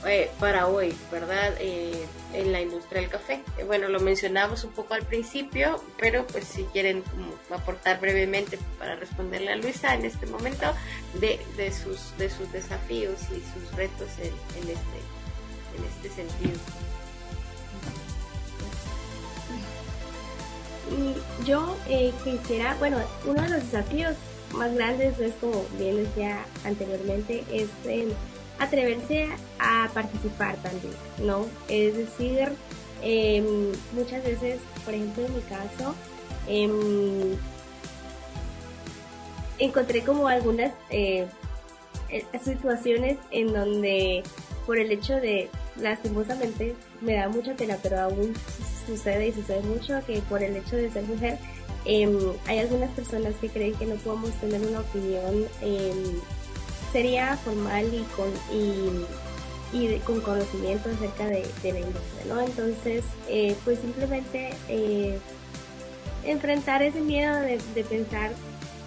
eh, 0.05 0.29
para 0.39 0.67
hoy, 0.67 0.95
¿verdad? 1.11 1.55
Eh, 1.59 2.05
en 2.33 2.51
la 2.51 2.61
industria 2.61 3.01
del 3.01 3.09
café. 3.09 3.41
Eh, 3.57 3.63
bueno, 3.63 3.87
lo 3.87 3.99
mencionamos 3.99 4.63
un 4.63 4.71
poco 4.71 4.93
al 4.93 5.03
principio, 5.03 5.83
pero 5.97 6.25
pues 6.27 6.45
si 6.45 6.63
quieren 6.65 7.03
aportar 7.49 7.99
brevemente 7.99 8.59
para 8.77 8.95
responderle 8.95 9.51
a 9.51 9.55
Luisa 9.55 9.95
en 9.95 10.05
este 10.05 10.27
momento 10.27 10.73
de, 11.15 11.39
de, 11.55 11.71
sus, 11.71 12.15
de 12.17 12.29
sus 12.29 12.51
desafíos 12.51 13.19
y 13.31 13.41
sus 13.53 13.75
retos 13.75 14.09
en, 14.19 14.33
en 14.61 14.69
este, 14.69 14.99
en 15.77 15.85
este 16.05 16.09
sentido. 16.09 16.59
Yo 21.45 21.75
quisiera, 22.23 22.75
bueno, 22.75 22.97
uno 23.25 23.41
de 23.41 23.49
los 23.49 23.63
desafíos 23.63 24.15
más 24.53 24.73
grandes 24.73 25.19
es 25.19 25.33
como 25.35 25.65
bien 25.77 25.97
decía 25.97 26.45
anteriormente, 26.63 27.43
es 27.51 27.67
el 27.85 28.13
atreverse 28.59 29.27
a 29.59 29.89
participar 29.93 30.55
también, 30.57 30.93
¿no? 31.19 31.45
Es 31.67 31.95
decir, 31.95 32.49
em, 33.01 33.71
muchas 33.93 34.23
veces, 34.23 34.59
por 34.83 34.93
ejemplo, 34.93 35.25
en 35.25 35.35
mi 35.35 35.41
caso, 35.41 35.95
em, 36.47 37.37
encontré 39.59 40.03
como 40.03 40.27
algunas 40.27 40.71
eh, 40.89 41.27
eh, 42.09 42.25
situaciones 42.43 43.17
en 43.31 43.53
donde 43.53 44.23
por 44.65 44.77
el 44.77 44.91
hecho 44.91 45.13
de, 45.15 45.49
lastimosamente, 45.77 46.75
me 47.01 47.13
da 47.15 47.29
mucha 47.29 47.53
pena, 47.55 47.77
pero 47.81 47.99
aún 48.01 48.33
sucede 48.85 49.27
y 49.27 49.33
sucede 49.33 49.61
mucho 49.61 49.99
que 50.05 50.21
por 50.21 50.43
el 50.43 50.57
hecho 50.57 50.75
de 50.75 50.91
ser 50.91 51.03
mujer, 51.03 51.37
em, 51.85 52.17
hay 52.47 52.59
algunas 52.59 52.89
personas 52.91 53.33
que 53.39 53.49
creen 53.49 53.75
que 53.75 53.85
no 53.85 53.95
podemos 53.95 54.31
tener 54.41 54.61
una 54.61 54.81
opinión 54.81 55.45
sería 56.91 57.37
formal 57.37 57.85
y 57.93 58.03
con, 58.15 58.31
y, 58.51 59.97
con 59.99 60.21
conocimiento 60.21 60.89
acerca 60.89 61.27
de, 61.27 61.45
la 61.63 61.79
industria, 61.79 62.25
¿no? 62.27 62.41
Entonces, 62.41 63.03
eh, 63.27 63.55
pues 63.63 63.79
simplemente 63.79 64.51
eh, 64.69 65.19
enfrentar 66.23 66.81
ese 66.81 67.01
miedo 67.01 67.39
de, 67.39 67.83
pensar 67.83 68.31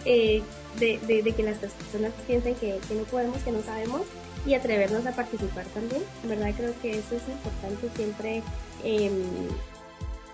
eh, 0.05 0.42
de, 0.78 1.34
que 1.36 1.42
las 1.42 1.59
personas 1.59 2.12
piensen 2.26 2.55
que, 2.55 2.78
no 2.94 3.03
podemos, 3.05 3.38
que 3.42 3.53
no 3.53 3.62
sabemos 3.62 4.03
y 4.46 4.55
atrevernos 4.55 5.07
a 5.07 5.12
participar 5.12 5.66
también. 5.66 6.03
En 6.22 6.28
verdad 6.30 6.53
creo 6.57 6.72
que 6.80 6.98
eso 6.98 7.16
es 7.16 7.22
importante 7.28 7.88
siempre 7.94 8.42
em, 8.82 9.22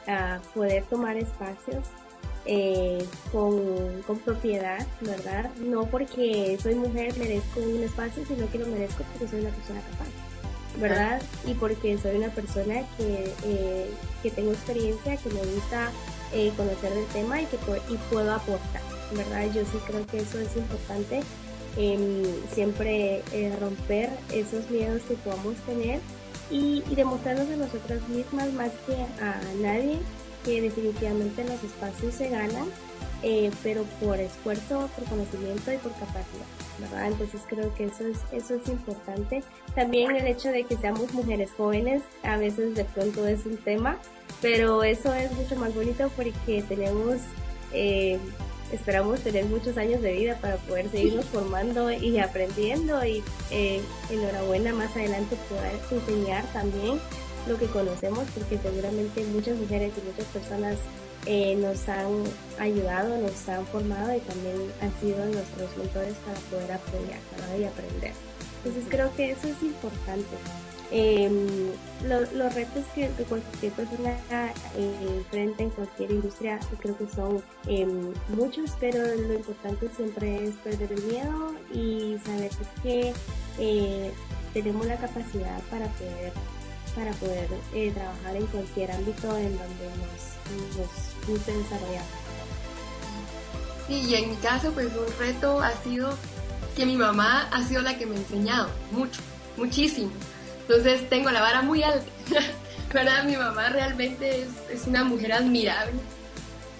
a 0.06 0.40
poder 0.54 0.84
tomar 0.84 1.16
espacios 1.16 1.84
eh, 2.48 3.04
con, 3.32 4.02
con, 4.06 4.18
propiedad, 4.20 4.86
¿verdad? 5.00 5.50
No 5.58 5.86
porque 5.86 6.56
soy 6.62 6.76
mujer 6.76 7.16
merezco 7.18 7.60
un 7.60 7.82
espacio, 7.82 8.24
sino 8.24 8.48
que 8.50 8.58
lo 8.58 8.66
merezco 8.66 9.02
porque 9.02 9.26
soy 9.28 9.40
una 9.40 9.50
persona 9.50 9.80
capaz, 9.80 10.80
¿verdad? 10.80 11.22
Y 11.44 11.54
porque 11.54 11.98
soy 11.98 12.16
una 12.16 12.30
persona 12.30 12.82
que, 12.96 13.32
eh, 13.44 13.90
que 14.22 14.30
tengo 14.30 14.52
experiencia, 14.52 15.16
que 15.16 15.28
me 15.30 15.40
gusta 15.40 15.90
eh, 16.32 16.52
conocer 16.56 16.94
del 16.94 17.06
tema 17.06 17.42
y 17.42 17.46
que 17.46 17.56
y 17.88 17.96
puedo 18.10 18.32
aportar, 18.32 18.82
¿verdad? 19.12 19.46
Yo 19.52 19.62
sí 19.62 19.78
creo 19.84 20.06
que 20.06 20.18
eso 20.18 20.38
es 20.38 20.56
importante, 20.56 21.22
em, 21.76 22.22
siempre 22.54 23.22
romper 23.58 24.10
esos 24.32 24.70
miedos 24.70 25.02
que 25.08 25.14
podamos 25.14 25.56
tener 25.66 25.98
y, 26.48 26.84
y 26.88 26.94
demostrarnos 26.94 27.50
a 27.50 27.56
nosotras 27.56 28.08
mismas 28.08 28.52
más 28.52 28.70
que 28.86 28.94
a 29.20 29.40
nadie 29.60 29.98
que 30.46 30.62
definitivamente 30.62 31.44
los 31.44 31.62
espacios 31.62 32.14
se 32.14 32.30
ganan, 32.30 32.66
eh, 33.22 33.50
pero 33.62 33.82
por 34.00 34.18
esfuerzo, 34.20 34.88
por 34.94 35.04
conocimiento 35.04 35.72
y 35.72 35.76
por 35.78 35.92
capacidad, 35.92 36.46
¿verdad? 36.78 37.08
Entonces 37.08 37.40
creo 37.48 37.74
que 37.74 37.86
eso 37.86 38.06
es, 38.06 38.18
eso 38.32 38.54
es 38.54 38.68
importante. 38.68 39.42
También 39.74 40.14
el 40.14 40.26
hecho 40.26 40.50
de 40.50 40.64
que 40.64 40.76
seamos 40.76 41.12
mujeres 41.12 41.50
jóvenes, 41.56 42.02
a 42.22 42.36
veces 42.36 42.76
de 42.76 42.84
pronto 42.84 43.26
es 43.26 43.44
un 43.44 43.56
tema, 43.56 43.98
pero 44.40 44.84
eso 44.84 45.12
es 45.12 45.32
mucho 45.32 45.56
más 45.56 45.74
bonito 45.74 46.10
porque 46.16 46.62
tenemos... 46.68 47.16
Eh, 47.72 48.18
esperamos 48.72 49.20
tener 49.20 49.44
muchos 49.44 49.76
años 49.76 50.02
de 50.02 50.12
vida 50.12 50.38
para 50.40 50.56
poder 50.56 50.90
seguirnos 50.90 51.24
formando 51.26 51.92
y 51.92 52.18
aprendiendo 52.18 53.04
y 53.04 53.22
eh, 53.52 53.80
enhorabuena 54.10 54.72
más 54.72 54.96
adelante 54.96 55.36
poder 55.48 55.78
enseñar 55.92 56.44
también 56.52 56.98
lo 57.46 57.58
que 57.58 57.66
conocemos, 57.66 58.24
porque 58.34 58.58
seguramente 58.58 59.24
muchas 59.26 59.56
mujeres 59.58 59.92
y 59.96 60.06
muchas 60.06 60.26
personas 60.26 60.78
eh, 61.26 61.56
nos 61.56 61.88
han 61.88 62.22
ayudado, 62.58 63.18
nos 63.18 63.48
han 63.48 63.66
formado 63.66 64.14
y 64.14 64.20
también 64.20 64.56
han 64.80 64.92
sido 65.00 65.24
nuestros 65.26 65.76
mentores 65.76 66.14
para 66.24 66.38
poder 66.50 66.72
apoyar 66.72 67.20
y 67.58 67.64
aprender. 67.64 68.12
Entonces 68.58 68.84
creo 68.88 69.14
que 69.16 69.30
eso 69.32 69.48
es 69.48 69.62
importante. 69.62 70.36
Em, 70.92 71.72
los 72.04 72.54
retos 72.54 72.84
que, 72.94 73.08
cualquier 73.28 73.72
persona 73.72 74.16
eh, 74.76 75.16
enfrenta 75.16 75.64
en 75.64 75.70
cualquier 75.70 76.12
industria 76.12 76.60
creo 76.78 76.96
que 76.96 77.08
son 77.08 77.42
em, 77.66 78.12
muchos, 78.28 78.70
pero 78.78 79.04
lo 79.04 79.34
importante 79.34 79.88
siempre 79.96 80.44
es 80.44 80.54
perder 80.56 80.92
el 80.92 81.02
miedo 81.02 81.54
y 81.74 82.18
saber 82.24 82.52
que 82.84 83.12
eh, 83.58 84.12
tenemos 84.54 84.86
la 84.86 84.96
capacidad 84.96 85.60
para 85.70 85.88
poder 85.88 86.32
para 86.96 87.12
poder 87.12 87.46
eh, 87.74 87.92
trabajar 87.94 88.36
en 88.36 88.46
cualquier 88.46 88.90
ámbito 88.90 89.36
en 89.36 89.56
donde 89.56 89.84
nos, 89.98 90.76
nos 90.76 91.28
guste 91.28 91.52
desarrollar. 91.52 92.04
Y 93.88 94.14
en 94.14 94.30
mi 94.30 94.36
caso, 94.36 94.72
pues 94.72 94.86
un 94.86 95.18
reto 95.18 95.60
ha 95.60 95.72
sido 95.82 96.16
que 96.74 96.86
mi 96.86 96.96
mamá 96.96 97.48
ha 97.52 97.62
sido 97.62 97.82
la 97.82 97.96
que 97.98 98.06
me 98.06 98.16
ha 98.16 98.18
enseñado 98.18 98.70
mucho, 98.90 99.20
muchísimo. 99.58 100.10
Entonces 100.62 101.08
tengo 101.08 101.30
la 101.30 101.40
vara 101.40 101.62
muy 101.62 101.82
alta. 101.82 102.10
Para 102.92 103.22
mi 103.24 103.36
mamá 103.36 103.68
realmente 103.68 104.42
es, 104.42 104.48
es, 104.70 104.86
una 104.86 105.04
mujer 105.04 105.34
admirable. 105.34 106.00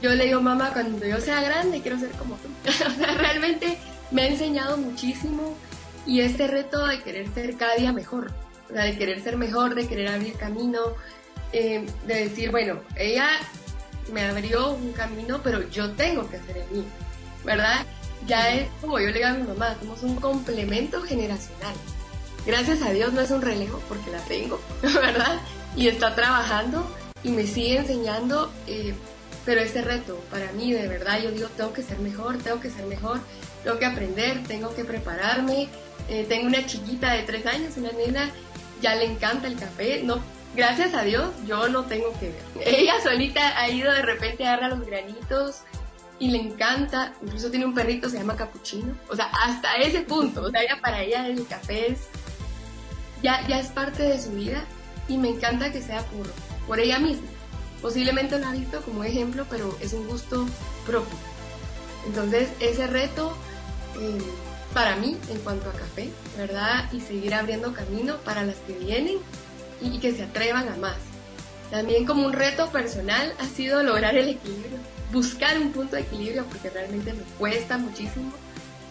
Yo 0.01 0.11
le 0.15 0.25
digo, 0.25 0.41
mamá, 0.41 0.71
cuando 0.73 1.05
yo 1.07 1.21
sea 1.21 1.43
grande 1.43 1.83
quiero 1.83 1.99
ser 1.99 2.11
como 2.13 2.37
tú. 2.37 2.49
o 2.69 2.91
sea, 2.97 3.15
realmente 3.19 3.77
me 4.11 4.23
ha 4.23 4.29
enseñado 4.29 4.79
muchísimo 4.79 5.57
y 6.07 6.21
este 6.21 6.47
reto 6.47 6.87
de 6.87 7.03
querer 7.03 7.29
ser 7.35 7.57
cada 7.57 7.75
día 7.75 7.93
mejor 7.93 8.33
de 8.69 8.97
querer 8.99 9.23
ser 9.23 9.37
mejor, 9.37 9.75
de 9.75 9.87
querer 9.87 10.09
abrir 10.09 10.35
camino, 10.35 10.81
eh, 11.53 11.87
de 12.07 12.15
decir, 12.15 12.51
bueno, 12.51 12.81
ella 12.97 13.29
me 14.13 14.23
abrió 14.23 14.73
un 14.73 14.93
camino, 14.93 15.41
pero 15.43 15.69
yo 15.69 15.93
tengo 15.93 16.29
que 16.29 16.37
hacer 16.37 16.59
el 16.59 16.71
mío, 16.71 16.85
¿verdad? 17.45 17.85
Ya 18.27 18.51
es 18.51 18.69
como 18.81 18.99
yo 18.99 19.07
le 19.07 19.15
digo 19.15 19.29
a 19.29 19.33
mi 19.33 19.47
mamá, 19.47 19.77
somos 19.81 20.03
un 20.03 20.17
complemento 20.17 21.03
generacional. 21.03 21.75
Gracias 22.47 22.83
a 22.83 22.91
Dios 22.91 23.13
no 23.13 23.21
es 23.21 23.31
un 23.31 23.43
relevo 23.43 23.81
porque 23.89 24.11
la 24.11 24.21
tengo, 24.21 24.61
¿verdad? 24.83 25.41
Y 25.77 25.89
está 25.89 26.15
trabajando 26.15 26.87
y 27.23 27.31
me 27.31 27.47
sigue 27.47 27.79
enseñando, 27.79 28.53
eh, 28.67 28.95
pero 29.45 29.61
ese 29.61 29.83
reto 29.83 30.21
para 30.31 30.51
mí, 30.53 30.73
de 30.73 30.89
verdad, 30.89 31.21
yo 31.21 31.31
digo, 31.31 31.49
tengo 31.57 31.73
que 31.73 31.83
ser 31.83 31.99
mejor, 31.99 32.39
tengo 32.39 32.61
que 32.61 32.71
ser 32.71 32.87
mejor, 32.87 33.21
tengo 33.63 33.79
que 33.79 33.87
aprender, 33.87 34.43
tengo 34.45 34.75
que 34.75 34.85
prepararme. 34.85 35.69
Eh, 36.09 36.25
tengo 36.29 36.47
una 36.47 36.65
chiquita 36.67 37.13
de 37.15 37.23
tres 37.25 37.45
años, 37.47 37.77
una 37.77 37.91
nena 37.91 38.31
ya 38.81 38.95
le 38.95 39.05
encanta 39.05 39.47
el 39.47 39.57
café, 39.57 40.03
no, 40.03 40.21
gracias 40.55 40.95
a 40.95 41.03
Dios 41.03 41.31
yo 41.47 41.69
no 41.69 41.85
tengo 41.85 42.13
que 42.19 42.31
ver. 42.31 42.43
Ella 42.65 42.95
solita 43.03 43.59
ha 43.59 43.69
ido 43.69 43.93
de 43.93 44.03
repente 44.03 44.47
a 44.47 44.57
dar 44.57 44.71
los 44.71 44.87
granitos 44.87 45.63
y 46.19 46.31
le 46.31 46.39
encanta, 46.39 47.13
incluso 47.23 47.51
tiene 47.51 47.67
un 47.67 47.75
perrito, 47.75 48.09
se 48.09 48.19
llama 48.19 48.37
Capuchino, 48.37 48.97
o 49.09 49.17
sea, 49.17 49.27
hasta 49.43 49.75
ese 49.77 50.01
punto, 50.01 50.43
o 50.43 50.51
sea, 50.51 50.63
ya 50.67 50.81
para 50.81 51.03
ella 51.03 51.27
el 51.27 51.47
café 51.47 51.97
ya, 53.23 53.47
ya 53.49 53.59
es 53.59 53.69
parte 53.69 54.03
de 54.03 54.21
su 54.21 54.31
vida 54.31 54.65
y 55.09 55.19
me 55.19 55.29
encanta 55.29 55.73
que 55.73 55.83
sea 55.83 56.03
por, 56.03 56.27
por 56.67 56.81
ella 56.81 56.99
misma. 56.99 57.27
Posiblemente 57.83 58.39
lo 58.39 58.47
ha 58.47 58.53
visto 58.53 58.81
como 58.83 59.05
ejemplo, 59.05 59.47
pero 59.51 59.77
es 59.81 59.93
un 59.93 60.07
gusto 60.07 60.47
propio. 60.87 61.19
Entonces, 62.07 62.49
ese 62.61 62.87
reto 62.87 63.37
eh, 64.01 64.19
para 64.77 64.97
mí 64.97 65.17
en 65.31 65.39
cuanto 65.39 65.71
a 65.71 65.73
café, 65.73 66.11
¿verdad? 66.37 66.85
Y 66.93 67.01
seguir 67.01 67.33
abriendo 67.33 67.73
camino 67.73 68.19
para 68.19 68.45
las 68.45 68.57
que 68.57 68.75
vienen 68.75 69.17
y 69.81 69.99
que 70.01 70.13
se 70.13 70.25
atrevan 70.25 70.69
a 70.69 70.77
más. 70.77 70.99
También 71.71 72.05
como 72.05 72.27
un 72.27 72.35
reto 72.35 72.71
personal 72.71 73.33
ha 73.39 73.47
sido 73.47 73.83
lograr 73.83 74.15
el 74.19 74.29
equilibrio, 74.29 74.77
buscar 75.11 75.57
un 75.57 75.73
punto 75.73 75.97
de 75.97 76.03
equilibrio 76.03 76.45
porque 76.45 76.69
realmente 76.69 77.15
me 77.15 77.23
cuesta 77.39 77.79
muchísimo. 77.79 78.31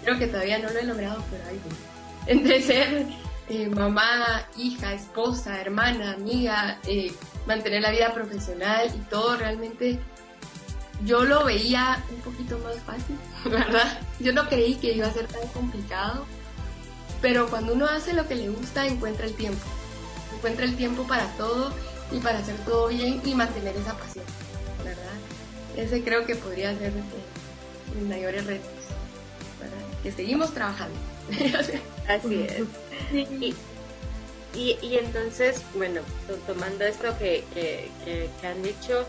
Creo 0.04 0.18
que 0.18 0.26
todavía 0.26 0.58
no 0.58 0.72
lo 0.72 0.80
he 0.80 0.86
logrado, 0.86 1.24
pero 1.30 1.44
ahí. 1.50 1.60
Entre 2.26 2.64
ser 2.64 3.06
eh, 3.48 3.70
mamá, 3.70 4.48
hija, 4.58 4.92
esposa, 4.92 5.62
hermana, 5.62 6.14
amiga, 6.14 6.80
eh, 6.88 7.14
mantener 7.46 7.84
la 7.84 7.92
vida 7.92 8.12
profesional 8.12 8.88
y 8.88 9.00
todo 9.08 9.38
realmente 9.38 10.00
yo 11.06 11.24
lo 11.24 11.46
veía 11.46 12.04
un 12.10 12.22
poquito 12.22 12.58
más 12.60 12.78
fácil, 12.80 13.18
¿verdad? 13.46 14.00
Yo 14.20 14.34
no 14.34 14.48
creí 14.48 14.76
que 14.76 14.94
iba 14.94 15.08
a 15.08 15.14
ser 15.14 15.28
tan 15.28 15.48
complicado, 15.50 16.26
pero 17.22 17.48
cuando 17.48 17.74
uno 17.74 17.86
hace 17.86 18.14
lo 18.14 18.28
que 18.28 18.36
le 18.36 18.50
gusta, 18.50 18.86
encuentra 18.86 19.26
el 19.26 19.34
tiempo. 19.34 19.66
Encuentra 20.36 20.66
el 20.66 20.76
tiempo 20.76 21.08
para 21.08 21.28
todo 21.38 21.74
y 22.12 22.20
para 22.20 22.40
hacer 22.40 22.58
todo 22.66 22.90
bien 22.90 23.22
y 23.24 23.34
mantener 23.34 23.76
esa 23.76 23.98
pasión, 23.98 24.26
¿verdad? 24.84 25.04
Ese 25.76 26.04
creo 26.04 26.26
que 26.26 26.36
podría 26.36 26.78
ser 26.78 26.92
mis 27.96 28.08
mayores 28.08 28.46
retos, 28.46 28.70
¿verdad? 29.60 29.78
Que 30.04 30.12
seguimos 30.12 30.54
trabajando. 30.54 30.98
Así 32.08 32.46
es. 32.48 33.56
Y, 34.56 34.78
y 34.82 34.98
entonces, 34.98 35.62
bueno, 35.76 36.02
tomando 36.48 36.86
esto 36.86 37.18
que, 37.18 37.44
que, 37.54 37.90
que, 38.06 38.48
han 38.48 38.64
dicho, 38.64 39.06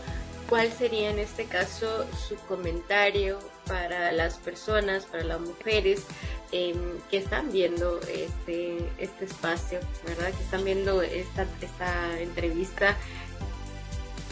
¿cuál 0.49 0.71
sería 0.71 1.09
en 1.09 1.19
este 1.19 1.45
caso 1.45 2.05
su 2.27 2.35
comentario 2.47 3.39
para 3.67 4.11
las 4.11 4.35
personas, 4.35 5.05
para 5.05 5.23
las 5.23 5.39
mujeres 5.39 6.03
em, 6.51 6.99
que 7.09 7.17
están 7.17 7.51
viendo 7.51 7.99
este, 8.01 8.77
este 8.97 9.25
espacio, 9.25 9.79
¿verdad? 10.05 10.31
Que 10.33 10.43
están 10.43 10.63
viendo 10.63 11.01
esta, 11.01 11.45
esta 11.61 12.19
entrevista. 12.19 12.95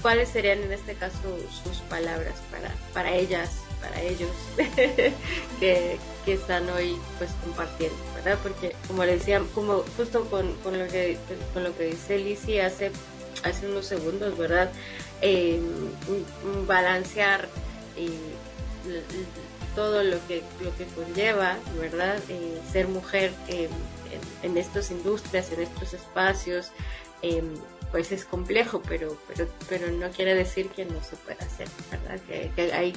¿Cuáles 0.01 0.29
serían 0.29 0.61
en 0.61 0.71
este 0.71 0.93
caso 0.93 1.37
sus 1.63 1.77
palabras 1.89 2.35
para, 2.51 2.71
para 2.93 3.15
ellas, 3.15 3.51
para 3.81 4.01
ellos 4.01 4.31
que, 5.59 5.97
que, 6.23 6.33
están 6.33 6.69
hoy 6.69 6.95
pues 7.17 7.31
compartiendo, 7.43 7.97
¿verdad? 8.15 8.37
Porque 8.43 8.75
como 8.87 9.03
le 9.03 9.17
decía, 9.17 9.41
como 9.53 9.83
justo 9.97 10.29
con, 10.29 10.53
con 10.57 10.77
lo 10.77 10.87
que 10.87 11.17
con 11.53 11.63
lo 11.63 11.75
que 11.75 11.85
dice 11.85 12.19
Lizzie 12.19 12.61
hace 12.61 12.91
hace 13.43 13.67
unos 13.67 13.85
segundos, 13.85 14.37
¿verdad? 14.37 14.71
Eh, 15.27 15.59
balancear 16.67 17.49
eh, 17.97 18.11
todo 19.73 20.03
lo 20.03 20.17
que 20.27 20.43
lo 20.61 20.75
que 20.77 20.85
conlleva, 20.85 21.57
¿verdad? 21.79 22.19
Eh, 22.29 22.61
ser 22.71 22.87
mujer 22.87 23.31
en, 23.47 23.71
en, 24.43 24.55
estas 24.55 24.91
industrias, 24.91 25.51
en 25.51 25.61
estos 25.61 25.95
espacios, 25.95 26.69
pues 27.89 28.11
es 28.11 28.23
complejo, 28.23 28.83
pero, 28.87 29.17
pero, 29.27 29.49
pero 29.67 29.89
no 29.89 30.11
quiere 30.11 30.35
decir 30.35 30.69
que 30.69 30.85
no 30.85 31.01
se 31.01 31.15
pueda 31.15 31.43
hacer, 31.43 31.69
¿verdad? 31.89 32.19
Que 32.27 32.71
hay 32.71 32.93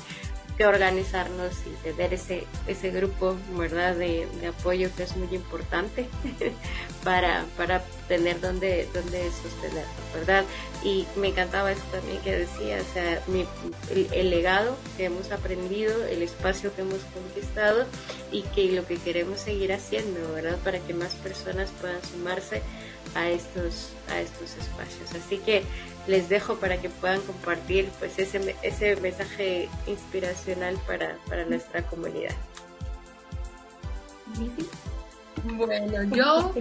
organizarnos 0.67 1.53
y 1.67 1.71
tener 1.83 2.15
ese, 2.15 2.47
ese 2.67 2.91
grupo, 2.91 3.37
¿verdad? 3.57 3.95
De, 3.95 4.27
apoyo 4.49 4.91
que 4.97 5.05
es 5.05 5.17
muy 5.17 5.29
importante 5.35 6.09
para, 7.05 7.45
para 7.57 7.83
tener 8.09 8.41
donde, 8.41 8.89
donde 8.93 9.31
sostenerlo, 9.31 9.89
¿verdad? 10.15 10.45
Y 10.83 11.07
me 11.17 11.29
encantaba 11.29 11.73
eso 11.73 11.83
también 11.93 12.21
que 12.23 12.37
decía, 12.39 12.79
o 12.81 12.93
sea, 12.93 13.23
el, 14.13 14.31
legado 14.31 14.77
que 14.97 15.05
hemos 15.05 15.31
aprendido, 15.31 16.07
el 16.07 16.23
espacio 16.23 16.75
que 16.75 16.83
hemos 16.83 17.01
conquistado 17.15 17.87
y 18.33 18.43
que 18.43 18.73
lo 18.73 18.87
que 18.87 18.97
queremos 18.97 19.41
seguir 19.41 19.73
haciendo, 19.73 20.33
¿verdad? 20.33 20.57
Para 20.65 20.79
que 20.81 20.95
más 20.95 21.15
personas 21.17 21.71
puedan 21.81 22.03
sumarse 22.05 22.63
a 23.15 23.29
estos, 23.29 23.91
a 24.11 24.21
estos 24.21 24.57
espacios. 24.57 25.15
Así 25.15 25.39
que 25.39 25.63
les 26.09 26.29
dejo 26.29 26.57
para 26.57 26.79
que 26.79 26.89
puedan 26.89 27.21
compartir 27.21 27.91
pues 27.99 28.19
ese, 28.19 28.57
ese 28.63 28.97
mensaje 28.97 29.69
inspiracional 29.87 30.77
para, 30.87 31.17
para 31.29 31.45
nuestra 31.45 31.83
comunidad. 31.83 32.35
Bueno, 35.45 36.03
yo 36.05 36.55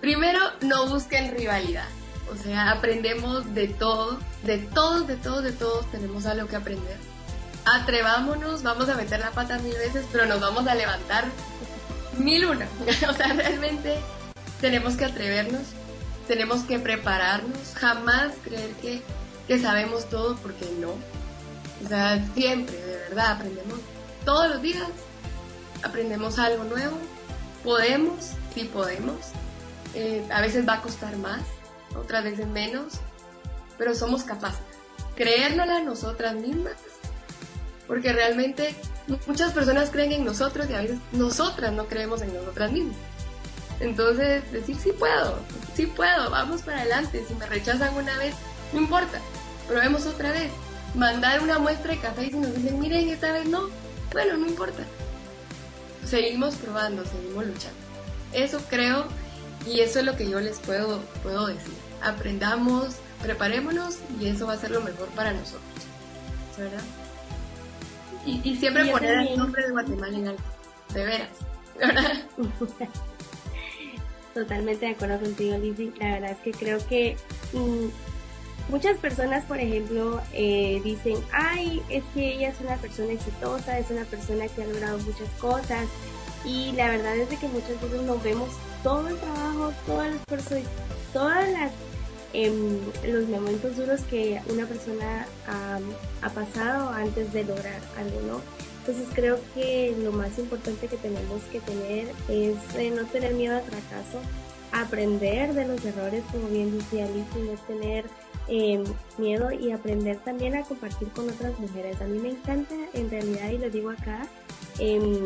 primero 0.00 0.40
no 0.60 0.88
busquen 0.88 1.36
rivalidad. 1.36 1.88
O 2.30 2.36
sea, 2.36 2.72
aprendemos 2.72 3.54
de 3.54 3.68
todo, 3.68 4.18
de 4.42 4.58
todos, 4.58 5.06
de 5.06 5.16
todos, 5.16 5.42
de 5.44 5.52
todos 5.52 5.90
tenemos 5.90 6.26
algo 6.26 6.46
que 6.46 6.56
aprender. 6.56 6.98
Atrevámonos, 7.64 8.62
vamos 8.62 8.88
a 8.88 8.94
meter 8.94 9.20
la 9.20 9.30
pata 9.30 9.58
mil 9.58 9.74
veces, 9.74 10.04
pero 10.12 10.26
nos 10.26 10.40
vamos 10.40 10.66
a 10.66 10.74
levantar 10.74 11.24
mil 12.18 12.44
una. 12.46 12.68
o 13.08 13.12
sea, 13.14 13.32
realmente 13.32 13.96
tenemos 14.60 14.96
que 14.96 15.04
atrevernos, 15.04 15.62
tenemos 16.26 16.62
que 16.62 16.78
prepararnos, 16.78 17.74
jamás 17.74 18.32
creer 18.44 18.70
que, 18.82 19.02
que 19.46 19.58
sabemos 19.58 20.08
todo 20.08 20.36
porque 20.36 20.66
no. 20.80 20.90
O 21.84 21.88
sea, 21.88 22.24
siempre, 22.34 22.76
de 22.76 22.96
verdad, 23.08 23.32
aprendemos 23.32 23.78
todos 24.24 24.48
los 24.48 24.62
días, 24.62 24.88
aprendemos 25.82 26.38
algo 26.38 26.64
nuevo, 26.64 26.98
podemos, 27.62 28.32
sí 28.54 28.64
podemos, 28.64 29.16
eh, 29.94 30.26
a 30.32 30.40
veces 30.40 30.66
va 30.68 30.74
a 30.74 30.82
costar 30.82 31.16
más, 31.16 31.42
otras 31.96 32.24
veces 32.24 32.46
menos, 32.46 32.94
pero 33.78 33.94
somos 33.94 34.24
capaces. 34.24 34.60
Creérnosla 35.14 35.80
nosotras 35.80 36.34
mismas, 36.34 36.74
porque 37.86 38.12
realmente 38.12 38.74
muchas 39.26 39.52
personas 39.52 39.90
creen 39.90 40.12
en 40.12 40.24
nosotros 40.24 40.68
y 40.68 40.74
a 40.74 40.80
veces 40.80 40.98
nosotras 41.12 41.72
no 41.72 41.86
creemos 41.86 42.22
en 42.22 42.34
nosotras 42.34 42.72
mismas. 42.72 42.96
Entonces, 43.80 44.50
decir 44.52 44.76
sí 44.76 44.92
puedo, 44.92 45.38
sí 45.74 45.86
puedo, 45.86 46.30
vamos 46.30 46.62
para 46.62 46.80
adelante. 46.80 47.24
Si 47.26 47.34
me 47.34 47.46
rechazan 47.46 47.94
una 47.94 48.16
vez, 48.18 48.34
no 48.72 48.80
importa, 48.80 49.20
probemos 49.68 50.06
otra 50.06 50.32
vez. 50.32 50.50
Mandar 50.94 51.42
una 51.42 51.58
muestra 51.58 51.92
de 51.92 52.00
café 52.00 52.24
y 52.24 52.30
si 52.30 52.38
nos 52.38 52.54
dicen, 52.54 52.78
miren, 52.80 53.10
esta 53.10 53.32
vez 53.32 53.46
no, 53.46 53.68
bueno, 54.12 54.36
no 54.36 54.46
importa. 54.46 54.82
Seguimos 56.06 56.54
probando, 56.54 57.04
seguimos 57.04 57.44
luchando. 57.46 57.78
Eso 58.32 58.60
creo 58.70 59.06
y 59.66 59.80
eso 59.80 59.98
es 59.98 60.04
lo 60.04 60.16
que 60.16 60.28
yo 60.28 60.40
les 60.40 60.58
puedo, 60.60 61.00
puedo 61.22 61.48
decir. 61.48 61.74
Aprendamos, 62.02 62.96
preparémonos 63.22 63.98
y 64.20 64.28
eso 64.28 64.46
va 64.46 64.54
a 64.54 64.58
ser 64.58 64.70
lo 64.70 64.80
mejor 64.80 65.08
para 65.08 65.32
nosotros. 65.32 65.62
¿Verdad? 66.56 66.82
Y, 68.24 68.56
siempre 68.56 68.86
poner 68.86 69.18
el 69.18 69.38
nombre 69.38 69.64
de 69.64 69.70
Guatemala 69.70 70.16
en 70.16 70.28
alto, 70.28 70.42
de 70.92 71.04
veras. 71.04 71.28
¿verdad? 71.78 72.12
Totalmente 74.36 74.84
de 74.84 74.92
acuerdo 74.92 75.18
contigo, 75.18 75.56
Lizzie. 75.56 75.94
La 75.98 76.12
verdad 76.12 76.32
es 76.32 76.38
que 76.40 76.50
creo 76.50 76.78
que 76.86 77.16
mm, 77.54 78.70
muchas 78.70 78.98
personas, 78.98 79.42
por 79.46 79.58
ejemplo, 79.58 80.20
eh, 80.34 80.78
dicen, 80.84 81.16
ay, 81.32 81.82
es 81.88 82.04
que 82.12 82.34
ella 82.34 82.50
es 82.50 82.60
una 82.60 82.76
persona 82.76 83.14
exitosa, 83.14 83.78
es 83.78 83.88
una 83.88 84.04
persona 84.04 84.46
que 84.48 84.62
ha 84.62 84.66
logrado 84.66 84.98
muchas 84.98 85.30
cosas. 85.40 85.86
Y 86.44 86.72
la 86.72 86.90
verdad 86.90 87.16
es 87.16 87.30
de 87.30 87.38
que 87.38 87.48
muchas 87.48 87.80
veces 87.80 88.02
no 88.02 88.18
vemos 88.18 88.50
todo 88.82 89.08
el 89.08 89.16
trabajo, 89.16 89.72
todo 89.86 90.02
el 90.02 90.16
esfuerzo 90.16 90.58
y 90.58 90.64
todas 91.14 91.50
las 91.52 91.72
em, 92.34 92.78
los 93.06 93.26
momentos 93.28 93.74
duros 93.74 94.02
que 94.02 94.42
una 94.50 94.66
persona 94.66 95.26
ha 96.20 96.28
pasado 96.28 96.90
antes 96.90 97.32
de 97.32 97.42
lograr 97.42 97.80
algo, 97.96 98.20
¿no? 98.20 98.65
Entonces 98.86 99.08
creo 99.14 99.40
que 99.52 99.96
lo 100.00 100.12
más 100.12 100.38
importante 100.38 100.86
que 100.86 100.96
tenemos 100.96 101.42
que 101.50 101.58
tener 101.58 102.06
es 102.28 102.56
eh, 102.76 102.92
no 102.94 103.04
tener 103.06 103.34
miedo 103.34 103.56
al 103.56 103.64
fracaso, 103.64 104.20
aprender 104.70 105.54
de 105.54 105.66
los 105.66 105.84
errores, 105.84 106.22
como 106.30 106.46
bien 106.48 106.78
decía 106.78 107.06
Alicia, 107.06 107.52
no 107.52 107.58
tener 107.66 108.04
em, 108.46 108.84
miedo 109.18 109.50
y 109.50 109.72
aprender 109.72 110.18
también 110.18 110.54
a 110.54 110.62
compartir 110.62 111.08
con 111.08 111.28
otras 111.28 111.58
mujeres. 111.58 112.00
A 112.00 112.04
mí 112.04 112.20
me 112.20 112.30
encanta, 112.30 112.76
en 112.94 113.10
realidad, 113.10 113.50
y 113.50 113.58
lo 113.58 113.70
digo 113.70 113.90
acá, 113.90 114.28
em, 114.78 115.24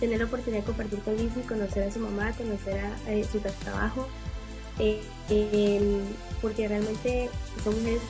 tener 0.00 0.18
la 0.18 0.24
oportunidad 0.24 0.62
de 0.62 0.66
compartir 0.66 0.98
con 1.02 1.16
Lizzie, 1.16 1.42
conocer 1.42 1.84
a 1.84 1.92
su 1.92 2.00
mamá, 2.00 2.32
conocer 2.32 2.80
a, 2.80 3.12
eh, 3.12 3.24
su 3.30 3.38
trabajo, 3.38 4.08
eh, 4.80 5.00
em, 5.30 6.00
porque 6.42 6.66
realmente 6.66 7.30
son 7.62 7.76
mujeres 7.76 8.02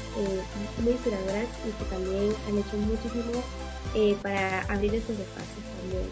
muy 0.82 0.93
inspiradoras 0.93 1.47
y 1.66 1.72
que 1.72 1.91
también 1.91 2.32
han 2.47 2.57
hecho 2.57 2.76
muchísimo 2.78 3.43
eh, 3.95 4.16
para 4.22 4.62
abrir 4.62 4.95
estos 4.95 5.18
espacios 5.18 5.64
también. 5.80 6.09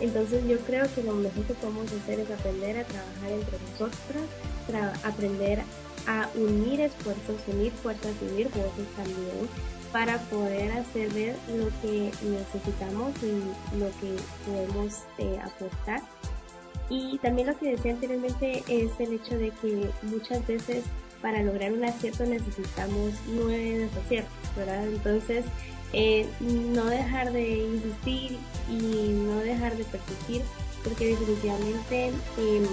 Entonces 0.00 0.46
yo 0.46 0.58
creo 0.60 0.86
que 0.94 1.02
lo 1.02 1.14
mejor 1.14 1.44
que 1.44 1.54
podemos 1.54 1.90
hacer 1.92 2.20
es 2.20 2.30
aprender 2.30 2.78
a 2.78 2.84
trabajar 2.84 3.32
entre 3.32 3.58
nosotras, 3.70 5.02
aprender 5.04 5.62
a 6.06 6.28
unir 6.36 6.80
esfuerzos, 6.80 7.36
unir 7.48 7.72
fuerzas, 7.72 8.12
unir 8.22 8.46
voces 8.48 8.86
también 8.96 9.48
para 9.92 10.18
poder 10.24 10.72
hacer 10.72 11.10
ver 11.12 11.34
lo 11.48 11.68
que 11.80 12.10
necesitamos 12.22 13.12
y 13.22 13.76
lo 13.78 13.86
que 14.00 14.16
podemos 14.46 15.02
eh, 15.18 15.38
aportar. 15.42 16.02
Y 16.90 17.18
también 17.18 17.48
lo 17.48 17.58
que 17.58 17.72
decía 17.72 17.92
anteriormente 17.92 18.62
es 18.68 18.92
el 18.98 19.14
hecho 19.14 19.36
de 19.36 19.50
que 19.50 19.90
muchas 20.02 20.46
veces 20.46 20.84
para 21.20 21.42
lograr 21.42 21.72
un 21.72 21.84
acierto 21.84 22.24
necesitamos 22.24 23.12
nueve 23.26 23.78
desaciertos, 23.78 24.56
¿verdad? 24.56 24.86
Entonces 24.86 25.44
eh, 25.92 26.26
no 26.40 26.84
dejar 26.86 27.32
de 27.32 27.58
insistir 27.58 28.38
y 28.68 29.08
no 29.12 29.38
dejar 29.38 29.76
de 29.76 29.84
persistir, 29.84 30.42
porque 30.84 31.08
definitivamente 31.08 32.08
em, 32.08 32.66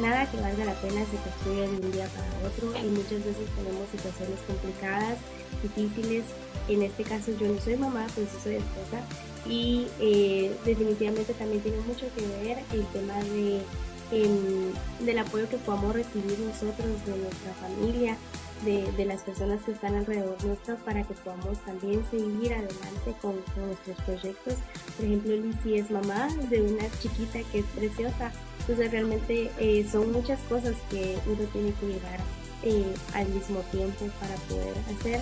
nada 0.00 0.30
que 0.30 0.40
valga 0.40 0.64
la 0.64 0.80
pena 0.80 1.04
se 1.04 1.16
construye 1.18 1.68
de 1.68 1.86
un 1.86 1.92
día 1.92 2.08
para 2.08 2.48
otro 2.48 2.72
y 2.78 2.88
muchas 2.88 3.24
veces 3.24 3.46
tenemos 3.56 3.88
situaciones 3.90 4.38
complicadas, 4.46 5.18
difíciles. 5.62 6.24
En 6.68 6.82
este 6.82 7.04
caso 7.04 7.32
yo 7.38 7.48
no 7.48 7.60
soy 7.60 7.76
mamá, 7.76 8.06
pues 8.14 8.28
soy 8.42 8.56
esposa 8.56 9.02
y 9.46 9.86
eh, 10.00 10.54
definitivamente 10.64 11.32
también 11.34 11.62
tiene 11.62 11.80
mucho 11.80 12.06
que 12.14 12.26
ver 12.44 12.58
el 12.72 12.86
tema 12.86 13.14
de 13.24 13.62
em, 14.10 14.72
del 15.04 15.18
apoyo 15.18 15.48
que 15.48 15.58
podamos 15.58 15.94
recibir 15.94 16.38
nosotros 16.38 17.04
de 17.04 17.16
nuestra 17.16 17.52
familia, 17.60 18.16
de, 18.64 19.04
las 19.04 19.22
personas 19.22 19.62
que 19.62 19.72
están 19.72 19.94
alrededor 19.94 20.42
nuestro 20.44 20.76
para 20.78 21.02
que 21.02 21.14
podamos 21.14 21.58
también 21.64 22.04
seguir 22.10 22.52
adelante 22.52 23.14
con, 23.20 23.36
nuestros 23.56 23.96
proyectos. 24.04 24.54
Por 24.96 25.06
ejemplo, 25.06 25.36
Lizzie 25.36 25.78
es 25.78 25.90
mamá 25.90 26.28
de 26.50 26.62
una 26.62 26.84
chiquita 27.00 27.40
que 27.50 27.60
es 27.60 27.66
preciosa. 27.66 28.32
Entonces 28.60 28.90
realmente 28.90 29.50
eh, 29.58 29.86
son 29.90 30.12
muchas 30.12 30.38
cosas 30.48 30.74
que 30.90 31.16
uno 31.26 31.44
tiene 31.52 31.72
que 31.74 31.86
llevar 31.86 32.20
eh, 32.62 32.94
al 33.14 33.28
mismo 33.28 33.60
tiempo 33.70 34.06
para 34.20 34.34
poder 34.48 34.74
hacer 34.94 35.20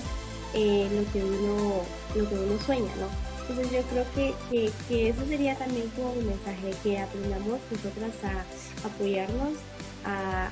eh, 0.55 0.89
lo, 0.93 1.13
que 1.13 1.25
uno, 1.25 1.83
lo 2.15 2.29
que 2.29 2.35
uno 2.35 2.59
sueña, 2.65 2.93
¿no? 2.97 3.09
Entonces 3.43 3.71
yo 3.71 3.83
creo 3.91 4.05
que, 4.15 4.35
que, 4.51 4.73
que 4.89 5.09
eso 5.11 5.25
sería 5.27 5.55
también 5.55 5.89
como 5.91 6.13
un 6.13 6.27
mensaje, 6.27 6.75
que 6.83 6.99
aprendamos 6.99 7.61
nosotras 7.71 8.13
a 8.25 8.87
apoyarnos, 8.87 9.53
a, 10.07 10.49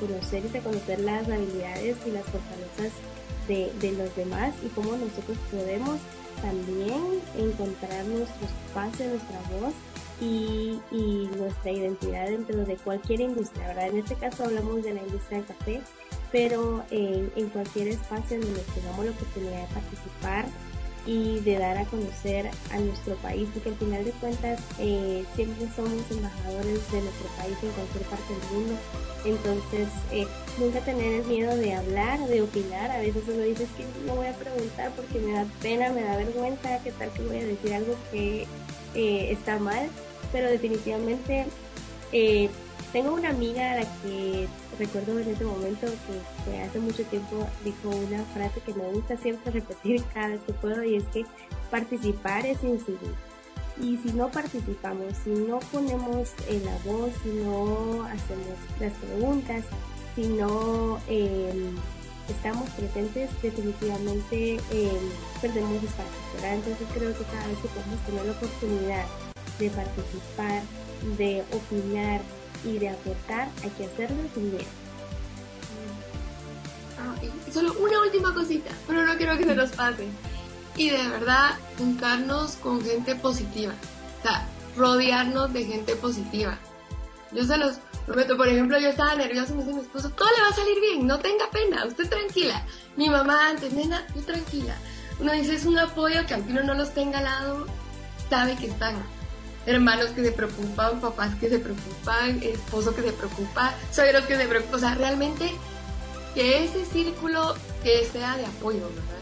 conocer 0.00 0.44
y 0.44 0.48
reconocer 0.48 1.00
las 1.00 1.28
habilidades 1.28 1.96
y 2.06 2.10
las 2.10 2.24
fortalezas 2.24 2.92
de, 3.48 3.70
de 3.80 3.92
los 3.92 4.14
demás 4.16 4.54
y 4.64 4.68
cómo 4.68 4.96
nosotros 4.96 5.36
podemos 5.50 5.98
también 6.40 7.20
encontrar 7.36 8.04
nuestro 8.06 8.46
espacio, 8.46 9.06
nuestra 9.08 9.38
voz 9.58 9.74
y, 10.20 10.80
y, 10.90 11.28
nuestra 11.36 11.72
identidad 11.72 12.28
dentro 12.28 12.64
de 12.64 12.76
cualquier 12.76 13.20
industria, 13.20 13.68
¿verdad? 13.68 13.88
En 13.88 13.98
este 13.98 14.14
caso 14.14 14.44
hablamos 14.44 14.82
de 14.82 14.94
la 14.94 15.02
industria 15.02 15.38
del 15.38 15.46
café, 15.46 15.80
pero 16.32 16.84
en, 16.90 17.30
en 17.36 17.48
cualquier 17.50 17.88
espacio 17.88 18.40
donde 18.40 18.60
tengamos 18.74 19.04
la 19.04 19.10
oportunidad 19.10 19.68
de 19.68 19.74
participar 19.74 20.46
y 21.06 21.40
de 21.40 21.58
dar 21.58 21.76
a 21.76 21.84
conocer 21.86 22.50
a 22.70 22.78
nuestro 22.78 23.14
país, 23.16 23.48
porque 23.52 23.70
al 23.70 23.76
final 23.76 24.04
de 24.04 24.10
cuentas 24.12 24.60
eh, 24.78 25.24
siempre 25.34 25.66
somos 25.74 26.10
embajadores 26.10 26.90
de 26.90 27.00
nuestro 27.02 27.28
país 27.36 27.56
en 27.62 27.70
cualquier 27.70 28.04
parte 28.04 28.32
del 28.32 28.52
mundo. 28.52 28.74
Entonces, 29.24 29.88
eh, 30.12 30.26
nunca 30.58 30.80
tener 30.80 31.20
el 31.20 31.26
miedo 31.26 31.56
de 31.56 31.74
hablar, 31.74 32.20
de 32.26 32.42
opinar. 32.42 32.90
A 32.90 32.98
veces 32.98 33.22
uno 33.26 33.42
dice 33.42 33.66
que 33.76 33.84
no 34.06 34.16
voy 34.16 34.26
a 34.26 34.34
preguntar 34.34 34.92
porque 34.96 35.18
me 35.18 35.32
da 35.32 35.46
pena, 35.62 35.90
me 35.92 36.02
da 36.02 36.16
vergüenza, 36.16 36.80
qué 36.82 36.92
tal 36.92 37.10
que 37.12 37.22
voy 37.22 37.38
a 37.38 37.46
decir 37.46 37.74
algo 37.74 37.96
que 38.10 38.46
eh, 38.94 39.32
está 39.32 39.58
mal, 39.58 39.88
pero 40.32 40.48
definitivamente 40.48 41.46
tengo 42.94 43.12
una 43.12 43.30
amiga 43.30 43.72
a 43.72 43.74
la 43.80 43.86
que 44.02 44.46
recuerdo 44.78 45.18
en 45.18 45.28
ese 45.28 45.44
momento 45.44 45.88
que, 46.46 46.62
hace 46.62 46.78
mucho 46.78 47.02
tiempo 47.06 47.44
dijo 47.64 47.88
una 47.88 48.22
frase 48.26 48.60
que 48.60 48.72
me 48.72 48.88
gusta 48.92 49.16
siempre 49.16 49.50
repetir 49.50 50.04
cada 50.14 50.28
vez 50.28 50.40
que 50.46 50.52
puedo 50.52 50.84
y 50.84 50.94
es 50.94 51.04
que 51.08 51.26
participar 51.72 52.46
es 52.46 52.62
incidir. 52.62 53.14
Y 53.82 53.96
si 53.96 54.12
no 54.12 54.30
participamos, 54.30 55.12
si 55.24 55.30
no 55.30 55.58
ponemos 55.72 56.30
en 56.48 56.64
la 56.64 56.78
voz, 56.84 57.10
si 57.24 57.30
no 57.30 58.04
hacemos 58.04 58.54
las 58.78 58.92
preguntas, 58.92 59.64
si 60.14 60.28
no 60.28 61.00
em, 61.08 61.74
estamos 62.28 62.70
presentes, 62.70 63.28
definitivamente 63.42 64.54
eh, 64.70 65.00
perdemos 65.42 65.82
espacio. 65.82 66.14
Entonces 66.44 66.86
creo 66.94 67.12
que 67.12 67.24
cada 67.24 67.48
vez 67.48 67.58
que 67.58 67.68
podemos 67.68 67.98
tener 68.06 68.24
la 68.24 68.32
oportunidad 68.32 69.04
de 69.58 69.70
participar, 69.70 70.62
de 71.18 71.42
opinar, 71.50 72.20
y 72.64 72.78
de 72.78 72.90
aportar 72.90 73.48
hay 73.62 73.70
que 73.70 73.86
hacerlo 73.86 74.16
sin 74.34 74.50
miedo. 74.50 74.64
Ah, 76.98 77.14
solo 77.52 77.74
una 77.80 78.00
última 78.00 78.34
cosita, 78.34 78.70
pero 78.86 79.04
no 79.04 79.16
quiero 79.16 79.36
que 79.36 79.44
se 79.44 79.54
nos 79.54 79.70
pase. 79.70 80.06
Y 80.76 80.90
de 80.90 81.08
verdad, 81.08 81.56
juntarnos 81.78 82.56
con 82.56 82.82
gente 82.82 83.14
positiva. 83.14 83.74
O 84.18 84.22
sea, 84.22 84.48
rodearnos 84.76 85.52
de 85.52 85.64
gente 85.64 85.94
positiva. 85.96 86.58
Yo 87.32 87.44
se 87.44 87.56
los 87.56 87.76
prometo, 88.06 88.36
por 88.36 88.48
ejemplo, 88.48 88.78
yo 88.78 88.88
estaba 88.88 89.14
nerviosa 89.14 89.52
y 89.52 89.56
me 89.56 89.62
dice 89.62 89.74
mi 89.74 89.80
esposo, 89.80 90.10
todo 90.10 90.28
le 90.36 90.42
va 90.42 90.48
a 90.48 90.52
salir 90.52 90.80
bien, 90.80 91.06
no 91.06 91.18
tenga 91.18 91.50
pena, 91.50 91.84
usted 91.86 92.08
tranquila. 92.08 92.64
Mi 92.96 93.08
mamá 93.08 93.48
antes, 93.48 93.72
nena, 93.72 94.06
tú 94.12 94.20
tranquila. 94.22 94.76
Uno 95.20 95.32
dice, 95.32 95.54
es 95.54 95.64
un 95.64 95.78
apoyo 95.78 96.26
que 96.26 96.34
aunque 96.34 96.52
uno 96.52 96.64
no 96.64 96.74
los 96.74 96.92
tenga 96.92 97.18
al 97.18 97.24
lado, 97.24 97.66
sabe 98.28 98.56
que 98.56 98.66
están 98.66 98.96
hermanos 99.66 100.10
que 100.10 100.24
se 100.24 100.32
preocupan, 100.32 101.00
papás 101.00 101.34
que 101.36 101.48
se 101.48 101.58
preocupan, 101.58 102.42
esposo 102.42 102.94
que 102.94 103.02
se 103.02 103.12
preocupa, 103.12 103.74
suegros 103.90 104.24
que 104.24 104.36
se 104.36 104.46
preocupan, 104.46 104.74
o 104.74 104.78
sea, 104.78 104.94
realmente 104.94 105.50
que 106.34 106.64
ese 106.64 106.84
círculo 106.84 107.54
que 107.82 108.04
sea 108.06 108.36
de 108.36 108.44
apoyo, 108.44 108.88
¿verdad? 108.88 109.20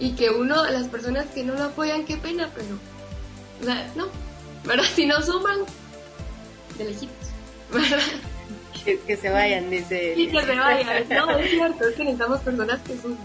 Y 0.00 0.12
que 0.12 0.30
uno, 0.30 0.64
las 0.70 0.86
personas 0.88 1.26
que 1.26 1.42
no 1.42 1.54
lo 1.54 1.64
apoyan, 1.64 2.04
qué 2.04 2.16
pena, 2.16 2.48
pero, 2.54 2.78
o 3.60 3.64
sea, 3.64 3.90
no, 3.96 4.08
¿verdad? 4.64 4.84
Si 4.94 5.06
no 5.06 5.20
suman, 5.22 5.58
de 6.76 6.84
lejitos, 6.84 7.28
¿verdad? 7.72 7.98
Que, 9.06 9.16
se 9.16 9.28
vayan, 9.28 9.68
dice. 9.68 10.14
Sí, 10.14 10.28
que 10.28 10.40
se 10.40 10.54
vayan, 10.54 11.08
no, 11.10 11.30
es 11.38 11.50
cierto, 11.50 11.88
es 11.88 11.94
que 11.94 12.04
necesitamos 12.04 12.40
personas 12.40 12.80
que 12.80 12.96
sumen. 12.96 13.18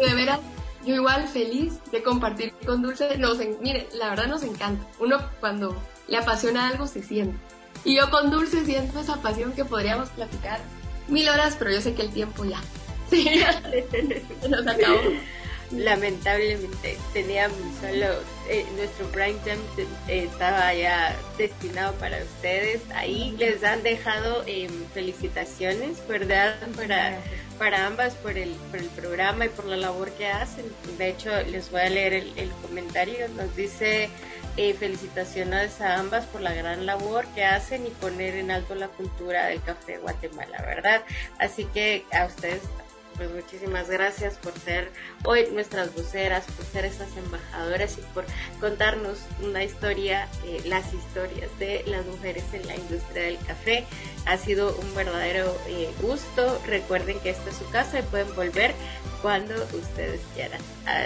Y 0.00 0.08
de 0.08 0.14
veras, 0.14 0.40
yo 0.86 0.94
igual 0.94 1.26
feliz 1.28 1.74
de 1.90 2.02
compartir 2.02 2.54
con 2.64 2.80
Dulce. 2.80 3.18
Nos, 3.18 3.38
mire, 3.60 3.88
la 3.94 4.10
verdad 4.10 4.28
nos 4.28 4.42
encanta. 4.44 4.86
Uno 5.00 5.18
cuando 5.40 5.76
le 6.06 6.16
apasiona 6.16 6.68
algo 6.68 6.86
se 6.86 7.02
siente. 7.02 7.36
Y 7.84 7.96
yo 7.96 8.10
con 8.10 8.30
Dulce 8.30 8.64
siento 8.64 9.00
esa 9.00 9.20
pasión 9.20 9.52
que 9.52 9.64
podríamos 9.64 10.08
platicar 10.10 10.60
mil 11.08 11.28
horas, 11.28 11.56
pero 11.58 11.72
yo 11.72 11.80
sé 11.80 11.94
que 11.94 12.02
el 12.02 12.10
tiempo 12.10 12.44
ya. 12.44 12.60
Sí, 13.08 13.24
ya 13.24 13.62
nos 14.48 14.66
acabó. 14.66 14.98
Lamentablemente 15.70 16.98
teníamos 17.12 17.56
solo 17.80 18.06
eh, 18.48 18.66
nuestro 18.76 19.06
prime 19.08 19.38
time 19.44 19.58
eh, 20.08 20.28
estaba 20.30 20.72
ya 20.74 21.16
destinado 21.38 21.94
para 21.94 22.18
ustedes. 22.18 22.82
Ahí 22.94 23.34
les 23.38 23.64
han 23.64 23.82
dejado 23.82 24.44
em, 24.46 24.70
felicitaciones, 24.94 26.06
¿verdad? 26.08 26.56
Para 26.76 27.18
para 27.58 27.86
ambas 27.86 28.14
por 28.14 28.36
el, 28.36 28.50
por 28.70 28.80
el 28.80 28.88
programa 28.88 29.46
y 29.46 29.48
por 29.48 29.64
la 29.64 29.76
labor 29.76 30.10
que 30.12 30.26
hacen. 30.26 30.66
De 30.98 31.08
hecho, 31.08 31.30
les 31.42 31.70
voy 31.70 31.80
a 31.80 31.90
leer 31.90 32.14
el, 32.14 32.50
comentario. 32.62 33.28
Nos 33.30 33.54
dice 33.56 34.10
eh, 34.56 34.74
felicitaciones 34.74 35.80
a 35.80 35.98
ambas 35.98 36.26
por 36.26 36.40
la 36.40 36.52
gran 36.52 36.86
labor 36.86 37.26
que 37.34 37.44
hacen 37.44 37.86
y 37.86 37.90
poner 37.90 38.34
en 38.36 38.50
alto 38.50 38.74
la 38.74 38.88
cultura 38.88 39.46
del 39.46 39.62
café 39.62 39.92
de 39.92 39.98
Guatemala, 39.98 40.62
¿verdad? 40.62 41.02
Así 41.38 41.64
que 41.66 42.04
a 42.12 42.26
ustedes 42.26 42.62
pues 43.16 43.30
muchísimas 43.30 43.88
gracias 43.88 44.34
por 44.36 44.52
ser 44.58 44.90
hoy 45.24 45.48
nuestras 45.52 45.94
voceras, 45.94 46.44
por 46.56 46.64
ser 46.66 46.84
esas 46.84 47.08
embajadoras 47.16 47.98
y 47.98 48.02
por 48.14 48.24
contarnos 48.60 49.18
una 49.42 49.64
historia, 49.64 50.28
eh, 50.44 50.60
las 50.66 50.92
historias 50.92 51.50
de 51.58 51.82
las 51.86 52.04
mujeres 52.06 52.44
en 52.52 52.66
la 52.66 52.76
industria 52.76 53.22
del 53.24 53.38
café. 53.38 53.84
Ha 54.26 54.36
sido 54.36 54.76
un 54.76 54.94
verdadero 54.94 55.56
eh, 55.68 55.90
gusto. 56.00 56.60
Recuerden 56.66 57.18
que 57.20 57.30
esta 57.30 57.50
es 57.50 57.56
su 57.56 57.68
casa 57.70 58.00
y 58.00 58.02
pueden 58.02 58.34
volver 58.34 58.74
cuando 59.22 59.54
ustedes 59.54 60.20
quieran. 60.34 60.60
Ah, 60.86 61.04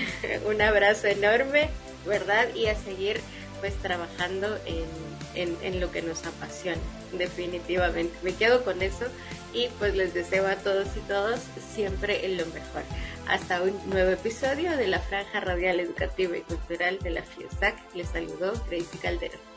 un 0.46 0.60
abrazo 0.60 1.06
enorme, 1.06 1.70
¿verdad? 2.06 2.48
Y 2.54 2.66
a 2.66 2.74
seguir 2.76 3.20
pues 3.60 3.74
trabajando 3.76 4.58
en, 4.66 5.56
en, 5.62 5.80
lo 5.80 5.92
que 5.92 6.02
nos 6.02 6.26
apasiona, 6.26 6.80
definitivamente. 7.12 8.12
Me 8.22 8.34
quedo 8.34 8.64
con 8.64 8.82
eso 8.82 9.06
y 9.52 9.68
pues 9.78 9.94
les 9.94 10.14
deseo 10.14 10.46
a 10.46 10.56
todos 10.56 10.88
y 10.96 11.00
todas 11.00 11.40
siempre 11.74 12.26
lo 12.28 12.46
mejor. 12.46 12.82
Hasta 13.28 13.62
un 13.62 13.78
nuevo 13.90 14.10
episodio 14.10 14.76
de 14.76 14.88
la 14.88 14.98
Franja 14.98 15.40
Radial 15.40 15.80
Educativa 15.80 16.36
y 16.36 16.40
Cultural 16.42 16.98
de 17.00 17.10
la 17.10 17.22
FIESAC. 17.22 17.76
Les 17.94 18.08
saludó 18.08 18.52
Gracie 18.68 18.98
Calderón. 19.00 19.51